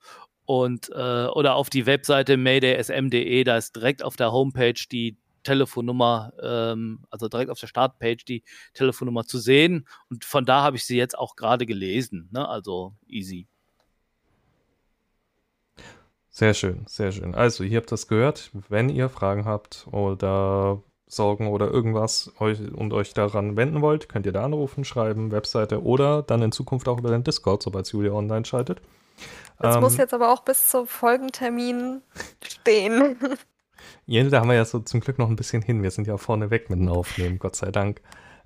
und 0.46 0.88
äh, 0.88 1.26
oder 1.26 1.56
auf 1.56 1.68
die 1.68 1.84
Webseite 1.84 2.38
maydaysm.de, 2.38 3.44
da 3.44 3.58
ist 3.58 3.76
direkt 3.76 4.02
auf 4.02 4.16
der 4.16 4.32
Homepage 4.32 4.80
die 4.90 5.18
Telefonnummer, 5.42 6.32
ähm, 6.42 7.04
also 7.10 7.28
direkt 7.28 7.50
auf 7.50 7.60
der 7.60 7.66
Startpage 7.66 8.24
die 8.24 8.42
Telefonnummer 8.72 9.24
zu 9.24 9.38
sehen. 9.38 9.86
Und 10.08 10.24
von 10.24 10.46
da 10.46 10.62
habe 10.62 10.76
ich 10.76 10.86
sie 10.86 10.96
jetzt 10.96 11.18
auch 11.18 11.36
gerade 11.36 11.66
gelesen. 11.66 12.30
Ne? 12.32 12.48
Also 12.48 12.94
easy. 13.06 13.48
Sehr 16.34 16.54
schön, 16.54 16.84
sehr 16.88 17.12
schön. 17.12 17.34
Also, 17.34 17.62
ihr 17.62 17.76
habt 17.76 17.92
das 17.92 18.08
gehört. 18.08 18.50
Wenn 18.70 18.88
ihr 18.88 19.10
Fragen 19.10 19.44
habt 19.44 19.86
oder 19.92 20.82
Sorgen 21.06 21.48
oder 21.48 21.70
irgendwas 21.70 22.32
euch 22.40 22.58
und 22.72 22.94
euch 22.94 23.12
daran 23.12 23.54
wenden 23.56 23.82
wollt, 23.82 24.08
könnt 24.08 24.24
ihr 24.24 24.32
da 24.32 24.42
anrufen, 24.42 24.84
schreiben, 24.86 25.30
Webseite 25.30 25.82
oder 25.82 26.22
dann 26.22 26.40
in 26.40 26.50
Zukunft 26.50 26.88
auch 26.88 26.98
über 26.98 27.10
den 27.10 27.22
Discord, 27.22 27.62
sobald 27.62 27.86
Julia 27.92 28.12
online 28.12 28.46
schaltet. 28.46 28.80
Das 29.58 29.76
ähm, 29.76 29.82
muss 29.82 29.98
jetzt 29.98 30.14
aber 30.14 30.32
auch 30.32 30.40
bis 30.40 30.70
zum 30.70 30.86
Folgentermin 30.86 32.00
stehen. 32.42 33.16
Ja, 34.06 34.22
da 34.22 34.40
haben 34.40 34.48
wir 34.48 34.54
ja 34.54 34.64
so 34.64 34.78
zum 34.78 35.00
Glück 35.00 35.18
noch 35.18 35.28
ein 35.28 35.34
bisschen 35.34 35.60
hin. 35.60 35.82
Wir 35.82 35.90
sind 35.90 36.06
ja 36.06 36.16
vorne 36.16 36.50
weg 36.50 36.70
mit 36.70 36.78
dem 36.78 36.88
Aufnehmen, 36.88 37.40
Gott 37.40 37.56
sei 37.56 37.72
Dank. 37.72 38.00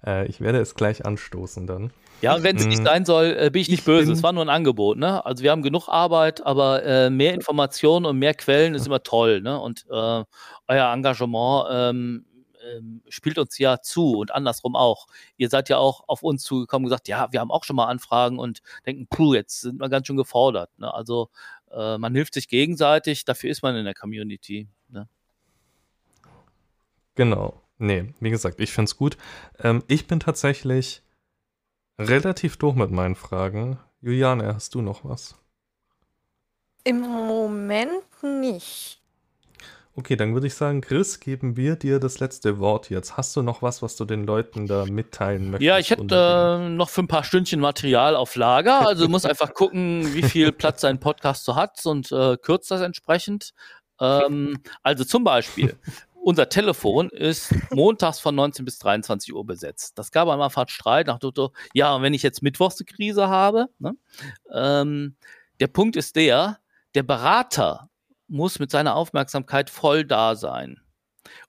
Äh, 0.04 0.26
ich 0.26 0.40
werde 0.40 0.60
es 0.60 0.74
gleich 0.74 1.04
anstoßen 1.04 1.66
dann. 1.66 1.92
Ja, 2.22 2.42
wenn 2.42 2.56
es 2.56 2.66
nicht 2.66 2.78
hm. 2.78 2.84
sein 2.84 3.04
soll, 3.04 3.36
äh, 3.38 3.50
bin 3.50 3.62
ich 3.62 3.68
nicht 3.68 3.80
ich 3.80 3.84
böse. 3.84 4.12
Es 4.12 4.22
war 4.22 4.32
nur 4.32 4.44
ein 4.44 4.48
Angebot, 4.48 4.96
ne? 4.96 5.24
Also 5.24 5.42
wir 5.42 5.50
haben 5.50 5.62
genug 5.62 5.88
Arbeit, 5.88 6.44
aber 6.44 6.82
äh, 6.84 7.10
mehr 7.10 7.34
Informationen 7.34 8.06
und 8.06 8.18
mehr 8.18 8.34
Quellen 8.34 8.74
ist 8.74 8.86
immer 8.86 9.02
toll, 9.02 9.42
ne? 9.42 9.60
Und 9.60 9.84
äh, 9.90 10.24
euer 10.68 10.92
Engagement 10.92 11.66
ähm, 11.70 12.24
ähm, 12.66 13.02
spielt 13.08 13.38
uns 13.38 13.58
ja 13.58 13.80
zu 13.80 14.18
und 14.18 14.32
andersrum 14.32 14.76
auch. 14.76 15.06
Ihr 15.36 15.48
seid 15.48 15.68
ja 15.68 15.78
auch 15.78 16.04
auf 16.08 16.22
uns 16.22 16.42
zugekommen 16.42 16.86
und 16.86 16.90
gesagt, 16.90 17.08
ja, 17.08 17.28
wir 17.30 17.40
haben 17.40 17.50
auch 17.50 17.64
schon 17.64 17.76
mal 17.76 17.86
Anfragen 17.86 18.38
und 18.38 18.62
denken, 18.84 19.06
puh, 19.08 19.34
jetzt 19.34 19.60
sind 19.60 19.80
wir 19.80 19.88
ganz 19.88 20.06
schön 20.06 20.16
gefordert. 20.16 20.70
Ne? 20.78 20.92
Also 20.92 21.30
äh, 21.70 21.98
man 21.98 22.14
hilft 22.14 22.34
sich 22.34 22.48
gegenseitig, 22.48 23.24
dafür 23.24 23.50
ist 23.50 23.62
man 23.62 23.76
in 23.76 23.84
der 23.84 23.94
Community. 23.94 24.68
Ne? 24.88 25.08
Genau. 27.14 27.62
Nee, 27.78 28.14
wie 28.20 28.30
gesagt, 28.30 28.58
ich 28.60 28.72
finde 28.72 28.88
es 28.88 28.96
gut. 28.96 29.18
Ähm, 29.62 29.82
ich 29.86 30.06
bin 30.06 30.18
tatsächlich 30.18 31.02
relativ 31.98 32.56
durch 32.56 32.74
mit 32.74 32.90
meinen 32.90 33.14
Fragen. 33.14 33.78
Juliane, 34.00 34.54
hast 34.54 34.74
du 34.74 34.82
noch 34.82 35.04
was? 35.04 35.34
Im 36.84 37.00
Moment 37.00 38.04
nicht. 38.22 39.00
Okay, 39.98 40.14
dann 40.14 40.34
würde 40.34 40.46
ich 40.46 40.54
sagen, 40.54 40.82
Chris, 40.82 41.20
geben 41.20 41.56
wir 41.56 41.74
dir 41.74 41.98
das 41.98 42.20
letzte 42.20 42.58
Wort 42.58 42.90
jetzt. 42.90 43.16
Hast 43.16 43.34
du 43.34 43.40
noch 43.40 43.62
was, 43.62 43.80
was 43.80 43.96
du 43.96 44.04
den 44.04 44.24
Leuten 44.24 44.66
da 44.66 44.84
mitteilen 44.84 45.50
möchtest? 45.50 45.62
Ja, 45.62 45.78
ich 45.78 45.88
hätte 45.88 46.60
äh, 46.60 46.68
noch 46.68 46.90
für 46.90 47.00
ein 47.00 47.08
paar 47.08 47.24
Stündchen 47.24 47.60
Material 47.60 48.14
auf 48.14 48.36
Lager. 48.36 48.86
Also 48.86 49.08
muss 49.08 49.24
einfach 49.24 49.54
gucken, 49.54 50.12
wie 50.12 50.22
viel 50.22 50.52
Platz 50.52 50.82
sein 50.82 51.00
Podcast 51.00 51.46
so 51.46 51.56
hat 51.56 51.84
und 51.86 52.12
äh, 52.12 52.36
kürzt 52.36 52.70
das 52.70 52.82
entsprechend. 52.82 53.54
Ähm, 53.98 54.58
also 54.82 55.02
zum 55.04 55.24
Beispiel, 55.24 55.78
unser 56.26 56.48
Telefon 56.48 57.08
ist 57.10 57.54
montags 57.70 58.18
von 58.18 58.34
19 58.34 58.64
bis 58.64 58.80
23 58.80 59.32
Uhr 59.32 59.46
besetzt. 59.46 59.96
Das 59.96 60.10
gab 60.10 60.28
einmal 60.28 60.50
fast 60.50 60.72
Streit 60.72 61.06
nach 61.06 61.20
Dotto, 61.20 61.52
ja, 61.72 61.94
und 61.94 62.02
wenn 62.02 62.14
ich 62.14 62.24
jetzt 62.24 62.42
Mittwochs 62.42 62.80
eine 62.80 62.86
Krise 62.86 63.28
habe, 63.28 63.68
ne? 63.78 63.94
ähm, 64.52 65.14
der 65.60 65.68
Punkt 65.68 65.94
ist 65.94 66.16
der, 66.16 66.58
der 66.96 67.04
Berater 67.04 67.90
muss 68.26 68.58
mit 68.58 68.72
seiner 68.72 68.96
Aufmerksamkeit 68.96 69.70
voll 69.70 70.04
da 70.04 70.34
sein. 70.34 70.80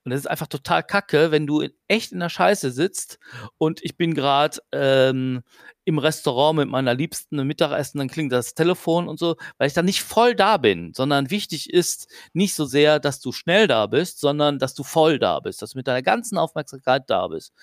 Und 0.05 0.11
das 0.11 0.19
ist 0.19 0.28
einfach 0.28 0.45
total 0.45 0.84
kacke, 0.84 1.32
wenn 1.32 1.47
du 1.47 1.67
echt 1.88 2.11
in 2.11 2.19
der 2.19 2.30
Scheiße 2.30 2.69
sitzt 2.69 3.17
und 3.57 3.84
ich 3.84 3.97
bin 3.97 4.13
gerade 4.13 4.59
ähm, 4.71 5.41
im 5.88 5.99
Restaurant 5.99 6.57
mit 6.57 6.67
meiner 6.67 6.93
Liebsten 6.93 7.39
im 7.39 7.47
Mittagessen, 7.47 7.99
dann 7.99 8.09
klingt 8.09 8.33
das 8.33 8.53
Telefon 8.53 9.07
und 9.07 9.17
so, 9.17 9.38
weil 9.57 9.67
ich 9.67 9.73
dann 9.73 9.85
nicht 9.85 10.03
voll 10.03 10.35
da 10.35 10.57
bin, 10.57 10.91
sondern 10.93 11.29
wichtig 11.29 11.69
ist 11.69 12.09
nicht 12.33 12.55
so 12.55 12.65
sehr, 12.65 12.99
dass 12.99 13.21
du 13.21 13.31
schnell 13.31 13.67
da 13.67 13.88
bist, 13.88 14.19
sondern 14.19 14.59
dass 14.59 14.73
du 14.73 14.83
voll 14.83 15.17
da 15.17 15.39
bist, 15.39 15.61
dass 15.61 15.71
du 15.71 15.77
mit 15.77 15.88
deiner 15.88 16.01
ganzen 16.01 16.38
Aufmerksamkeit 16.38 17.03
da 17.09 17.29
bist. 17.29 17.53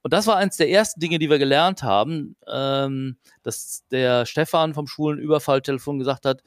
Und 0.00 0.14
das 0.14 0.26
war 0.26 0.36
eins 0.36 0.56
der 0.56 0.70
ersten 0.70 0.98
Dinge, 0.98 1.18
die 1.18 1.28
wir 1.28 1.38
gelernt 1.38 1.82
haben, 1.82 2.36
ähm, 2.50 3.18
dass 3.42 3.84
der 3.90 4.24
Stefan 4.24 4.72
vom 4.72 4.86
Schulenüberfalltelefon 4.86 5.98
gesagt 5.98 6.24
hat, 6.24 6.42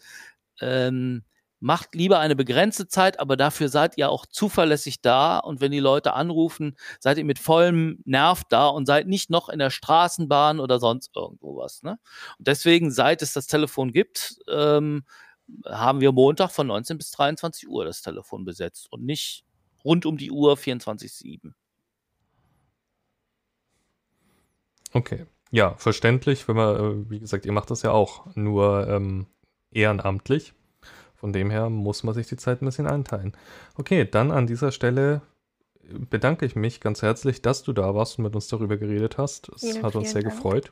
ähm, 0.60 1.24
macht 1.60 1.96
lieber 1.96 2.20
eine 2.20 2.36
begrenzte 2.36 2.88
Zeit, 2.88 3.20
aber 3.20 3.36
dafür 3.36 3.70
seid 3.70 3.98
ihr 3.98 4.10
auch 4.10 4.26
zuverlässig 4.26 5.02
da 5.02 5.40
und 5.40 5.60
wenn 5.60 5.72
die 5.72 5.80
Leute 5.80 6.14
anrufen, 6.14 6.76
seid 7.00 7.18
ihr 7.18 7.26
mit 7.26 7.40
vollem 7.40 8.00
Nerv 8.06 8.44
da 8.50 8.68
und 8.68 8.86
seid 8.86 9.08
nicht 9.08 9.30
noch 9.30 9.50
in 9.50 9.60
der 9.60 9.70
Straßenbahn 9.70 10.60
oder 10.60 10.80
sonst 10.80 11.16
irgendwo 11.16 11.58
was. 11.58 11.84
Ne? 11.84 12.00
Und 12.38 12.48
deswegen, 12.48 12.92
seit 12.92 13.22
es 13.22 13.34
das 13.34 13.48
Telefon 13.48 13.92
gibt, 13.92 14.40
ähm, 14.50 15.04
haben 15.66 16.02
wir 16.02 16.12
Montag 16.12 16.52
von 16.52 16.68
19 16.68 16.98
bis 16.98 17.12
23 17.12 17.68
Uhr 17.70 17.86
das 17.86 18.02
Telefon 18.02 18.46
besetzt 18.46 18.92
und 18.92 19.04
nicht 19.04 19.46
rund 19.84 20.06
um 20.06 20.18
die 20.18 20.32
Uhr 20.32 20.56
24-7. 20.56 21.54
Okay. 24.94 25.26
Ja, 25.52 25.76
verständlich, 25.78 26.48
wenn 26.48 26.58
man, 26.58 26.76
äh, 26.76 27.10
wie 27.10 27.20
gesagt, 27.20 27.46
ihr 27.46 27.54
macht 27.54 27.72
das 27.72 27.82
ja 27.82 27.92
auch 27.92 28.26
nur 28.36 28.88
ähm, 28.90 29.28
ehrenamtlich. 29.72 30.54
Von 31.18 31.34
dem 31.34 31.50
her 31.50 31.70
muss 31.70 32.04
man 32.04 32.14
sich 32.14 32.28
die 32.28 32.38
Zeit 32.38 32.62
ein 32.62 32.66
bisschen 32.66 32.88
einteilen. 32.88 33.34
Okay, 33.76 34.08
dann 34.10 34.32
an 34.32 34.48
dieser 34.48 34.72
Stelle 34.72 35.22
bedanke 36.10 36.46
ich 36.46 36.56
mich 36.56 36.80
ganz 36.80 37.02
herzlich, 37.02 37.42
dass 37.42 37.64
du 37.64 37.74
da 37.74 37.96
warst 37.96 38.18
und 38.18 38.26
mit 38.26 38.36
uns 38.36 38.48
darüber 38.48 38.78
geredet 38.78 39.18
hast. 39.18 39.50
Es 39.50 39.62
vielen, 39.62 39.84
hat 39.84 39.96
uns 39.96 40.12
sehr 40.12 40.22
Dank. 40.22 40.36
gefreut. 40.36 40.72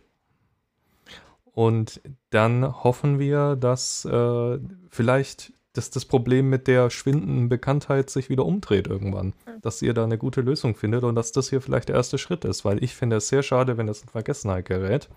Und 1.53 2.01
dann 2.29 2.83
hoffen 2.83 3.17
wir, 3.17 3.55
dass 3.55 4.05
äh, 4.05 4.59
vielleicht 4.89 5.53
dass 5.75 5.89
das 5.89 6.05
Problem 6.05 6.49
mit 6.49 6.67
der 6.67 6.89
schwindenden 6.89 7.49
Bekanntheit 7.49 8.09
sich 8.09 8.29
wieder 8.29 8.45
umdreht 8.45 8.87
irgendwann. 8.87 9.33
Dass 9.61 9.81
ihr 9.81 9.93
da 9.93 10.05
eine 10.05 10.17
gute 10.17 10.41
Lösung 10.41 10.75
findet 10.75 11.03
und 11.03 11.15
dass 11.15 11.33
das 11.33 11.49
hier 11.49 11.61
vielleicht 11.61 11.89
der 11.89 11.97
erste 11.97 12.17
Schritt 12.17 12.45
ist, 12.45 12.63
weil 12.63 12.81
ich 12.83 12.95
finde 12.95 13.17
es 13.17 13.27
sehr 13.27 13.43
schade, 13.43 13.77
wenn 13.77 13.87
das 13.87 14.01
in 14.01 14.07
Vergessenheit 14.07 14.65
gerät. 14.65 15.09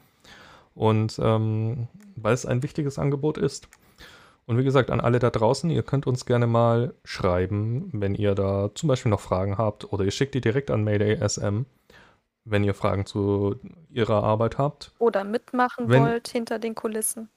Und 0.74 1.18
ähm, 1.22 1.86
weil 2.16 2.34
es 2.34 2.44
ein 2.44 2.62
wichtiges 2.62 2.98
Angebot 2.98 3.38
ist. 3.38 3.68
Und 4.48 4.56
wie 4.56 4.64
gesagt, 4.64 4.90
an 4.90 5.02
alle 5.02 5.18
da 5.18 5.28
draußen, 5.28 5.68
ihr 5.68 5.82
könnt 5.82 6.06
uns 6.06 6.24
gerne 6.24 6.46
mal 6.46 6.94
schreiben, 7.04 7.90
wenn 7.92 8.14
ihr 8.14 8.34
da 8.34 8.70
zum 8.74 8.88
Beispiel 8.88 9.10
noch 9.10 9.20
Fragen 9.20 9.58
habt 9.58 9.92
oder 9.92 10.06
ihr 10.06 10.10
schickt 10.10 10.34
die 10.34 10.40
direkt 10.40 10.70
an 10.70 10.84
Mayday 10.84 11.16
SM, 11.16 11.66
wenn 12.46 12.64
ihr 12.64 12.72
Fragen 12.72 13.04
zu 13.04 13.56
ihrer 13.90 14.24
Arbeit 14.24 14.56
habt. 14.56 14.92
Oder 14.98 15.24
mitmachen 15.24 15.90
wenn, 15.90 16.02
wollt 16.02 16.28
hinter 16.28 16.58
den 16.58 16.74
Kulissen. 16.74 17.28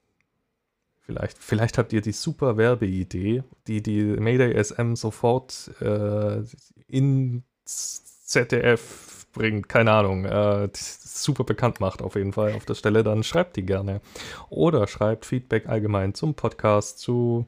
Vielleicht, 1.01 1.37
vielleicht 1.37 1.77
habt 1.77 1.91
ihr 1.91 1.99
die 1.99 2.13
super 2.13 2.55
Werbeidee, 2.55 3.43
die 3.67 3.83
die 3.83 4.03
Mayday 4.03 4.63
SM 4.63 4.95
sofort 4.95 5.69
äh, 5.81 6.43
ins 6.87 8.23
ZDF 8.25 9.20
bringt, 9.31 9.69
keine 9.69 9.91
Ahnung, 9.91 10.25
äh, 10.25 10.69
super 10.73 11.43
bekannt 11.43 11.79
macht 11.79 12.01
auf 12.01 12.15
jeden 12.15 12.33
Fall 12.33 12.53
auf 12.53 12.65
der 12.65 12.75
Stelle, 12.75 13.03
dann 13.03 13.23
schreibt 13.23 13.55
die 13.55 13.65
gerne. 13.65 14.01
Oder 14.49 14.87
schreibt 14.87 15.25
Feedback 15.25 15.67
allgemein 15.67 16.13
zum 16.13 16.35
Podcast, 16.35 16.99
zu 16.99 17.47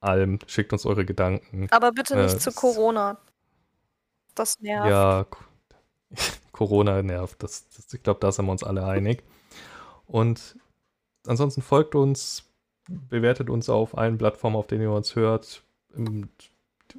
allem, 0.00 0.38
schickt 0.46 0.72
uns 0.72 0.86
eure 0.86 1.04
Gedanken. 1.04 1.68
Aber 1.70 1.92
bitte 1.92 2.16
nicht 2.16 2.34
äh, 2.34 2.38
zu 2.38 2.52
Corona. 2.52 3.18
Das 4.34 4.60
nervt. 4.60 4.88
Ja, 4.88 5.26
Corona 6.52 7.02
nervt. 7.02 7.42
Das, 7.42 7.68
das 7.68 7.92
ich 7.92 8.02
glaube, 8.02 8.20
da 8.20 8.32
sind 8.32 8.46
wir 8.46 8.52
uns 8.52 8.64
alle 8.64 8.84
einig. 8.86 9.22
Und 10.06 10.56
ansonsten 11.26 11.62
folgt 11.62 11.94
uns, 11.94 12.44
bewertet 12.88 13.50
uns 13.50 13.68
auf 13.68 13.96
allen 13.96 14.18
Plattformen, 14.18 14.56
auf 14.56 14.66
denen 14.66 14.82
ihr 14.82 14.90
uns 14.90 15.14
hört 15.14 15.62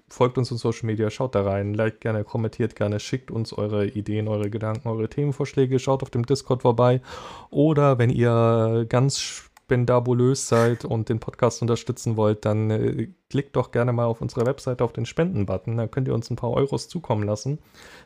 folgt 0.07 0.37
uns 0.37 0.51
in 0.51 0.57
Social 0.57 0.85
Media, 0.85 1.09
schaut 1.09 1.35
da 1.35 1.43
rein, 1.43 1.73
liked 1.73 2.01
gerne, 2.01 2.23
kommentiert 2.23 2.75
gerne, 2.75 2.99
schickt 2.99 3.31
uns 3.31 3.53
eure 3.53 3.87
Ideen, 3.87 4.27
eure 4.27 4.49
Gedanken, 4.49 4.87
eure 4.87 5.09
Themenvorschläge, 5.09 5.79
schaut 5.79 6.03
auf 6.03 6.09
dem 6.09 6.25
Discord 6.25 6.61
vorbei. 6.61 7.01
Oder 7.49 7.97
wenn 7.97 8.09
ihr 8.09 8.85
ganz 8.89 9.49
spendabulös 9.73 10.47
seid 10.49 10.85
und 10.85 11.09
den 11.09 11.19
Podcast 11.19 11.61
unterstützen 11.61 12.17
wollt, 12.17 12.45
dann 12.45 12.69
äh, 12.69 13.07
klickt 13.29 13.55
doch 13.55 13.71
gerne 13.71 13.93
mal 13.93 14.05
auf 14.05 14.21
unsere 14.21 14.45
Webseite 14.45 14.83
auf 14.83 14.93
den 14.93 15.05
Spenden-Button. 15.05 15.77
Da 15.77 15.87
könnt 15.87 16.07
ihr 16.07 16.13
uns 16.13 16.29
ein 16.29 16.35
paar 16.35 16.51
Euros 16.51 16.89
zukommen 16.89 17.23
lassen. 17.23 17.59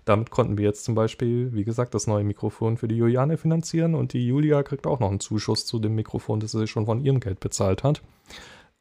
Damit 0.05 0.29
konnten 0.29 0.57
wir 0.57 0.65
jetzt 0.65 0.85
zum 0.85 0.95
Beispiel, 0.95 1.53
wie 1.53 1.63
gesagt, 1.63 1.93
das 1.93 2.07
neue 2.07 2.23
Mikrofon 2.23 2.77
für 2.77 2.87
die 2.87 2.95
Juliane 2.95 3.37
finanzieren 3.37 3.95
und 3.95 4.13
die 4.13 4.25
Julia 4.25 4.63
kriegt 4.63 4.87
auch 4.87 4.99
noch 4.99 5.09
einen 5.09 5.19
Zuschuss 5.19 5.65
zu 5.65 5.79
dem 5.79 5.95
Mikrofon, 5.95 6.39
das 6.39 6.51
sie 6.51 6.67
schon 6.67 6.85
von 6.85 7.03
ihrem 7.03 7.19
Geld 7.19 7.39
bezahlt 7.39 7.83
hat. 7.83 8.01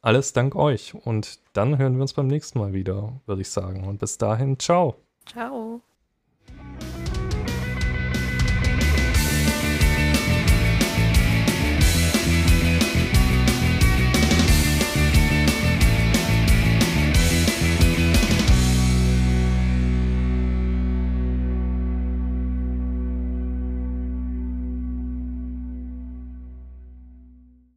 Alles 0.02 0.32
dank 0.32 0.54
euch. 0.54 0.94
Und 0.94 1.40
dann 1.52 1.78
hören 1.78 1.94
wir 1.96 2.02
uns 2.02 2.12
beim 2.12 2.26
nächsten 2.26 2.58
Mal 2.58 2.72
wieder, 2.72 3.20
würde 3.26 3.42
ich 3.42 3.50
sagen. 3.50 3.84
Und 3.84 3.98
bis 3.98 4.18
dahin, 4.18 4.58
ciao. 4.58 4.96
Ciao. 5.26 5.80